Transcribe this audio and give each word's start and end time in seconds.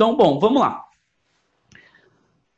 Então, 0.00 0.16
bom, 0.16 0.38
vamos 0.38 0.62
lá. 0.62 0.88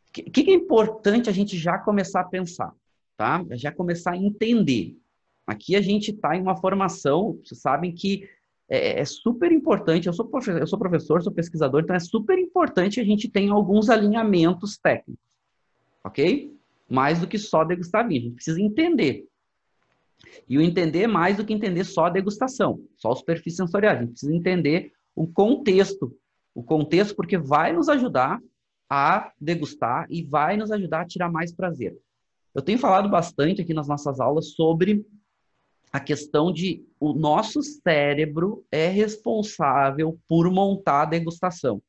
O 0.06 0.12
que, 0.12 0.44
que 0.44 0.50
é 0.52 0.54
importante 0.54 1.28
a 1.28 1.32
gente 1.32 1.58
já 1.58 1.76
começar 1.76 2.20
a 2.20 2.24
pensar, 2.24 2.72
tá? 3.16 3.44
Já 3.50 3.72
começar 3.72 4.12
a 4.12 4.16
entender. 4.16 4.96
Aqui 5.44 5.74
a 5.74 5.82
gente 5.82 6.12
está 6.12 6.36
em 6.36 6.40
uma 6.40 6.54
formação, 6.54 7.40
vocês 7.42 7.60
sabem 7.60 7.92
que 7.92 8.30
é, 8.68 9.00
é, 9.00 9.04
super 9.04 9.50
importante. 9.50 10.06
Eu 10.06 10.12
sou, 10.12 10.30
eu 10.56 10.66
sou 10.68 10.78
professor, 10.78 11.20
sou 11.20 11.32
pesquisador, 11.32 11.82
então 11.82 11.96
é 11.96 11.98
super 11.98 12.38
importante 12.38 13.00
a 13.00 13.04
gente 13.04 13.28
ter 13.28 13.50
alguns 13.50 13.90
alinhamentos 13.90 14.78
técnicos, 14.78 15.26
ok? 16.04 16.56
Mais 16.88 17.18
do 17.18 17.26
que 17.26 17.38
só 17.38 17.64
degustar 17.64 18.06
vinho. 18.06 18.20
A 18.20 18.24
gente 18.26 18.34
precisa 18.36 18.60
entender. 18.60 19.26
E 20.48 20.56
o 20.56 20.62
entender 20.62 21.02
é 21.02 21.08
mais 21.08 21.38
do 21.38 21.44
que 21.44 21.52
entender 21.52 21.82
só 21.82 22.04
a 22.04 22.10
degustação, 22.10 22.84
só 22.96 23.10
a 23.10 23.16
superfície 23.16 23.56
sensorial. 23.56 23.96
A 23.96 23.98
gente 23.98 24.12
precisa 24.12 24.32
entender 24.32 24.92
o 25.12 25.26
contexto. 25.26 26.16
O 26.54 26.62
contexto, 26.62 27.14
porque 27.14 27.38
vai 27.38 27.72
nos 27.72 27.88
ajudar 27.88 28.40
a 28.88 29.32
degustar 29.40 30.06
e 30.10 30.22
vai 30.22 30.56
nos 30.56 30.70
ajudar 30.70 31.02
a 31.02 31.06
tirar 31.06 31.30
mais 31.30 31.52
prazer. 31.52 31.96
Eu 32.54 32.60
tenho 32.60 32.78
falado 32.78 33.08
bastante 33.08 33.62
aqui 33.62 33.72
nas 33.72 33.88
nossas 33.88 34.20
aulas 34.20 34.50
sobre 34.50 35.04
a 35.92 36.00
questão 36.00 36.52
de 36.52 36.86
o 36.98 37.12
nosso 37.12 37.62
cérebro 37.62 38.64
é 38.70 38.88
responsável 38.88 40.18
por 40.28 40.50
montar 40.50 41.02
a 41.02 41.06
degustação. 41.06 41.82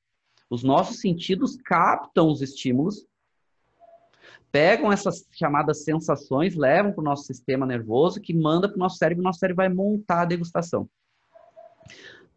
Os 0.50 0.64
nossos 0.64 1.00
sentidos 1.00 1.58
captam 1.64 2.30
os 2.30 2.42
estímulos, 2.42 3.05
pegam 4.52 4.92
essas 4.92 5.25
chamadas 5.31 5.83
sensações, 5.83 6.55
levam 6.55 6.92
para 6.92 7.02
o 7.02 7.03
nosso 7.03 7.23
sistema 7.23 7.66
nervoso, 7.66 8.22
que 8.22 8.33
manda 8.33 8.67
para 8.67 8.75
o 8.75 8.80
nosso 8.80 8.98
cérebro, 8.98 9.22
e 9.22 9.23
o 9.23 9.25
nosso 9.25 9.39
cérebro 9.39 9.58
vai 9.58 9.70
montar 9.70 10.22
a 10.22 10.25
degustação. 10.25 10.88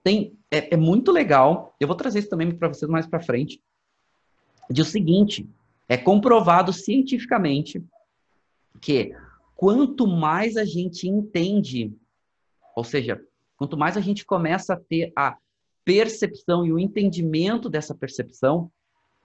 Tem, 0.06 0.38
é, 0.52 0.74
é 0.74 0.76
muito 0.76 1.10
legal, 1.10 1.74
eu 1.80 1.88
vou 1.88 1.96
trazer 1.96 2.20
isso 2.20 2.28
também 2.28 2.48
para 2.56 2.68
vocês 2.68 2.88
mais 2.88 3.08
para 3.08 3.20
frente, 3.20 3.60
de 4.70 4.80
o 4.80 4.84
seguinte, 4.84 5.50
é 5.88 5.96
comprovado 5.96 6.72
cientificamente 6.72 7.84
que 8.80 9.12
quanto 9.56 10.06
mais 10.06 10.56
a 10.56 10.64
gente 10.64 11.08
entende, 11.08 11.92
ou 12.76 12.84
seja, 12.84 13.20
quanto 13.56 13.76
mais 13.76 13.96
a 13.96 14.00
gente 14.00 14.24
começa 14.24 14.74
a 14.74 14.76
ter 14.76 15.12
a 15.16 15.36
percepção 15.84 16.64
e 16.64 16.72
o 16.72 16.78
entendimento 16.78 17.68
dessa 17.68 17.92
percepção, 17.92 18.70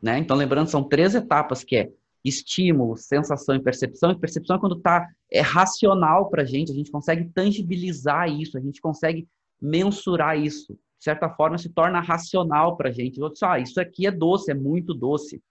né? 0.01 0.17
Então, 0.17 0.35
lembrando, 0.35 0.71
são 0.71 0.83
três 0.83 1.13
etapas 1.13 1.63
que 1.63 1.75
é 1.75 1.91
estímulo, 2.25 2.97
sensação 2.97 3.53
e 3.53 3.61
percepção. 3.61 4.09
E 4.09 4.17
percepção 4.17 4.55
é 4.55 4.59
quando 4.59 4.77
está 4.77 5.07
é 5.31 5.41
racional 5.41 6.31
para 6.31 6.41
a 6.41 6.45
gente, 6.45 6.71
a 6.71 6.75
gente 6.75 6.89
consegue 6.89 7.29
tangibilizar 7.35 8.27
isso, 8.31 8.57
a 8.57 8.61
gente 8.61 8.81
consegue 8.81 9.27
mensurar 9.61 10.39
isso. 10.39 10.73
De 10.73 11.05
certa 11.05 11.29
forma, 11.29 11.57
se 11.57 11.69
torna 11.69 11.99
racional 11.99 12.77
para 12.77 12.89
a 12.89 12.91
gente. 12.91 13.19
Eu 13.19 13.29
disse, 13.29 13.45
ah, 13.45 13.59
isso 13.59 13.79
aqui 13.79 14.05
é 14.05 14.11
doce, 14.11 14.51
é 14.51 14.53
muito 14.53 14.93
doce. 14.93 15.41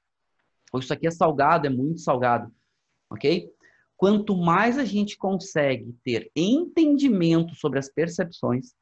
Ou 0.73 0.81
isso 0.81 0.93
aqui 0.93 1.07
é 1.07 1.11
salgado, 1.11 1.67
é 1.67 1.71
muito 1.71 2.01
salgado. 2.01 2.53
Ok? 3.11 3.51
Quanto 3.97 4.37
mais 4.37 4.79
a 4.79 4.85
gente 4.85 5.19
consegue 5.19 5.95
ter 6.03 6.31
entendimento 6.35 7.55
sobre 7.55 7.79
as 7.79 7.89
percepções, 7.89 8.75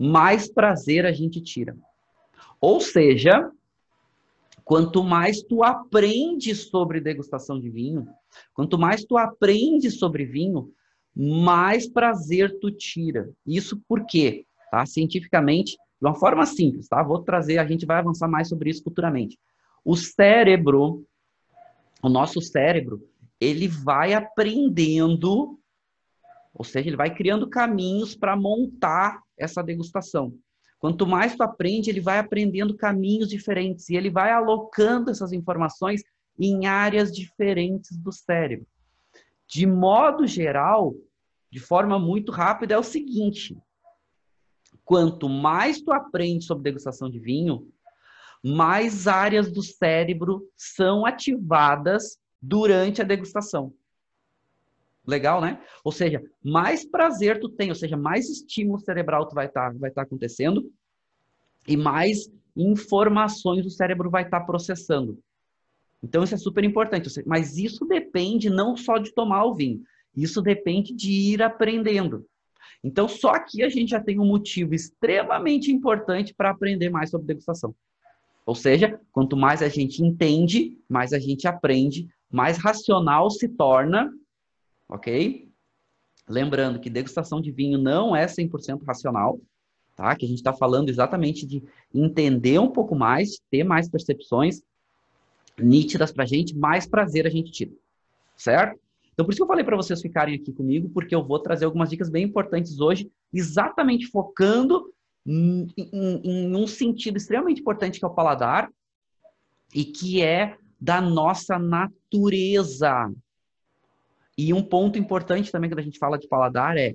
mais 0.00 0.50
prazer 0.50 1.04
a 1.04 1.12
gente 1.12 1.40
tira. 1.40 1.76
Ou 2.60 2.80
seja, 2.80 3.50
quanto 4.64 5.02
mais 5.02 5.42
tu 5.42 5.62
aprende 5.62 6.54
sobre 6.54 7.00
degustação 7.00 7.60
de 7.60 7.68
vinho, 7.68 8.08
quanto 8.54 8.78
mais 8.78 9.04
tu 9.04 9.16
aprende 9.16 9.90
sobre 9.90 10.24
vinho, 10.24 10.72
mais 11.14 11.88
prazer 11.88 12.58
tu 12.60 12.70
tira. 12.70 13.30
Isso 13.46 13.80
por 13.88 14.06
quê? 14.06 14.46
Tá? 14.70 14.84
Cientificamente, 14.86 15.72
de 16.00 16.06
uma 16.06 16.14
forma 16.14 16.46
simples, 16.46 16.88
tá? 16.88 17.02
Vou 17.02 17.22
trazer, 17.22 17.58
a 17.58 17.66
gente 17.66 17.84
vai 17.84 17.98
avançar 17.98 18.28
mais 18.28 18.48
sobre 18.48 18.70
isso 18.70 18.84
futuramente. 18.84 19.38
O 19.84 19.96
cérebro, 19.96 21.04
o 22.02 22.08
nosso 22.08 22.40
cérebro, 22.40 23.02
ele 23.40 23.66
vai 23.66 24.14
aprendendo, 24.14 25.58
ou 26.54 26.64
seja, 26.64 26.88
ele 26.88 26.96
vai 26.96 27.14
criando 27.14 27.48
caminhos 27.48 28.14
para 28.14 28.36
montar 28.36 29.20
essa 29.36 29.62
degustação. 29.62 30.32
Quanto 30.78 31.06
mais 31.06 31.34
tu 31.34 31.42
aprende, 31.42 31.90
ele 31.90 32.00
vai 32.00 32.18
aprendendo 32.18 32.76
caminhos 32.76 33.28
diferentes 33.28 33.88
e 33.88 33.96
ele 33.96 34.10
vai 34.10 34.30
alocando 34.30 35.10
essas 35.10 35.32
informações 35.32 36.02
em 36.38 36.66
áreas 36.66 37.10
diferentes 37.10 37.96
do 37.96 38.12
cérebro. 38.12 38.66
De 39.48 39.66
modo 39.66 40.26
geral, 40.26 40.94
de 41.50 41.58
forma 41.58 41.98
muito 41.98 42.30
rápida, 42.30 42.74
é 42.74 42.78
o 42.78 42.82
seguinte: 42.82 43.56
quanto 44.84 45.28
mais 45.28 45.80
tu 45.80 45.92
aprende 45.92 46.44
sobre 46.44 46.64
degustação 46.64 47.08
de 47.08 47.18
vinho, 47.18 47.72
mais 48.44 49.08
áreas 49.08 49.50
do 49.50 49.62
cérebro 49.62 50.46
são 50.56 51.06
ativadas 51.06 52.18
durante 52.40 53.00
a 53.00 53.04
degustação. 53.04 53.72
Legal, 55.06 55.40
né? 55.40 55.64
Ou 55.82 55.90
seja, 55.90 56.22
mais 56.44 56.84
prazer 56.84 57.40
tu 57.40 57.48
tem, 57.48 57.70
ou 57.70 57.74
seja, 57.74 57.96
mais 57.96 58.28
estímulo 58.28 58.78
cerebral 58.78 59.26
tu 59.26 59.34
vai 59.34 59.46
estar 59.46 59.72
tá, 59.72 59.78
vai 59.78 59.90
tá 59.90 60.02
acontecendo 60.02 60.70
e 61.66 61.76
mais 61.76 62.30
informações 62.54 63.64
o 63.64 63.70
cérebro 63.70 64.10
vai 64.10 64.24
estar 64.24 64.40
tá 64.40 64.46
processando. 64.46 65.18
Então 66.02 66.22
isso 66.22 66.34
é 66.34 66.38
super 66.38 66.64
importante, 66.64 67.08
mas 67.26 67.56
isso 67.56 67.84
depende 67.84 68.48
não 68.48 68.76
só 68.76 68.98
de 68.98 69.12
tomar 69.12 69.44
o 69.44 69.54
vinho, 69.54 69.82
isso 70.14 70.40
depende 70.40 70.94
de 70.94 71.10
ir 71.10 71.42
aprendendo. 71.42 72.24
Então 72.82 73.08
só 73.08 73.30
aqui 73.30 73.62
a 73.62 73.68
gente 73.68 73.90
já 73.90 74.00
tem 74.00 74.20
um 74.20 74.26
motivo 74.26 74.74
extremamente 74.74 75.72
importante 75.72 76.32
para 76.34 76.50
aprender 76.50 76.88
mais 76.88 77.10
sobre 77.10 77.26
degustação. 77.26 77.74
Ou 78.46 78.54
seja, 78.54 78.98
quanto 79.12 79.36
mais 79.36 79.60
a 79.60 79.68
gente 79.68 80.02
entende, 80.02 80.78
mais 80.88 81.12
a 81.12 81.18
gente 81.18 81.46
aprende, 81.46 82.08
mais 82.30 82.56
racional 82.56 83.30
se 83.30 83.48
torna, 83.48 84.10
ok? 84.88 85.48
Lembrando 86.28 86.78
que 86.78 86.88
degustação 86.88 87.40
de 87.40 87.50
vinho 87.50 87.78
não 87.78 88.14
é 88.14 88.26
100% 88.26 88.84
racional, 88.86 89.40
tá? 89.96 90.14
Que 90.14 90.24
a 90.24 90.28
gente 90.28 90.38
está 90.38 90.52
falando 90.52 90.88
exatamente 90.88 91.46
de 91.46 91.62
entender 91.92 92.58
um 92.58 92.70
pouco 92.70 92.94
mais, 92.94 93.38
ter 93.50 93.64
mais 93.64 93.88
percepções 93.88 94.62
nítidas 95.58 96.12
para 96.12 96.24
a 96.24 96.26
gente, 96.26 96.56
mais 96.56 96.86
prazer 96.86 97.26
a 97.26 97.30
gente 97.30 97.50
tira, 97.50 97.72
certo? 98.36 98.78
Então, 99.12 99.24
por 99.24 99.32
isso 99.32 99.38
que 99.38 99.42
eu 99.42 99.48
falei 99.48 99.64
para 99.64 99.76
vocês 99.76 100.00
ficarem 100.00 100.36
aqui 100.36 100.52
comigo, 100.52 100.88
porque 100.90 101.14
eu 101.14 101.24
vou 101.24 101.40
trazer 101.40 101.64
algumas 101.64 101.90
dicas 101.90 102.08
bem 102.08 102.24
importantes 102.24 102.80
hoje, 102.80 103.10
exatamente 103.32 104.06
focando 104.06 104.92
em, 105.26 105.66
em, 105.76 106.20
em 106.24 106.56
um 106.56 106.66
sentido 106.66 107.16
extremamente 107.16 107.60
importante 107.60 107.98
que 107.98 108.04
é 108.04 108.08
o 108.08 108.14
paladar 108.14 108.70
e 109.74 109.84
que 109.84 110.22
é 110.22 110.56
da 110.80 111.00
nossa 111.00 111.58
natureza. 111.58 113.12
E 114.36 114.54
um 114.54 114.62
ponto 114.62 114.98
importante 114.98 115.50
também 115.50 115.68
quando 115.68 115.80
a 115.80 115.82
gente 115.82 115.98
fala 115.98 116.16
de 116.16 116.28
paladar 116.28 116.76
é 116.76 116.94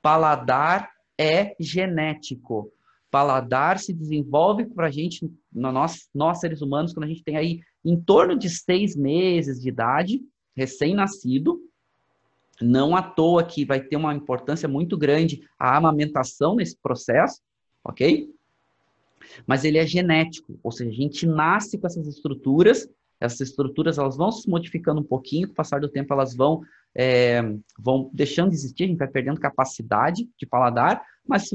paladar 0.00 0.90
é 1.18 1.54
genético. 1.60 2.72
Paladar 3.10 3.78
se 3.78 3.92
desenvolve 3.92 4.64
para 4.64 4.86
a 4.86 4.90
gente, 4.90 5.30
nós, 5.52 6.08
nós 6.14 6.40
seres 6.40 6.62
humanos, 6.62 6.94
quando 6.94 7.04
a 7.04 7.08
gente 7.08 7.22
tem 7.22 7.36
aí 7.36 7.60
em 7.84 8.00
torno 8.00 8.38
de 8.38 8.48
seis 8.48 8.96
meses 8.96 9.60
de 9.60 9.68
idade, 9.68 10.20
recém-nascido. 10.56 11.60
Não 12.60 12.94
à 12.94 13.02
toa 13.02 13.42
que 13.42 13.64
vai 13.64 13.80
ter 13.80 13.96
uma 13.96 14.14
importância 14.14 14.68
muito 14.68 14.96
grande 14.98 15.42
a 15.58 15.76
amamentação 15.76 16.56
nesse 16.56 16.76
processo 16.76 17.40
ok? 17.84 18.30
Mas 19.46 19.64
ele 19.64 19.78
é 19.78 19.86
genético, 19.86 20.58
ou 20.62 20.72
seja, 20.72 20.90
a 20.90 20.94
gente 20.94 21.26
nasce 21.26 21.78
com 21.78 21.86
essas 21.86 22.06
estruturas, 22.06 22.88
essas 23.20 23.40
estruturas 23.40 23.98
elas 23.98 24.16
vão 24.16 24.32
se 24.32 24.48
modificando 24.48 25.00
um 25.00 25.04
pouquinho, 25.04 25.46
com 25.48 25.52
o 25.52 25.56
passar 25.56 25.80
do 25.80 25.88
tempo 25.88 26.12
elas 26.12 26.34
vão, 26.34 26.62
é, 26.94 27.42
vão 27.78 28.10
deixando 28.12 28.50
de 28.50 28.56
existir, 28.56 28.84
a 28.84 28.86
gente 28.86 28.98
vai 28.98 29.08
perdendo 29.08 29.40
capacidade 29.40 30.28
de 30.38 30.46
paladar, 30.46 31.04
mas 31.26 31.50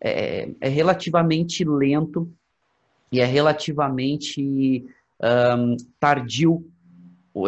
é, 0.00 0.50
é 0.60 0.68
relativamente 0.68 1.64
lento 1.64 2.30
e 3.10 3.20
é 3.20 3.24
relativamente 3.24 4.84
um, 5.22 5.76
tardio 5.98 6.70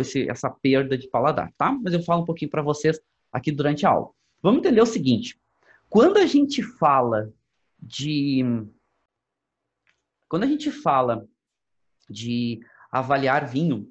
esse, 0.00 0.29
essa 0.29 0.50
perda 0.50 0.99
de 0.99 1.09
paladar, 1.09 1.50
tá? 1.56 1.73
Mas 1.73 1.94
eu 1.94 2.03
falo 2.03 2.23
um 2.23 2.26
pouquinho 2.26 2.50
para 2.50 2.62
vocês 2.62 3.00
aqui 3.32 3.50
durante 3.50 3.87
a 3.87 3.91
aula. 3.91 4.11
Vamos 4.43 4.59
entender 4.59 4.82
o 4.82 4.87
seguinte: 4.87 5.41
quando 5.88 6.19
a 6.19 6.26
gente 6.26 6.62
fala 6.62 7.32
de. 7.81 8.44
Quando 10.29 10.43
a 10.43 10.47
gente 10.47 10.70
fala 10.70 11.26
de 12.11 12.61
avaliar 12.93 13.49
vinho, 13.49 13.91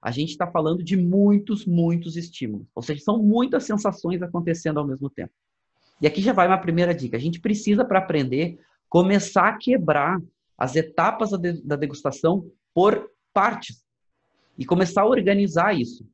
a 0.00 0.10
gente 0.10 0.30
está 0.30 0.46
falando 0.46 0.82
de 0.82 0.96
muitos, 0.96 1.66
muitos 1.66 2.16
estímulos. 2.16 2.66
Ou 2.74 2.82
seja, 2.82 3.02
são 3.02 3.22
muitas 3.22 3.64
sensações 3.64 4.22
acontecendo 4.22 4.78
ao 4.78 4.86
mesmo 4.86 5.10
tempo. 5.10 5.32
E 6.00 6.06
aqui 6.06 6.22
já 6.22 6.32
vai 6.32 6.46
uma 6.46 6.58
primeira 6.58 6.94
dica. 6.94 7.16
A 7.16 7.20
gente 7.20 7.40
precisa, 7.40 7.84
para 7.84 7.98
aprender, 7.98 8.58
começar 8.88 9.48
a 9.48 9.56
quebrar 9.58 10.20
as 10.56 10.76
etapas 10.76 11.30
da 11.62 11.76
degustação 11.76 12.50
por 12.76 13.10
partes 13.32 13.82
e 14.58 14.66
começar 14.66 15.00
a 15.00 15.06
organizar 15.06 15.74
isso. 15.74 16.06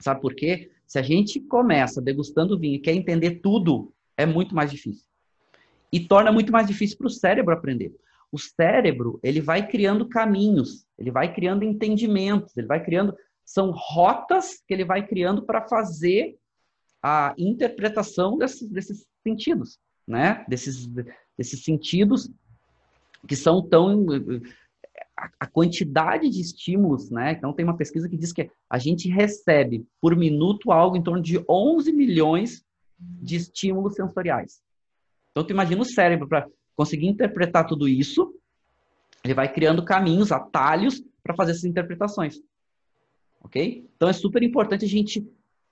Sabe 0.00 0.22
por 0.22 0.34
quê? 0.34 0.70
Se 0.86 0.98
a 0.98 1.02
gente 1.02 1.40
começa 1.40 2.00
degustando 2.00 2.58
vinho 2.58 2.76
e 2.76 2.80
quer 2.80 2.94
entender 2.94 3.40
tudo, 3.42 3.92
é 4.16 4.24
muito 4.24 4.54
mais 4.54 4.70
difícil 4.70 5.06
e 5.92 6.00
torna 6.00 6.32
muito 6.32 6.50
mais 6.50 6.66
difícil 6.66 6.96
para 6.96 7.06
o 7.06 7.10
cérebro 7.10 7.52
aprender. 7.52 7.94
o 8.32 8.38
cérebro, 8.38 9.20
ele 9.22 9.42
vai 9.42 9.68
criando 9.68 10.08
caminhos, 10.08 10.86
ele 10.98 11.10
vai 11.10 11.34
criando 11.34 11.64
entendimentos, 11.64 12.56
ele 12.56 12.66
vai 12.66 12.82
criando 12.82 13.14
são 13.44 13.70
rotas 13.72 14.62
que 14.66 14.72
ele 14.72 14.86
vai 14.86 15.06
criando 15.06 15.42
para 15.42 15.68
fazer 15.68 16.38
a 17.02 17.34
interpretação 17.36 18.38
desses, 18.38 18.70
desses 18.70 19.04
sentidos, 19.22 19.78
né? 20.08 20.46
Desses, 20.48 20.86
desses 21.36 21.62
sentidos 21.62 22.30
que 23.28 23.36
são 23.36 23.60
tão 23.60 24.06
a, 25.38 25.46
quantidade 25.46 26.28
de 26.28 26.40
estímulos, 26.40 27.10
né? 27.10 27.32
Então 27.32 27.52
tem 27.52 27.64
uma 27.64 27.76
pesquisa 27.76 28.08
que 28.08 28.16
diz 28.16 28.32
que 28.32 28.50
a 28.68 28.78
gente 28.78 29.08
recebe 29.08 29.86
por 30.00 30.16
minuto 30.16 30.72
algo 30.72 30.96
em 30.96 31.02
torno 31.02 31.22
de 31.22 31.42
11 31.48 31.92
milhões 31.92 32.64
de 32.98 33.36
estímulos 33.36 33.94
sensoriais. 33.94 34.62
Então 35.30 35.44
tu 35.44 35.52
imagina 35.52 35.82
o 35.82 35.84
cérebro 35.84 36.28
para 36.28 36.46
conseguir 36.76 37.06
interpretar 37.06 37.66
tudo 37.66 37.88
isso, 37.88 38.34
ele 39.24 39.34
vai 39.34 39.52
criando 39.52 39.84
caminhos, 39.84 40.32
atalhos 40.32 41.02
para 41.22 41.34
fazer 41.34 41.52
essas 41.52 41.64
interpretações. 41.64 42.40
OK? 43.40 43.86
Então 43.96 44.08
é 44.08 44.12
super 44.12 44.42
importante 44.42 44.84
a 44.84 44.88
gente 44.88 45.26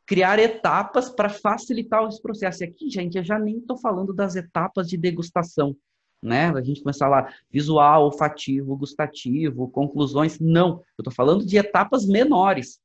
criar 0.06 0.38
etapas 0.38 1.08
para 1.08 1.28
facilitar 1.28 2.06
esse 2.08 2.20
processo. 2.20 2.62
E 2.62 2.66
aqui, 2.66 2.90
gente, 2.90 3.16
eu 3.16 3.24
já 3.24 3.38
nem 3.38 3.58
estou 3.58 3.78
falando 3.78 4.12
das 4.12 4.36
etapas 4.36 4.88
de 4.88 4.96
degustação 4.96 5.76
né? 6.22 6.50
A 6.50 6.60
gente 6.62 6.82
começar 6.82 7.08
lá, 7.08 7.32
visual, 7.50 8.04
olfativo, 8.04 8.76
gustativo, 8.76 9.68
conclusões. 9.68 10.38
Não, 10.38 10.84
eu 10.98 11.02
estou 11.02 11.12
falando 11.12 11.44
de 11.44 11.56
etapas 11.56 12.06
menores. 12.06 12.80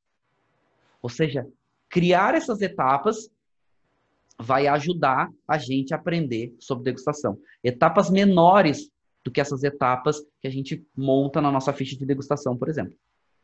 Ou 1.02 1.10
seja, 1.10 1.46
criar 1.88 2.34
essas 2.34 2.62
etapas 2.62 3.30
vai 4.38 4.66
ajudar 4.66 5.30
a 5.46 5.58
gente 5.58 5.92
a 5.92 5.96
aprender 5.96 6.54
sobre 6.58 6.84
degustação. 6.84 7.38
Etapas 7.62 8.10
menores 8.10 8.90
do 9.24 9.30
que 9.30 9.40
essas 9.40 9.64
etapas 9.64 10.20
que 10.40 10.46
a 10.46 10.50
gente 10.50 10.86
monta 10.96 11.40
na 11.40 11.50
nossa 11.50 11.72
ficha 11.72 11.96
de 11.96 12.06
degustação, 12.06 12.56
por 12.56 12.68
exemplo. 12.68 12.94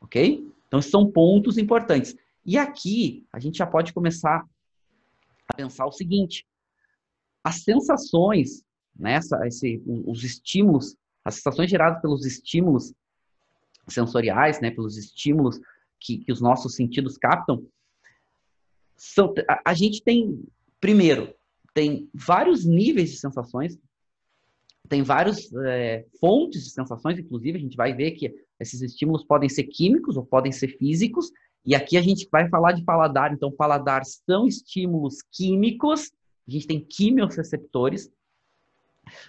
Ok? 0.01 0.47
Então, 0.67 0.81
são 0.81 1.11
pontos 1.11 1.59
importantes. 1.59 2.17
E 2.45 2.57
aqui, 2.59 3.27
a 3.33 3.39
gente 3.39 3.59
já 3.59 3.67
pode 3.67 3.93
começar 3.93 4.45
a 5.49 5.55
pensar 5.55 5.87
o 5.87 5.93
seguinte: 5.93 6.47
as 7.45 7.63
sensações 7.63 8.65
nessa 8.99 9.39
né, 9.39 9.49
esse, 9.49 9.83
os 9.87 10.23
estímulos, 10.25 10.97
as 11.25 11.37
sensações 11.37 11.71
geradas 11.71 12.01
pelos 12.01 12.25
estímulos 12.27 12.93
sensoriais, 13.89 14.61
né, 14.61 14.71
pelos 14.71 14.97
estímulos 14.97 15.61
que, 15.99 16.19
que 16.19 16.33
os 16.33 16.41
nossos 16.41 16.75
sentidos 16.75 17.17
captam, 17.17 17.65
são, 18.97 19.35
a, 19.49 19.71
a 19.71 19.75
gente 19.75 20.03
tem, 20.03 20.45
primeiro, 20.81 21.35
tem 21.75 22.09
vários 22.15 22.65
níveis 22.65 23.11
de 23.11 23.17
sensações, 23.17 23.79
tem 24.89 25.03
várias 25.03 25.53
é, 25.65 26.05
fontes 26.21 26.65
de 26.65 26.71
sensações, 26.71 27.19
inclusive, 27.19 27.59
a 27.59 27.61
gente 27.61 27.77
vai 27.77 27.95
ver 27.95 28.13
que 28.13 28.35
esses 28.61 28.83
estímulos 28.83 29.25
podem 29.25 29.49
ser 29.49 29.65
químicos 29.65 30.17
ou 30.17 30.25
podem 30.25 30.53
ser 30.53 30.77
físicos, 30.77 31.33
e 31.65 31.75
aqui 31.75 31.97
a 31.97 32.03
gente 32.03 32.29
vai 32.31 32.49
falar 32.49 32.73
de 32.73 32.85
paladar, 32.85 33.33
então 33.33 33.51
paladar 33.51 34.05
são 34.05 34.47
estímulos 34.47 35.23
químicos, 35.31 36.13
a 36.47 36.51
gente 36.51 36.67
tem 36.67 36.81
quimiorreceptores, 36.81 38.11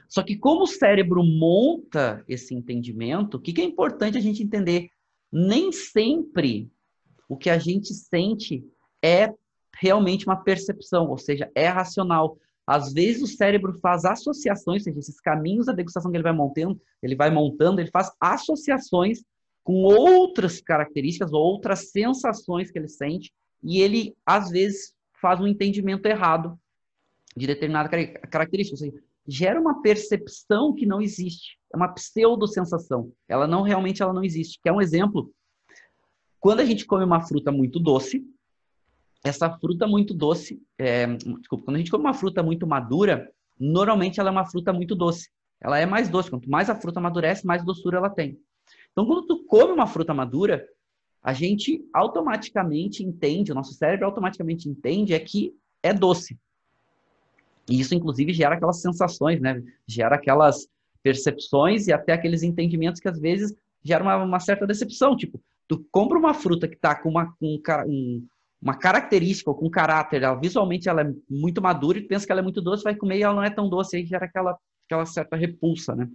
só 0.07 0.23
que 0.23 0.35
como 0.35 0.63
o 0.63 0.67
cérebro 0.67 1.23
monta 1.23 2.23
esse 2.27 2.53
entendimento, 2.53 3.37
o 3.37 3.39
que, 3.39 3.53
que 3.53 3.61
é 3.61 3.65
importante 3.65 4.17
a 4.17 4.21
gente 4.21 4.43
entender? 4.43 4.89
Nem 5.31 5.71
sempre 5.71 6.71
o 7.27 7.35
que 7.35 7.49
a 7.49 7.57
gente 7.57 7.93
sente 7.93 8.63
é 9.01 9.33
realmente 9.75 10.25
uma 10.25 10.35
percepção, 10.35 11.09
ou 11.09 11.17
seja, 11.17 11.51
é 11.55 11.67
racional. 11.67 12.37
Às 12.65 12.93
vezes 12.93 13.23
o 13.23 13.27
cérebro 13.27 13.73
faz 13.79 14.05
associações, 14.05 14.81
ou 14.81 14.85
seja, 14.85 14.99
esses 14.99 15.19
caminhos 15.19 15.65
da 15.65 15.73
degustação 15.73 16.11
que 16.11 16.17
ele 16.17 16.23
vai 16.23 16.33
montando, 16.33 16.79
ele 17.01 17.15
vai 17.15 17.29
montando, 17.29 17.81
ele 17.81 17.91
faz 17.91 18.11
associações 18.19 19.23
com 19.63 19.83
outras 19.83 20.61
características, 20.61 21.33
outras 21.33 21.91
sensações 21.91 22.69
que 22.69 22.77
ele 22.77 22.87
sente, 22.87 23.33
e 23.61 23.81
ele 23.81 24.15
às 24.25 24.49
vezes 24.49 24.93
faz 25.21 25.39
um 25.39 25.47
entendimento 25.47 26.05
errado 26.05 26.59
de 27.35 27.47
determinada 27.47 27.89
característica. 28.29 28.75
Ou 28.75 28.77
seja, 28.77 29.03
gera 29.27 29.59
uma 29.59 29.81
percepção 29.81 30.73
que 30.73 30.85
não 30.85 31.01
existe. 31.01 31.57
É 31.73 31.77
uma 31.77 31.87
pseudo-sensação. 31.87 33.11
Ela 33.27 33.47
não 33.47 33.61
realmente 33.61 34.01
ela 34.01 34.13
não 34.13 34.23
existe. 34.23 34.59
Que 34.61 34.69
é 34.69 34.73
um 34.73 34.81
exemplo. 34.81 35.31
Quando 36.39 36.59
a 36.59 36.65
gente 36.65 36.85
come 36.85 37.03
uma 37.03 37.21
fruta 37.21 37.51
muito 37.51 37.79
doce, 37.79 38.25
essa 39.23 39.49
fruta 39.57 39.87
muito 39.87 40.13
doce, 40.13 40.61
é, 40.77 41.07
desculpa, 41.07 41.65
quando 41.65 41.75
a 41.75 41.79
gente 41.79 41.91
come 41.91 42.03
uma 42.03 42.13
fruta 42.13 42.43
muito 42.43 42.67
madura, 42.67 43.31
normalmente 43.57 44.19
ela 44.19 44.29
é 44.29 44.31
uma 44.31 44.45
fruta 44.45 44.73
muito 44.73 44.95
doce. 44.95 45.29
Ela 45.61 45.79
é 45.79 45.85
mais 45.85 46.09
doce. 46.09 46.29
Quanto 46.29 46.49
mais 46.49 46.69
a 46.69 46.75
fruta 46.75 46.99
amadurece, 46.99 47.47
mais 47.47 47.63
doçura 47.63 47.97
ela 47.97 48.09
tem. 48.09 48.37
Então, 48.91 49.05
quando 49.05 49.25
tu 49.25 49.45
come 49.45 49.71
uma 49.71 49.87
fruta 49.87 50.13
madura, 50.13 50.67
a 51.21 51.33
gente 51.33 51.87
automaticamente 51.93 53.03
entende, 53.03 53.51
o 53.51 53.55
nosso 53.55 53.73
cérebro 53.73 54.05
automaticamente 54.05 54.67
entende 54.67 55.13
é 55.13 55.19
que 55.19 55.55
é 55.81 55.93
doce. 55.93 56.37
E 57.69 57.79
isso, 57.79 57.95
inclusive, 57.95 58.33
gera 58.33 58.55
aquelas 58.55 58.81
sensações, 58.81 59.39
né? 59.39 59.63
Gera 59.87 60.15
aquelas 60.15 60.67
percepções 61.01 61.87
e 61.87 61.93
até 61.93 62.13
aqueles 62.13 62.43
entendimentos 62.43 62.99
que, 62.99 63.07
às 63.07 63.19
vezes, 63.19 63.55
geram 63.83 64.05
uma, 64.05 64.17
uma 64.17 64.39
certa 64.39 64.65
decepção. 64.65 65.15
Tipo, 65.15 65.41
tu 65.67 65.85
compra 65.91 66.17
uma 66.17 66.33
fruta 66.33 66.67
que 66.67 66.75
está 66.75 66.95
com 66.95 67.09
uma, 67.09 67.33
um, 67.41 67.59
um, 67.87 68.25
uma 68.61 68.75
característica 68.75 69.49
ou 69.49 69.55
com 69.55 69.69
caráter, 69.69 70.23
ela, 70.23 70.35
visualmente 70.35 70.87
ela 70.87 71.01
é 71.01 71.13
muito 71.29 71.61
madura 71.61 71.97
e 71.97 72.01
tu 72.01 72.07
pensa 72.07 72.25
que 72.25 72.31
ela 72.31 72.41
é 72.41 72.43
muito 72.43 72.61
doce, 72.61 72.83
vai 72.83 72.95
comer 72.95 73.17
e 73.17 73.23
ela 73.23 73.35
não 73.35 73.43
é 73.43 73.49
tão 73.49 73.69
doce, 73.69 73.97
aí 73.97 74.05
gera 74.05 74.25
aquela, 74.25 74.57
aquela 74.85 75.05
certa 75.05 75.35
repulsa, 75.35 75.95
né? 75.95 76.07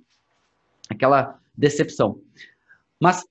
Aquela 0.89 1.39
decepção. 1.55 2.21
Mas 2.99 3.25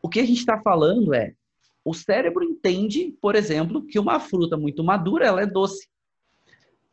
o 0.00 0.08
que 0.08 0.20
a 0.20 0.24
gente 0.24 0.38
está 0.38 0.60
falando 0.60 1.12
é, 1.12 1.34
o 1.84 1.92
cérebro 1.92 2.44
entende, 2.44 3.16
por 3.20 3.34
exemplo, 3.34 3.84
que 3.84 3.98
uma 3.98 4.20
fruta 4.20 4.56
muito 4.56 4.84
madura, 4.84 5.26
ela 5.26 5.42
é 5.42 5.46
doce. 5.46 5.88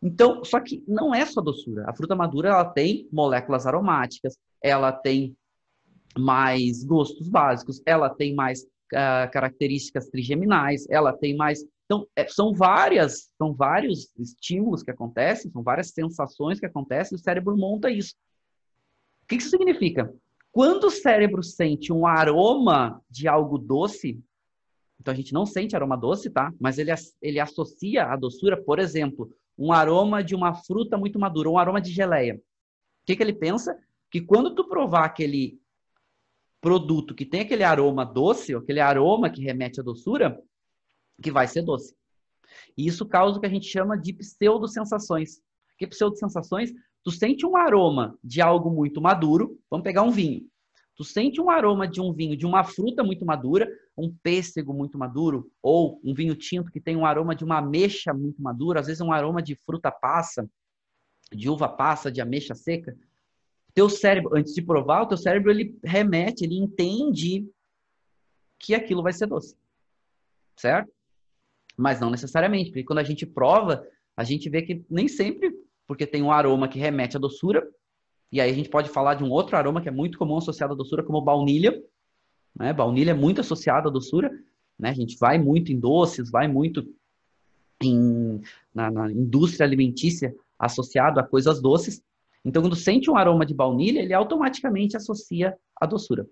Então, 0.04 0.44
só 0.44 0.60
que 0.60 0.84
não 0.86 1.16
é 1.16 1.26
só 1.26 1.40
doçura. 1.40 1.86
A 1.88 1.96
fruta 1.96 2.14
madura 2.14 2.50
ela 2.50 2.66
tem 2.66 3.08
moléculas 3.10 3.66
aromáticas, 3.66 4.38
ela 4.62 4.92
tem 4.92 5.34
mais 6.18 6.84
gostos 6.84 7.30
básicos, 7.30 7.82
ela 7.86 8.10
tem 8.10 8.36
mais 8.36 8.64
uh, 8.64 9.32
características 9.32 10.10
trigeminais, 10.10 10.86
ela 10.90 11.14
tem 11.14 11.38
mais. 11.38 11.64
Então, 11.86 12.06
é, 12.18 12.28
são 12.28 12.54
várias, 12.54 13.32
são 13.38 13.54
vários 13.54 14.12
estímulos 14.20 14.84
que 14.84 14.92
acontecem, 14.92 15.50
são 15.50 15.64
várias 15.64 15.92
sensações 15.92 16.60
que 16.60 16.66
acontecem, 16.66 17.16
o 17.16 17.20
cérebro 17.20 17.56
monta 17.56 17.90
isso. 17.90 18.14
O 19.24 19.28
que 19.28 19.36
isso 19.36 19.50
significa? 19.50 20.14
Quando 20.52 20.86
o 20.86 20.92
cérebro 20.92 21.42
sente 21.42 21.94
um 21.94 22.06
aroma 22.06 23.02
de 23.10 23.26
algo 23.28 23.58
doce, 23.58 24.22
então 25.00 25.14
a 25.14 25.16
gente 25.16 25.34
não 25.34 25.46
sente 25.46 25.76
aroma 25.78 25.98
doce, 25.98 26.30
tá? 26.30 26.54
Mas 26.60 26.78
ele, 26.78 26.92
ele 27.22 27.40
associa 27.40 28.06
a 28.06 28.18
doçura, 28.18 28.62
por 28.62 28.80
exemplo, 28.80 29.34
um 29.58 29.72
aroma 29.72 30.24
de 30.24 30.36
uma 30.36 30.54
fruta 30.54 30.98
muito 30.98 31.20
madura, 31.20 31.50
um 31.50 31.58
aroma 31.58 31.82
de 31.82 31.92
geleia. 31.92 32.36
O 32.36 32.40
que, 33.06 33.16
que 33.16 33.24
ele 33.24 33.34
pensa? 33.34 33.78
Que 34.10 34.22
quando 34.22 34.56
tu 34.56 34.68
provar 34.68 35.06
aquele 35.06 35.60
produto 36.62 37.14
que 37.14 37.26
tem 37.26 37.42
aquele 37.42 37.64
aroma 37.64 38.06
doce, 38.06 38.56
aquele 38.56 38.80
aroma 38.80 39.30
que 39.30 39.42
remete 39.42 39.80
à 39.80 39.84
doçura, 39.84 40.42
que 41.22 41.32
vai 41.32 41.48
ser 41.48 41.62
doce. 41.62 41.96
E 42.78 42.88
isso 42.88 43.06
causa 43.06 43.38
o 43.38 43.42
que 43.42 43.48
a 43.48 43.50
gente 43.50 43.68
chama 43.68 43.98
de 43.98 44.14
pseudo-sensações. 44.14 45.42
Que 45.78 45.88
pseudo-sensações? 45.88 46.72
Tu 47.04 47.12
sente 47.12 47.46
um 47.46 47.58
aroma 47.58 48.18
de 48.24 48.42
algo 48.42 48.70
muito 48.70 49.02
maduro, 49.02 49.60
vamos 49.70 49.84
pegar 49.84 50.04
um 50.04 50.12
vinho. 50.12 50.48
Tu 51.04 51.08
sente 51.10 51.42
um 51.42 51.50
aroma 51.50 51.86
de 51.86 52.00
um 52.00 52.14
vinho, 52.14 52.38
de 52.38 52.46
uma 52.46 52.64
fruta 52.64 53.04
muito 53.04 53.26
madura, 53.26 53.70
um 53.98 54.10
pêssego 54.24 54.74
muito 54.74 54.98
maduro, 54.98 55.52
ou 55.62 56.00
um 56.02 56.14
vinho 56.14 56.34
tinto 56.34 56.72
que 56.72 56.80
tem 56.80 56.96
um 56.96 57.06
aroma 57.06 57.36
de 57.36 57.44
uma 57.44 57.58
ameixa 57.58 58.14
muito 58.14 58.42
madura, 58.42 58.80
às 58.80 58.88
vezes 58.88 59.02
um 59.02 59.12
aroma 59.12 59.42
de 59.42 59.54
fruta 59.54 59.92
passa, 59.92 60.50
de 61.30 61.50
uva 61.50 61.68
passa, 61.68 62.10
de 62.10 62.22
ameixa 62.22 62.56
seca. 62.56 62.98
Teu 63.74 63.90
cérebro, 63.90 64.34
antes 64.34 64.54
de 64.54 64.62
provar, 64.62 65.02
o 65.02 65.08
teu 65.08 65.18
cérebro 65.18 65.52
ele 65.52 65.78
remete, 65.84 66.46
ele 66.46 66.56
entende 66.56 67.46
que 68.58 68.74
aquilo 68.74 69.04
vai 69.04 69.12
ser 69.12 69.28
doce. 69.28 69.58
Certo? 70.56 70.90
Mas 71.76 72.00
não 72.00 72.12
necessariamente, 72.12 72.70
porque 72.70 72.86
quando 72.86 73.00
a 73.00 73.04
gente 73.04 73.26
prova, 73.26 73.86
a 74.16 74.24
gente 74.24 74.50
vê 74.50 74.62
que 74.62 74.86
nem 74.90 75.10
sempre, 75.10 75.54
porque 75.86 76.08
tem 76.08 76.24
um 76.24 76.32
aroma 76.32 76.70
que 76.70 76.80
remete 76.80 77.18
à 77.18 77.20
doçura, 77.20 77.70
e 78.34 78.42
aí 78.42 78.50
a 78.50 78.54
gente 78.54 78.68
pode 78.68 78.90
falar 78.90 79.14
de 79.14 79.24
um 79.24 79.30
outro 79.30 79.56
aroma 79.56 79.80
que 79.80 79.88
é 79.88 79.92
muito 79.92 80.18
comum 80.18 80.38
associado 80.38 80.74
à 80.74 80.76
doçura, 80.76 81.04
como 81.04 81.22
baunilha. 81.22 81.80
Né? 82.56 82.74
Baunilha 82.74 83.12
é 83.12 83.14
muito 83.14 83.42
associada 83.42 83.90
à 83.90 83.92
doçura. 83.92 84.32
Né? 84.78 84.90
A 84.90 84.94
gente 84.94 85.16
vai 85.20 85.38
muito 85.38 85.72
em 85.72 85.80
doces, 85.80 86.32
vai 86.32 86.48
muito 86.48 86.84
em, 87.80 88.42
na, 88.74 88.90
na 88.90 89.12
indústria 89.12 89.68
alimentícia 89.68 90.36
associado 90.58 91.20
a 91.20 91.24
coisas 91.24 91.62
doces. 91.62 92.02
Então, 92.44 92.64
quando 92.64 92.76
sente 92.76 93.08
um 93.08 93.16
aroma 93.16 93.46
de 93.46 93.54
baunilha, 93.54 94.00
ele 94.00 94.16
automaticamente 94.16 94.98
associa 94.98 95.56
a 95.80 95.86
doçura. 95.86 96.28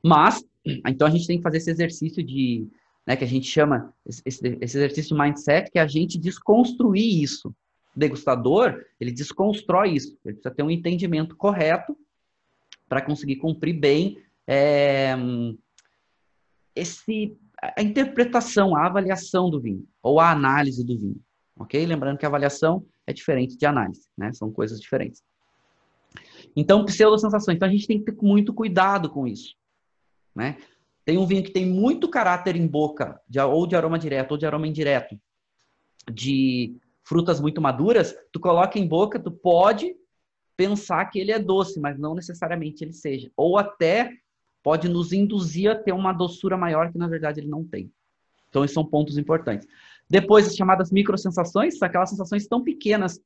Mas, 0.00 0.44
então 0.86 1.08
a 1.08 1.10
gente 1.10 1.26
tem 1.26 1.38
que 1.38 1.42
fazer 1.42 1.56
esse 1.56 1.70
exercício 1.72 2.22
de, 2.22 2.68
né, 3.04 3.16
que 3.16 3.24
a 3.24 3.28
gente 3.28 3.48
chama, 3.48 3.92
esse, 4.06 4.22
esse 4.60 4.78
exercício 4.78 5.18
mindset, 5.18 5.68
que 5.68 5.80
é 5.80 5.82
a 5.82 5.88
gente 5.88 6.16
desconstruir 6.16 7.20
isso 7.24 7.52
degustador, 7.94 8.84
ele 9.00 9.12
desconstrói 9.12 9.92
isso. 9.92 10.18
Ele 10.24 10.34
precisa 10.34 10.54
ter 10.54 10.62
um 10.62 10.70
entendimento 10.70 11.36
correto 11.36 11.96
para 12.88 13.02
conseguir 13.02 13.36
cumprir 13.36 13.78
bem 13.78 14.18
é, 14.46 15.14
esse, 16.74 17.36
a 17.60 17.82
interpretação, 17.82 18.76
a 18.76 18.86
avaliação 18.86 19.48
do 19.48 19.60
vinho, 19.60 19.86
ou 20.02 20.20
a 20.20 20.30
análise 20.30 20.84
do 20.84 20.98
vinho. 20.98 21.20
Ok? 21.56 21.84
Lembrando 21.86 22.18
que 22.18 22.26
avaliação 22.26 22.84
é 23.06 23.12
diferente 23.12 23.56
de 23.56 23.66
análise, 23.66 24.08
né? 24.16 24.32
São 24.32 24.50
coisas 24.50 24.80
diferentes. 24.80 25.22
Então, 26.56 26.84
pseudo-sensações. 26.84 27.56
Então, 27.56 27.68
a 27.68 27.70
gente 27.70 27.86
tem 27.86 27.98
que 27.98 28.12
ter 28.12 28.22
muito 28.22 28.52
cuidado 28.52 29.10
com 29.10 29.26
isso. 29.26 29.54
Né? 30.34 30.58
Tem 31.04 31.18
um 31.18 31.26
vinho 31.26 31.42
que 31.42 31.52
tem 31.52 31.66
muito 31.66 32.08
caráter 32.08 32.56
em 32.56 32.66
boca, 32.66 33.20
de, 33.28 33.40
ou 33.40 33.66
de 33.66 33.76
aroma 33.76 33.98
direto, 33.98 34.32
ou 34.32 34.38
de 34.38 34.46
aroma 34.46 34.66
indireto, 34.66 35.18
de 36.12 36.76
frutas 37.04 37.40
muito 37.40 37.60
maduras, 37.60 38.14
tu 38.32 38.40
coloca 38.40 38.78
em 38.78 38.86
boca, 38.86 39.20
tu 39.20 39.30
pode 39.30 39.94
pensar 40.56 41.04
que 41.06 41.18
ele 41.18 41.32
é 41.32 41.38
doce, 41.38 41.78
mas 41.78 41.98
não 41.98 42.14
necessariamente 42.14 42.82
ele 42.82 42.92
seja. 42.92 43.30
Ou 43.36 43.58
até 43.58 44.10
pode 44.62 44.88
nos 44.88 45.12
induzir 45.12 45.70
a 45.70 45.74
ter 45.74 45.92
uma 45.92 46.12
doçura 46.12 46.56
maior 46.56 46.90
que 46.90 46.98
na 46.98 47.06
verdade 47.06 47.40
ele 47.40 47.48
não 47.48 47.64
tem. 47.64 47.92
Então, 48.48 48.64
esses 48.64 48.74
são 48.74 48.84
pontos 48.84 49.18
importantes. 49.18 49.68
Depois, 50.08 50.46
as 50.46 50.54
chamadas 50.54 50.90
microsensações, 50.92 51.80
aquelas 51.82 52.10
sensações 52.10 52.46
tão 52.46 52.62
pequenas 52.62 53.20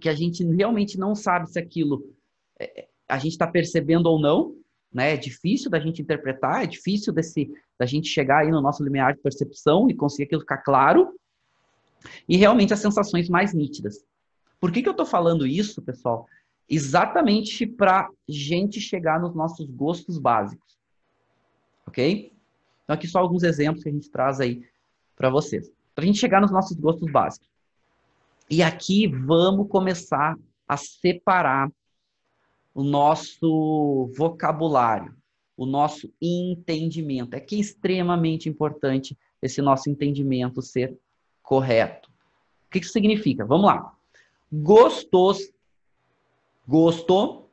que 0.00 0.08
a 0.08 0.14
gente 0.14 0.44
realmente 0.44 0.98
não 0.98 1.14
sabe 1.14 1.48
se 1.50 1.58
aquilo 1.58 2.12
é, 2.58 2.88
a 3.08 3.16
gente 3.16 3.32
está 3.32 3.46
percebendo 3.46 4.06
ou 4.06 4.18
não, 4.18 4.56
né? 4.92 5.14
É 5.14 5.16
difícil 5.16 5.70
da 5.70 5.78
gente 5.78 6.02
interpretar, 6.02 6.64
é 6.64 6.66
difícil 6.66 7.12
desse, 7.12 7.50
da 7.78 7.86
gente 7.86 8.08
chegar 8.08 8.42
aí 8.42 8.50
no 8.50 8.60
nosso 8.60 8.82
limiar 8.82 9.14
de 9.14 9.20
percepção 9.20 9.88
e 9.90 9.94
conseguir 9.94 10.24
aquilo 10.24 10.40
ficar 10.40 10.58
claro. 10.58 11.14
E 12.28 12.36
realmente 12.36 12.72
as 12.72 12.80
sensações 12.80 13.28
mais 13.28 13.54
nítidas. 13.54 14.04
Por 14.60 14.72
que, 14.72 14.82
que 14.82 14.88
eu 14.88 14.92
estou 14.92 15.06
falando 15.06 15.46
isso, 15.46 15.82
pessoal? 15.82 16.26
Exatamente 16.68 17.66
para 17.66 18.08
gente 18.28 18.80
chegar 18.80 19.20
nos 19.20 19.34
nossos 19.34 19.68
gostos 19.68 20.18
básicos. 20.18 20.78
Ok? 21.86 22.32
Então, 22.82 22.94
aqui 22.94 23.06
só 23.06 23.18
alguns 23.18 23.42
exemplos 23.42 23.82
que 23.82 23.88
a 23.88 23.92
gente 23.92 24.10
traz 24.10 24.40
aí 24.40 24.62
para 25.16 25.30
vocês. 25.30 25.70
Para 25.94 26.04
a 26.04 26.06
gente 26.06 26.18
chegar 26.18 26.40
nos 26.40 26.50
nossos 26.50 26.76
gostos 26.76 27.10
básicos. 27.10 27.48
E 28.50 28.62
aqui 28.62 29.06
vamos 29.06 29.68
começar 29.68 30.36
a 30.68 30.76
separar 30.76 31.70
o 32.74 32.82
nosso 32.82 34.10
vocabulário, 34.16 35.14
o 35.56 35.64
nosso 35.64 36.12
entendimento. 36.20 37.34
É 37.34 37.40
que 37.40 37.56
é 37.56 37.60
extremamente 37.60 38.48
importante 38.48 39.16
esse 39.40 39.62
nosso 39.62 39.88
entendimento 39.88 40.60
ser 40.60 40.98
correto. 41.44 42.10
O 42.66 42.70
que 42.70 42.78
isso 42.78 42.90
significa? 42.90 43.44
Vamos 43.44 43.66
lá. 43.66 43.94
Gostos, 44.50 45.52
gosto, 46.66 47.48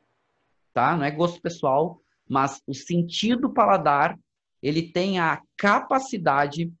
tá? 0.72 0.96
Não 0.96 1.04
é 1.04 1.10
gosto 1.10 1.40
pessoal, 1.40 2.00
mas 2.28 2.60
o 2.66 2.74
sentido 2.74 3.52
paladar, 3.52 4.18
ele 4.60 4.90
tem 4.90 5.20
a 5.20 5.40
capacidade 5.56 6.72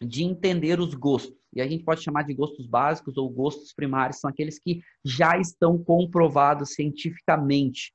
de 0.00 0.22
entender 0.22 0.78
os 0.78 0.94
gostos. 0.94 1.34
E 1.54 1.60
a 1.62 1.66
gente 1.66 1.82
pode 1.82 2.02
chamar 2.02 2.22
de 2.22 2.34
gostos 2.34 2.66
básicos 2.66 3.16
ou 3.16 3.30
gostos 3.30 3.72
primários, 3.72 4.20
são 4.20 4.28
aqueles 4.28 4.58
que 4.58 4.82
já 5.02 5.38
estão 5.38 5.82
comprovados 5.82 6.74
cientificamente. 6.74 7.94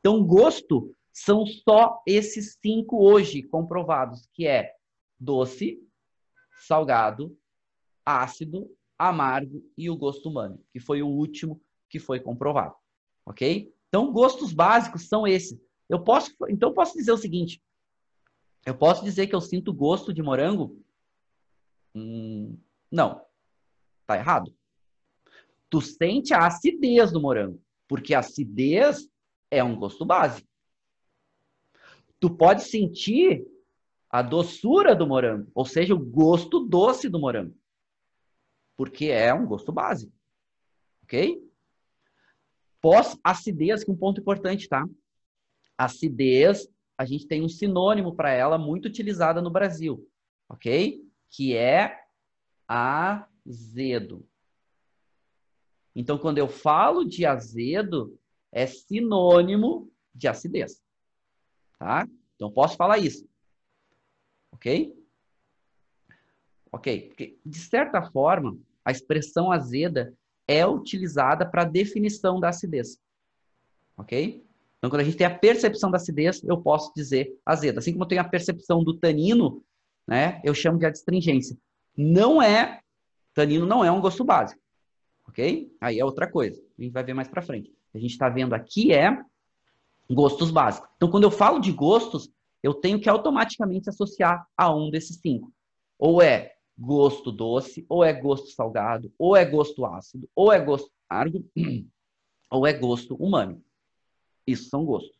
Então, 0.00 0.24
gosto 0.24 0.94
são 1.12 1.44
só 1.46 2.00
esses 2.06 2.56
cinco 2.62 3.04
hoje 3.04 3.42
comprovados, 3.42 4.26
que 4.32 4.46
é 4.46 4.72
doce, 5.18 5.78
salgado, 6.66 7.36
ácido, 8.06 8.70
amargo 8.96 9.62
e 9.76 9.90
o 9.90 9.96
gosto 9.96 10.30
humano, 10.30 10.58
que 10.72 10.80
foi 10.80 11.02
o 11.02 11.08
último 11.08 11.60
que 11.90 11.98
foi 11.98 12.20
comprovado. 12.20 12.74
Ok? 13.26 13.74
Então, 13.88 14.12
gostos 14.12 14.52
básicos 14.52 15.08
são 15.08 15.26
esses. 15.26 15.60
Eu 15.88 16.02
posso, 16.02 16.34
então, 16.48 16.72
posso 16.72 16.96
dizer 16.96 17.12
o 17.12 17.18
seguinte: 17.18 17.60
eu 18.64 18.74
posso 18.74 19.04
dizer 19.04 19.26
que 19.26 19.34
eu 19.34 19.40
sinto 19.40 19.74
gosto 19.74 20.14
de 20.14 20.22
morango 20.22 20.80
Hum, 21.96 22.58
não. 22.92 23.24
Tá 24.06 24.16
errado. 24.18 24.54
Tu 25.70 25.80
sente 25.80 26.34
a 26.34 26.46
acidez 26.46 27.10
do 27.10 27.20
morango, 27.20 27.60
porque 27.88 28.12
a 28.12 28.18
acidez 28.18 29.08
é 29.50 29.64
um 29.64 29.74
gosto 29.74 30.04
básico. 30.04 30.46
Tu 32.20 32.30
pode 32.36 32.64
sentir 32.64 33.46
a 34.10 34.20
doçura 34.20 34.94
do 34.94 35.06
morango, 35.06 35.50
ou 35.54 35.64
seja, 35.64 35.94
o 35.94 35.98
gosto 35.98 36.60
doce 36.60 37.08
do 37.08 37.18
morango, 37.18 37.56
porque 38.76 39.06
é 39.06 39.32
um 39.32 39.46
gosto 39.46 39.72
básico. 39.72 40.12
Ok? 41.02 41.42
Pós 42.80 43.18
acidez, 43.24 43.82
que 43.82 43.90
é 43.90 43.94
um 43.94 43.96
ponto 43.96 44.20
importante, 44.20 44.68
tá? 44.68 44.86
Acidez, 45.78 46.68
a 46.96 47.04
gente 47.04 47.26
tem 47.26 47.42
um 47.42 47.48
sinônimo 47.48 48.14
para 48.14 48.30
ela 48.32 48.58
muito 48.58 48.86
utilizada 48.86 49.40
no 49.42 49.50
Brasil, 49.50 50.08
ok? 50.48 51.06
que 51.30 51.54
é 51.56 52.04
azedo. 52.66 54.26
Então, 55.94 56.18
quando 56.18 56.38
eu 56.38 56.48
falo 56.48 57.04
de 57.04 57.24
azedo, 57.24 58.18
é 58.52 58.66
sinônimo 58.66 59.90
de 60.14 60.28
acidez. 60.28 60.82
Tá? 61.78 62.08
Então, 62.34 62.50
posso 62.50 62.76
falar 62.76 62.98
isso. 62.98 63.28
Ok? 64.52 64.94
Ok. 66.72 67.08
Porque, 67.08 67.38
de 67.44 67.58
certa 67.58 68.02
forma, 68.02 68.56
a 68.84 68.90
expressão 68.90 69.50
azeda 69.50 70.14
é 70.46 70.66
utilizada 70.66 71.44
para 71.44 71.64
definição 71.64 72.38
da 72.38 72.50
acidez. 72.50 72.98
Ok? 73.96 74.44
Então, 74.78 74.90
quando 74.90 75.00
a 75.00 75.04
gente 75.04 75.16
tem 75.16 75.26
a 75.26 75.36
percepção 75.36 75.90
da 75.90 75.96
acidez, 75.96 76.42
eu 76.44 76.58
posso 76.58 76.92
dizer 76.94 77.36
azeda. 77.44 77.78
Assim 77.78 77.92
como 77.92 78.04
eu 78.04 78.08
tenho 78.08 78.20
a 78.20 78.28
percepção 78.28 78.84
do 78.84 78.94
tanino, 78.94 79.64
né? 80.06 80.40
Eu 80.44 80.54
chamo 80.54 80.78
de 80.78 80.86
adstringência. 80.86 81.56
Não 81.96 82.40
é, 82.40 82.80
tanino 83.34 83.66
não 83.66 83.84
é 83.84 83.90
um 83.90 84.00
gosto 84.00 84.22
básico, 84.22 84.60
ok? 85.26 85.74
Aí 85.80 85.98
é 85.98 86.04
outra 86.04 86.30
coisa. 86.30 86.62
A 86.78 86.82
gente 86.82 86.92
vai 86.92 87.02
ver 87.02 87.14
mais 87.14 87.26
para 87.26 87.42
frente. 87.42 87.72
A 87.94 87.98
gente 87.98 88.12
está 88.12 88.28
vendo 88.28 88.54
aqui 88.54 88.92
é 88.92 89.18
gostos 90.08 90.50
básicos. 90.50 90.88
Então, 90.96 91.10
quando 91.10 91.24
eu 91.24 91.30
falo 91.30 91.58
de 91.58 91.72
gostos, 91.72 92.30
eu 92.62 92.74
tenho 92.74 93.00
que 93.00 93.08
automaticamente 93.08 93.88
associar 93.88 94.46
a 94.56 94.74
um 94.74 94.90
desses 94.90 95.16
cinco. 95.16 95.52
Ou 95.98 96.22
é 96.22 96.55
gosto 96.78 97.32
doce, 97.32 97.84
ou 97.88 98.04
é 98.04 98.12
gosto 98.12 98.48
salgado, 98.48 99.12
ou 99.18 99.36
é 99.36 99.44
gosto 99.44 99.84
ácido, 99.84 100.28
ou 100.34 100.52
é 100.52 100.60
gosto 100.60 100.90
amargo, 101.08 101.44
ou 102.50 102.66
é 102.66 102.72
gosto 102.72 103.14
humano. 103.16 103.62
Isso 104.46 104.68
são 104.68 104.84
gostos. 104.84 105.16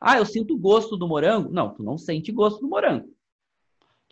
Ah, 0.00 0.18
eu 0.18 0.26
sinto 0.26 0.56
gosto 0.56 0.96
do 0.96 1.08
morango? 1.08 1.50
Não, 1.50 1.74
tu 1.74 1.82
não 1.82 1.98
sente 1.98 2.30
gosto 2.30 2.60
do 2.60 2.68
morango 2.68 3.08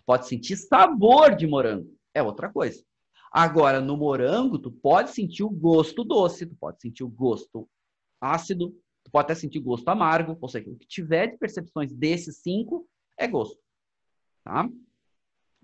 pode 0.06 0.28
sentir 0.28 0.56
sabor 0.56 1.34
de 1.34 1.46
morango. 1.46 1.92
É 2.14 2.22
outra 2.22 2.50
coisa. 2.50 2.82
Agora, 3.30 3.80
no 3.80 3.96
morango, 3.96 4.58
tu 4.58 4.70
pode 4.70 5.10
sentir 5.10 5.42
o 5.42 5.50
gosto 5.50 6.04
doce, 6.04 6.46
tu 6.46 6.54
pode 6.54 6.80
sentir 6.80 7.02
o 7.02 7.08
gosto 7.08 7.68
ácido, 8.20 8.70
tu 9.04 9.10
pode 9.10 9.24
até 9.24 9.34
sentir 9.34 9.58
gosto 9.58 9.86
amargo, 9.88 10.38
ou 10.40 10.48
seja, 10.48 10.70
o 10.70 10.76
que 10.76 10.86
tiver 10.86 11.32
de 11.32 11.36
percepções 11.36 11.92
desses 11.92 12.38
cinco 12.38 12.88
é 13.18 13.26
gosto. 13.26 13.58
Tá? 14.44 14.70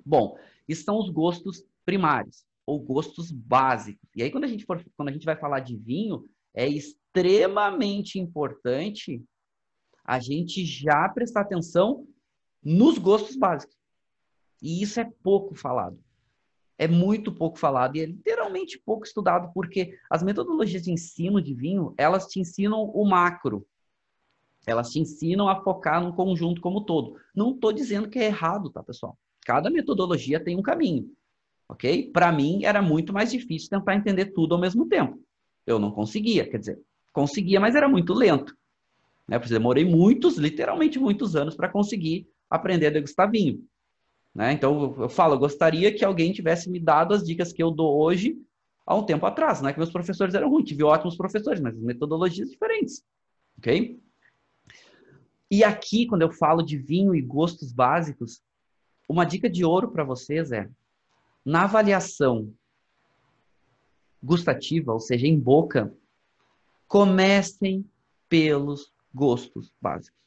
Bom, 0.05 0.37
esses 0.69 0.85
são 0.85 0.99
os 0.99 1.11
gostos 1.11 1.65
primários, 1.85 2.45
ou 2.67 2.81
gostos 2.81 3.31
básicos. 3.31 4.09
E 4.15 4.23
aí, 4.23 4.31
quando 4.31 4.45
a 4.45 4.49
gente, 4.49 4.65
for, 4.65 4.85
quando 4.97 5.09
a 5.09 5.13
gente 5.13 5.25
vai 5.25 5.37
falar 5.37 5.61
de 5.61 5.77
vinho, 5.77 6.25
é 6.55 6.69
extremamente 6.69 8.19
importante 8.19 9.23
a 10.05 10.19
gente 10.19 10.65
já 10.65 11.09
prestar 11.09 11.43
atenção 11.43 12.07
nos 12.63 12.99
gostos 12.99 13.37
básicos. 13.37 13.77
E 14.61 14.83
isso 14.83 15.01
é 15.01 15.11
pouco 15.23 15.55
falado. 15.55 15.99
É 16.79 16.89
muito 16.89 17.33
pouco 17.33 17.59
falado 17.59 17.97
e 17.97 18.01
é 18.01 18.07
literalmente 18.07 18.79
pouco 18.79 19.05
estudado, 19.05 19.53
porque 19.53 19.99
as 20.11 20.23
metodologias 20.23 20.83
de 20.83 20.93
ensino 20.93 21.41
de 21.41 21.55
vinho, 21.55 21.95
elas 21.97 22.27
te 22.27 22.41
ensinam 22.41 22.85
o 22.85 23.05
macro. 23.05 23.67
Elas 24.67 24.91
te 24.91 25.01
ensinam 25.01 25.49
a 25.49 25.63
focar 25.63 26.03
num 26.03 26.13
conjunto 26.13 26.61
como 26.61 26.85
todo. 26.85 27.17
Não 27.35 27.53
estou 27.53 27.73
dizendo 27.73 28.09
que 28.09 28.19
é 28.19 28.27
errado, 28.27 28.71
tá, 28.71 28.83
pessoal? 28.83 29.19
Cada 29.45 29.71
metodologia 29.71 30.43
tem 30.43 30.57
um 30.57 30.63
caminho, 30.63 31.11
ok? 31.69 32.11
Para 32.13 32.31
mim, 32.31 32.65
era 32.65 32.81
muito 32.81 33.13
mais 33.13 33.31
difícil 33.31 33.69
tentar 33.69 33.95
entender 33.95 34.27
tudo 34.27 34.55
ao 34.55 34.61
mesmo 34.61 34.87
tempo. 34.87 35.21
Eu 35.67 35.79
não 35.79 35.91
conseguia, 35.91 36.49
quer 36.49 36.59
dizer, 36.59 36.81
conseguia, 37.13 37.61
mas 37.61 37.75
era 37.75 37.89
muito 37.89 38.15
lento. 38.15 38.57
Né? 39.29 39.39
Porque 39.39 39.53
demorei 39.53 39.85
muitos, 39.85 40.37
literalmente 40.37 40.99
muitos 40.99 41.37
anos 41.37 41.55
para 41.57 41.69
conseguir 41.69 42.29
aprender 42.51 42.87
a 42.87 42.91
degustar 42.91 43.31
vinho. 43.31 43.65
Né? 44.35 44.53
Então, 44.53 44.95
eu 44.99 45.09
falo, 45.09 45.35
eu 45.35 45.39
gostaria 45.39 45.95
que 45.95 46.05
alguém 46.05 46.33
tivesse 46.33 46.71
me 46.71 46.81
dado 46.81 47.15
as 47.15 47.23
dicas 47.25 47.53
que 47.53 47.63
eu 47.63 47.71
dou 47.71 48.01
hoje 48.01 48.37
há 48.87 48.95
um 48.95 49.05
tempo 49.05 49.27
atrás. 49.27 49.61
Não 49.61 49.69
é 49.69 49.73
que 49.73 49.79
meus 49.79 49.93
professores 49.93 50.35
eram 50.35 50.51
ruins, 50.51 50.69
tive 50.69 50.83
ótimos 50.83 51.17
professores, 51.17 51.61
mas 51.61 51.77
metodologias 51.79 52.51
diferentes. 52.51 53.05
Ok? 53.59 54.01
E 55.51 55.63
aqui, 55.63 56.07
quando 56.07 56.23
eu 56.23 56.31
falo 56.31 56.63
de 56.63 56.79
vinho 56.79 57.15
e 57.15 57.21
gostos 57.21 57.73
básicos, 57.73 58.41
uma 59.13 59.27
dica 59.27 59.49
de 59.49 59.63
ouro 59.63 59.91
para 59.91 60.05
vocês 60.05 60.51
é, 60.53 60.69
na 61.45 61.65
avaliação 61.65 62.51
gustativa, 64.23 64.93
ou 64.93 65.01
seja, 65.01 65.27
em 65.27 65.39
boca, 65.39 65.95
comecem 66.89 67.85
pelos 68.27 68.91
gostos 69.13 69.71
básicos. 69.81 70.19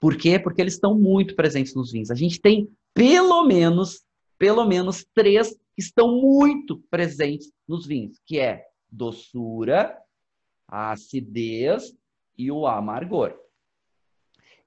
Por 0.00 0.16
quê? 0.16 0.38
Porque 0.38 0.60
eles 0.60 0.74
estão 0.74 0.98
muito 0.98 1.36
presentes 1.36 1.74
nos 1.74 1.92
vinhos. 1.92 2.10
A 2.10 2.14
gente 2.16 2.40
tem 2.40 2.68
pelo 2.92 3.44
menos, 3.44 4.04
pelo 4.36 4.64
menos 4.64 5.06
três 5.14 5.50
que 5.52 5.80
estão 5.80 6.20
muito 6.20 6.78
presentes 6.90 7.52
nos 7.68 7.86
vinhos, 7.86 8.20
que 8.26 8.40
é 8.40 8.66
doçura, 8.90 9.96
a 10.66 10.90
acidez 10.90 11.96
e 12.36 12.50
o 12.50 12.66
amargor. 12.66 13.43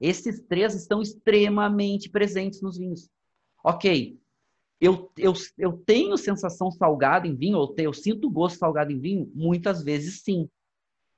Esses 0.00 0.40
três 0.40 0.74
estão 0.74 1.02
extremamente 1.02 2.08
presentes 2.08 2.60
nos 2.60 2.78
vinhos. 2.78 3.08
Ok, 3.64 4.18
eu, 4.80 5.10
eu, 5.16 5.32
eu 5.56 5.72
tenho 5.72 6.16
sensação 6.16 6.70
salgada 6.70 7.26
em 7.26 7.34
vinho, 7.34 7.58
ou 7.58 7.74
eu 7.78 7.92
sinto 7.92 8.30
gosto 8.30 8.58
salgado 8.58 8.92
em 8.92 8.98
vinho? 8.98 9.30
Muitas 9.34 9.82
vezes 9.82 10.22
sim. 10.22 10.48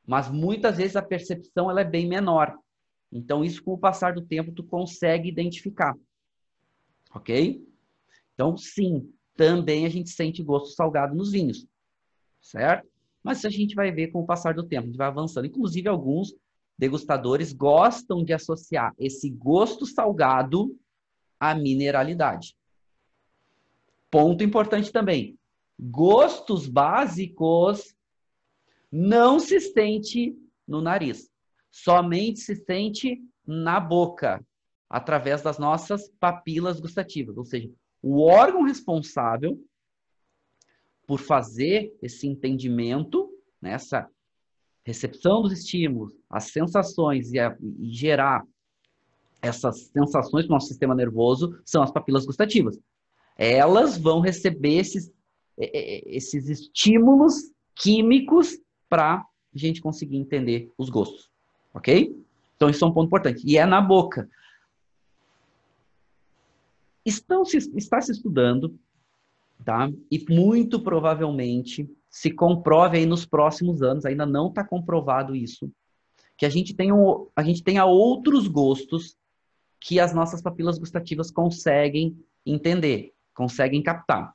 Mas 0.06 0.30
muitas 0.30 0.78
vezes 0.78 0.96
a 0.96 1.02
percepção 1.02 1.70
ela 1.70 1.82
é 1.82 1.84
bem 1.84 2.08
menor. 2.08 2.58
Então, 3.12 3.44
isso 3.44 3.62
com 3.62 3.74
o 3.74 3.78
passar 3.78 4.14
do 4.14 4.22
tempo 4.22 4.52
tu 4.52 4.64
consegue 4.64 5.28
identificar. 5.28 5.94
Ok? 7.14 7.62
Então, 8.34 8.56
sim, 8.56 9.12
também 9.36 9.84
a 9.84 9.88
gente 9.88 10.10
sente 10.10 10.42
gosto 10.42 10.74
salgado 10.74 11.14
nos 11.14 11.30
vinhos. 11.30 11.66
Certo? 12.40 12.88
Mas 13.22 13.38
isso 13.38 13.46
a 13.46 13.50
gente 13.50 13.74
vai 13.74 13.92
ver 13.92 14.08
com 14.08 14.20
o 14.20 14.26
passar 14.26 14.54
do 14.54 14.66
tempo, 14.66 14.84
a 14.84 14.86
gente 14.86 14.96
vai 14.96 15.08
avançando. 15.08 15.46
Inclusive, 15.46 15.88
alguns 15.88 16.34
degustadores 16.80 17.52
gostam 17.52 18.24
de 18.24 18.32
associar 18.32 18.94
esse 18.98 19.28
gosto 19.28 19.84
salgado 19.84 20.74
à 21.38 21.54
mineralidade. 21.54 22.56
Ponto 24.10 24.42
importante 24.42 24.90
também. 24.90 25.38
Gostos 25.78 26.66
básicos 26.66 27.94
não 28.90 29.38
se 29.38 29.60
sente 29.60 30.34
no 30.66 30.80
nariz. 30.80 31.30
Somente 31.70 32.40
se 32.40 32.56
sente 32.56 33.22
na 33.46 33.78
boca, 33.78 34.42
através 34.88 35.42
das 35.42 35.58
nossas 35.58 36.08
papilas 36.18 36.80
gustativas. 36.80 37.36
Ou 37.36 37.44
seja, 37.44 37.70
o 38.02 38.22
órgão 38.22 38.62
responsável 38.62 39.62
por 41.06 41.20
fazer 41.20 41.94
esse 42.00 42.26
entendimento, 42.26 43.30
nessa 43.60 44.02
né, 44.02 44.08
recepção 44.90 45.42
dos 45.42 45.52
estímulos, 45.52 46.12
as 46.28 46.44
sensações 46.44 47.32
e, 47.32 47.38
a, 47.38 47.56
e 47.78 47.90
gerar 47.90 48.44
essas 49.42 49.90
sensações 49.92 50.44
no 50.46 50.50
nosso 50.50 50.68
sistema 50.68 50.94
nervoso 50.94 51.58
são 51.64 51.82
as 51.82 51.90
papilas 51.90 52.26
gustativas 52.26 52.78
elas 53.40 53.96
vão 53.96 54.20
receber 54.20 54.76
esses, 54.76 55.10
esses 55.56 56.50
estímulos 56.50 57.50
químicos 57.74 58.58
para 58.86 59.14
a 59.14 59.26
gente 59.54 59.80
conseguir 59.80 60.18
entender 60.18 60.70
os 60.76 60.90
gostos. 60.90 61.30
Ok? 61.72 62.14
Então, 62.54 62.68
isso 62.68 62.84
é 62.84 62.88
um 62.88 62.92
ponto 62.92 63.06
importante. 63.06 63.42
E 63.46 63.56
é 63.56 63.64
na 63.64 63.80
boca. 63.80 64.28
Estão 67.02 67.42
se, 67.46 67.56
está 67.78 67.98
se 68.02 68.12
estudando, 68.12 68.78
tá? 69.64 69.90
E 70.10 70.22
muito 70.28 70.78
provavelmente 70.78 71.88
se 72.10 72.30
comprove 72.30 72.98
aí 72.98 73.06
nos 73.06 73.24
próximos 73.24 73.82
anos, 73.82 74.04
ainda 74.04 74.26
não 74.26 74.48
está 74.48 74.64
comprovado 74.64 75.34
isso, 75.34 75.70
que 76.36 76.44
a 76.44 76.50
gente, 76.50 76.74
um, 76.92 77.28
a 77.34 77.42
gente 77.42 77.62
tenha 77.62 77.84
outros 77.84 78.48
gostos 78.48 79.16
que 79.78 79.98
as 80.00 80.12
nossas 80.12 80.42
papilas 80.42 80.78
gustativas 80.78 81.30
conseguem 81.30 82.18
entender 82.44 83.14
conseguem 83.40 83.82
captar. 83.82 84.34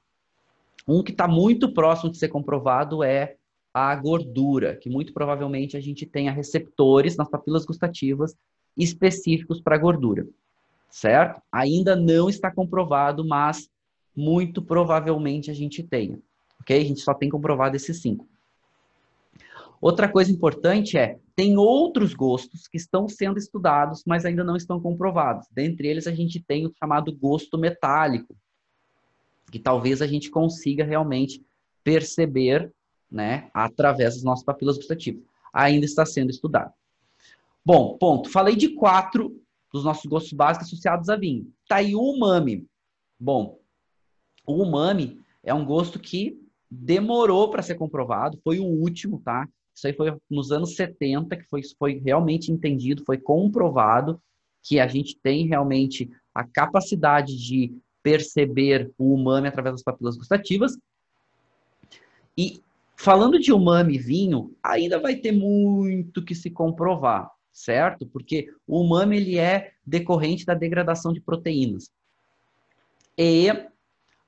Um 0.88 1.04
que 1.04 1.12
está 1.12 1.28
muito 1.28 1.72
próximo 1.72 2.12
de 2.12 2.18
ser 2.18 2.30
comprovado 2.30 3.04
é 3.04 3.36
a 3.72 3.96
gordura, 3.96 4.76
que 4.76 4.90
muito 4.90 5.14
provavelmente 5.14 5.78
a 5.78 5.80
gente 5.80 6.08
tenha 6.08 6.32
receptores 6.32 7.16
nas 7.16 7.30
papilas 7.30 7.66
gustativas 7.66 8.36
específicos 8.76 9.62
para 9.62 9.78
gordura, 9.78 10.28
certo? 10.90 11.40
Ainda 11.52 11.96
não 11.96 12.30
está 12.30 12.50
comprovado, 12.50 13.24
mas 13.24 13.70
muito 14.16 14.60
provavelmente 14.60 15.52
a 15.52 15.54
gente 15.54 15.84
tenha, 15.84 16.20
ok? 16.62 16.82
A 16.82 16.86
gente 16.86 17.02
só 17.02 17.14
tem 17.14 17.30
comprovado 17.30 17.76
esses 17.76 18.02
cinco. 18.02 18.28
Outra 19.82 20.10
coisa 20.10 20.32
importante 20.32 20.98
é, 20.98 21.20
tem 21.36 21.58
outros 21.58 22.14
gostos 22.14 22.68
que 22.68 22.78
estão 22.78 23.08
sendo 23.08 23.38
estudados, 23.38 24.04
mas 24.06 24.26
ainda 24.26 24.44
não 24.44 24.56
estão 24.56 24.80
comprovados. 24.80 25.48
Dentre 25.52 25.88
eles, 25.88 26.08
a 26.08 26.12
gente 26.12 26.40
tem 26.40 26.66
o 26.66 26.74
chamado 26.80 27.16
gosto 27.16 27.58
metálico, 27.58 28.36
que 29.52 29.60
talvez 29.60 30.02
a 30.02 30.08
gente 30.08 30.32
consiga 30.32 30.84
realmente 30.84 31.46
perceber, 31.84 32.74
né, 33.12 33.50
através 33.54 34.16
das 34.16 34.24
nossas 34.24 34.44
papilas 34.44 34.78
gustativas. 34.78 35.24
Ainda 35.54 35.86
está 35.86 36.06
sendo 36.06 36.32
estudado. 36.32 36.74
Bom, 37.64 37.98
ponto. 37.98 38.30
Falei 38.30 38.56
de 38.56 38.70
quatro 38.70 39.40
dos 39.72 39.84
nossos 39.84 40.06
gostos 40.06 40.34
básicos 40.34 40.68
associados 40.68 41.10
a 41.10 41.16
vinho. 41.16 41.52
Tá 41.68 41.78
aí 41.78 41.96
o 41.96 42.02
umami. 42.02 42.66
Bom, 43.20 43.60
o 44.46 44.64
umami 44.64 45.20
é 45.44 45.54
um 45.54 45.66
gosto 45.66 46.00
que 46.00 46.45
demorou 46.70 47.50
para 47.50 47.62
ser 47.62 47.76
comprovado, 47.76 48.40
foi 48.44 48.60
o 48.60 48.66
último, 48.66 49.22
tá? 49.24 49.48
Isso 49.76 49.88
aí 49.88 49.94
foi 49.94 50.16
nos 50.30 50.52
anos 50.52 50.76
70 50.76 51.36
que 51.36 51.44
foi, 51.46 51.62
foi 51.78 52.02
realmente 52.04 52.52
entendido, 52.52 53.04
foi 53.06 53.18
comprovado 53.18 54.22
que 54.64 54.80
a 54.80 54.88
gente 54.88 55.18
tem 55.22 55.48
realmente 55.48 56.10
a 56.34 56.44
capacidade 56.44 57.38
de 57.38 57.78
perceber 58.02 58.92
o 58.98 59.14
umami 59.14 59.48
através 59.48 59.76
das 59.76 59.84
papilas 59.84 60.18
gustativas. 60.18 60.78
E 62.38 62.62
falando 62.96 63.40
de 63.40 63.52
umami 63.52 63.98
vinho, 63.98 64.56
ainda 64.64 65.00
vai 65.00 65.16
ter 65.16 65.32
muito 65.32 66.24
que 66.24 66.34
se 66.34 66.50
comprovar, 66.50 67.30
certo? 67.52 68.06
Porque 68.06 68.48
o 68.68 68.82
umami 68.82 69.18
ele 69.18 69.38
é 69.38 69.74
decorrente 69.86 70.46
da 70.46 70.54
degradação 70.54 71.14
de 71.14 71.22
proteínas. 71.22 71.92
E 73.18 73.48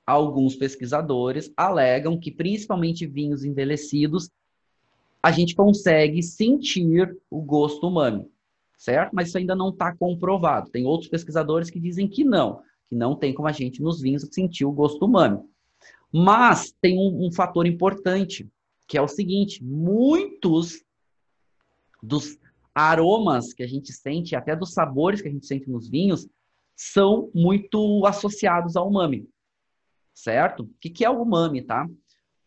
alguns 0.07 0.55
pesquisadores 0.55 1.51
alegam 1.55 2.17
que 2.17 2.31
principalmente 2.31 3.05
vinhos 3.05 3.43
envelhecidos 3.43 4.31
a 5.21 5.31
gente 5.31 5.53
consegue 5.53 6.23
sentir 6.23 7.15
o 7.29 7.41
gosto 7.41 7.87
umami, 7.87 8.25
certo? 8.77 9.11
Mas 9.13 9.27
isso 9.27 9.37
ainda 9.37 9.55
não 9.55 9.69
está 9.69 9.93
comprovado. 9.93 10.69
Tem 10.71 10.85
outros 10.85 11.09
pesquisadores 11.09 11.69
que 11.69 11.79
dizem 11.79 12.07
que 12.07 12.23
não 12.23 12.61
que 12.87 12.95
não 12.95 13.15
tem 13.15 13.33
como 13.33 13.47
a 13.47 13.51
gente 13.51 13.81
nos 13.81 14.01
vinhos 14.01 14.27
sentir 14.31 14.65
o 14.65 14.71
gosto 14.71 15.05
humano. 15.05 15.49
Mas 16.11 16.73
tem 16.81 16.97
um, 16.97 17.27
um 17.27 17.31
fator 17.31 17.67
importante, 17.67 18.49
que 18.87 18.97
é 18.97 19.01
o 19.01 19.07
seguinte: 19.07 19.63
muitos 19.63 20.83
dos 22.01 22.37
aromas 22.73 23.53
que 23.53 23.63
a 23.63 23.67
gente 23.67 23.91
sente, 23.91 24.35
até 24.35 24.55
dos 24.55 24.73
sabores 24.73 25.21
que 25.21 25.27
a 25.27 25.31
gente 25.31 25.45
sente 25.45 25.69
nos 25.69 25.89
vinhos, 25.89 26.27
são 26.75 27.29
muito 27.33 28.05
associados 28.05 28.75
ao 28.75 28.87
umami, 28.87 29.27
certo? 30.17 30.63
O 30.63 30.69
que, 30.81 30.89
que 30.89 31.05
é 31.05 31.09
o 31.09 31.21
umami, 31.21 31.61
tá? 31.61 31.87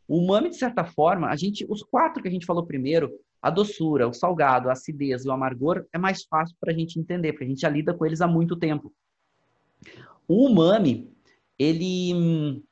O 0.08 0.18
umami, 0.18 0.50
de 0.50 0.56
certa 0.56 0.84
forma, 0.84 1.28
a 1.28 1.36
gente, 1.36 1.64
os 1.68 1.82
quatro 1.82 2.20
que 2.20 2.28
a 2.28 2.30
gente 2.30 2.44
falou 2.44 2.66
primeiro, 2.66 3.10
a 3.40 3.48
doçura, 3.48 4.08
o 4.08 4.12
salgado, 4.12 4.68
a 4.68 4.72
acidez 4.72 5.24
e 5.24 5.28
o 5.28 5.32
amargor, 5.32 5.86
é 5.92 5.98
mais 5.98 6.24
fácil 6.24 6.56
para 6.60 6.72
a 6.72 6.74
gente 6.74 6.98
entender, 6.98 7.32
porque 7.32 7.44
a 7.44 7.48
gente 7.48 7.60
já 7.60 7.68
lida 7.68 7.94
com 7.94 8.04
eles 8.04 8.20
há 8.20 8.26
muito 8.26 8.56
tempo. 8.56 8.92
O 10.26 10.46
umami, 10.46 11.10
ele 11.58 12.62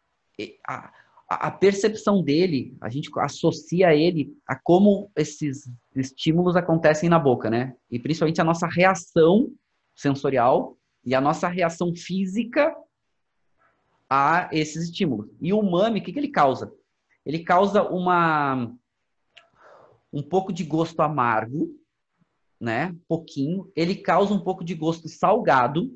a, 0.66 0.92
a 1.28 1.50
percepção 1.50 2.22
dele, 2.22 2.76
a 2.80 2.88
gente 2.88 3.08
associa 3.18 3.94
ele 3.94 4.36
a 4.46 4.56
como 4.56 5.10
esses 5.16 5.70
estímulos 5.94 6.56
acontecem 6.56 7.08
na 7.08 7.18
boca, 7.18 7.48
né? 7.48 7.74
E 7.90 7.98
principalmente 7.98 8.40
a 8.40 8.44
nossa 8.44 8.66
reação 8.66 9.52
sensorial 9.94 10.76
e 11.04 11.14
a 11.14 11.20
nossa 11.20 11.48
reação 11.48 11.94
física 11.94 12.74
a 14.08 14.48
esses 14.52 14.84
estímulos. 14.84 15.28
E 15.40 15.52
o 15.52 15.60
umami, 15.60 16.00
o 16.00 16.02
que, 16.02 16.12
que 16.12 16.18
ele 16.18 16.28
causa? 16.28 16.72
Ele 17.24 17.40
causa 17.40 17.82
uma 17.82 18.72
um 20.12 20.22
pouco 20.22 20.52
de 20.52 20.64
gosto 20.64 21.00
amargo, 21.00 21.78
né? 22.58 22.96
Pouquinho. 23.06 23.70
Ele 23.76 23.94
causa 23.94 24.32
um 24.32 24.40
pouco 24.40 24.64
de 24.64 24.74
gosto 24.74 25.08
salgado 25.08 25.92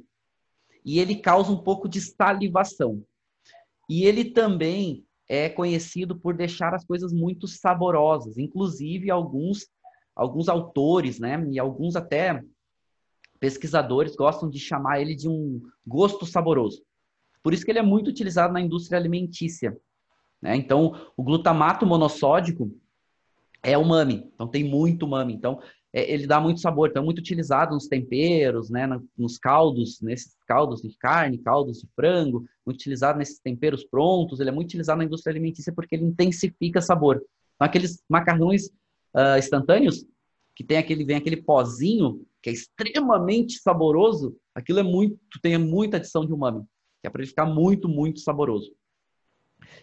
e 0.85 0.99
ele 0.99 1.17
causa 1.17 1.51
um 1.51 1.63
pouco 1.63 1.89
de 1.89 2.01
salivação. 2.01 3.03
E 3.89 4.05
ele 4.05 4.27
também 4.27 5.05
é 5.29 5.49
conhecido 5.49 6.19
por 6.19 6.35
deixar 6.35 6.75
as 6.75 6.85
coisas 6.85 7.13
muito 7.13 7.49
saborosas, 7.49 8.37
inclusive 8.37 9.11
alguns 9.11 9.71
alguns 10.15 10.47
autores, 10.47 11.19
né, 11.19 11.43
e 11.51 11.59
alguns 11.59 11.97
até 11.97 12.45
pesquisadores 13.41 14.15
gostam 14.15 14.49
de 14.49 14.59
chamar 14.59 15.01
ele 15.01 15.17
de 15.17 15.29
um 15.29 15.61
gosto 15.87 16.27
saboroso. 16.27 16.85
Por 17.43 17.53
isso 17.53 17.65
que 17.65 17.71
ele 17.71 17.79
é 17.79 17.83
muito 17.83 18.09
utilizado 18.09 18.53
na 18.53 18.61
indústria 18.61 18.99
alimentícia. 18.99 19.77
Né? 20.41 20.57
Então, 20.57 20.95
o 21.17 21.23
glutamato 21.23 21.87
monossódico 21.87 22.71
é 23.63 23.77
umami. 23.77 24.31
Então, 24.35 24.47
tem 24.47 24.65
muito 24.65 25.07
umami. 25.07 25.35
Então, 25.35 25.61
é, 25.93 26.11
ele 26.11 26.27
dá 26.27 26.41
muito 26.41 26.61
sabor, 26.61 26.89
então 26.89 27.03
é 27.03 27.05
muito 27.05 27.19
utilizado 27.19 27.75
nos 27.75 27.87
temperos, 27.87 28.71
né, 28.71 28.89
nos 29.17 29.37
caldos, 29.37 30.01
nesses 30.01 30.35
caldos 30.47 30.81
de 30.81 30.97
carne, 30.97 31.37
caldos 31.37 31.81
de 31.81 31.89
frango, 31.95 32.47
muito 32.65 32.79
utilizado 32.79 33.19
nesses 33.19 33.39
temperos 33.39 33.85
prontos, 33.85 34.41
ele 34.41 34.49
é 34.49 34.53
muito 34.53 34.69
utilizado 34.69 34.99
na 34.99 35.05
indústria 35.05 35.33
alimentícia 35.33 35.73
porque 35.73 35.95
ele 35.95 36.07
intensifica 36.07 36.81
sabor. 36.81 37.17
Então, 37.17 37.67
aqueles 37.67 38.03
macarrões 38.09 38.69
uh, 39.15 39.39
instantâneos, 39.39 40.07
que 40.57 40.65
tem 40.65 40.79
aquele, 40.79 41.05
vem 41.05 41.17
aquele 41.17 41.43
pozinho 41.43 42.25
que 42.43 42.49
é 42.49 42.53
extremamente 42.53 43.59
saboroso, 43.59 44.37
aquilo 44.55 44.81
é 44.81 44.83
muito, 44.83 45.19
tem 45.43 45.57
muita 45.59 45.99
adição 45.99 46.25
de 46.25 46.33
umami, 46.33 46.65
que 47.03 47.09
é 47.09 47.11
para 47.11 47.21
ele 47.21 47.29
ficar 47.29 47.45
muito, 47.45 47.89
muito 47.89 48.21
saboroso. 48.21 48.73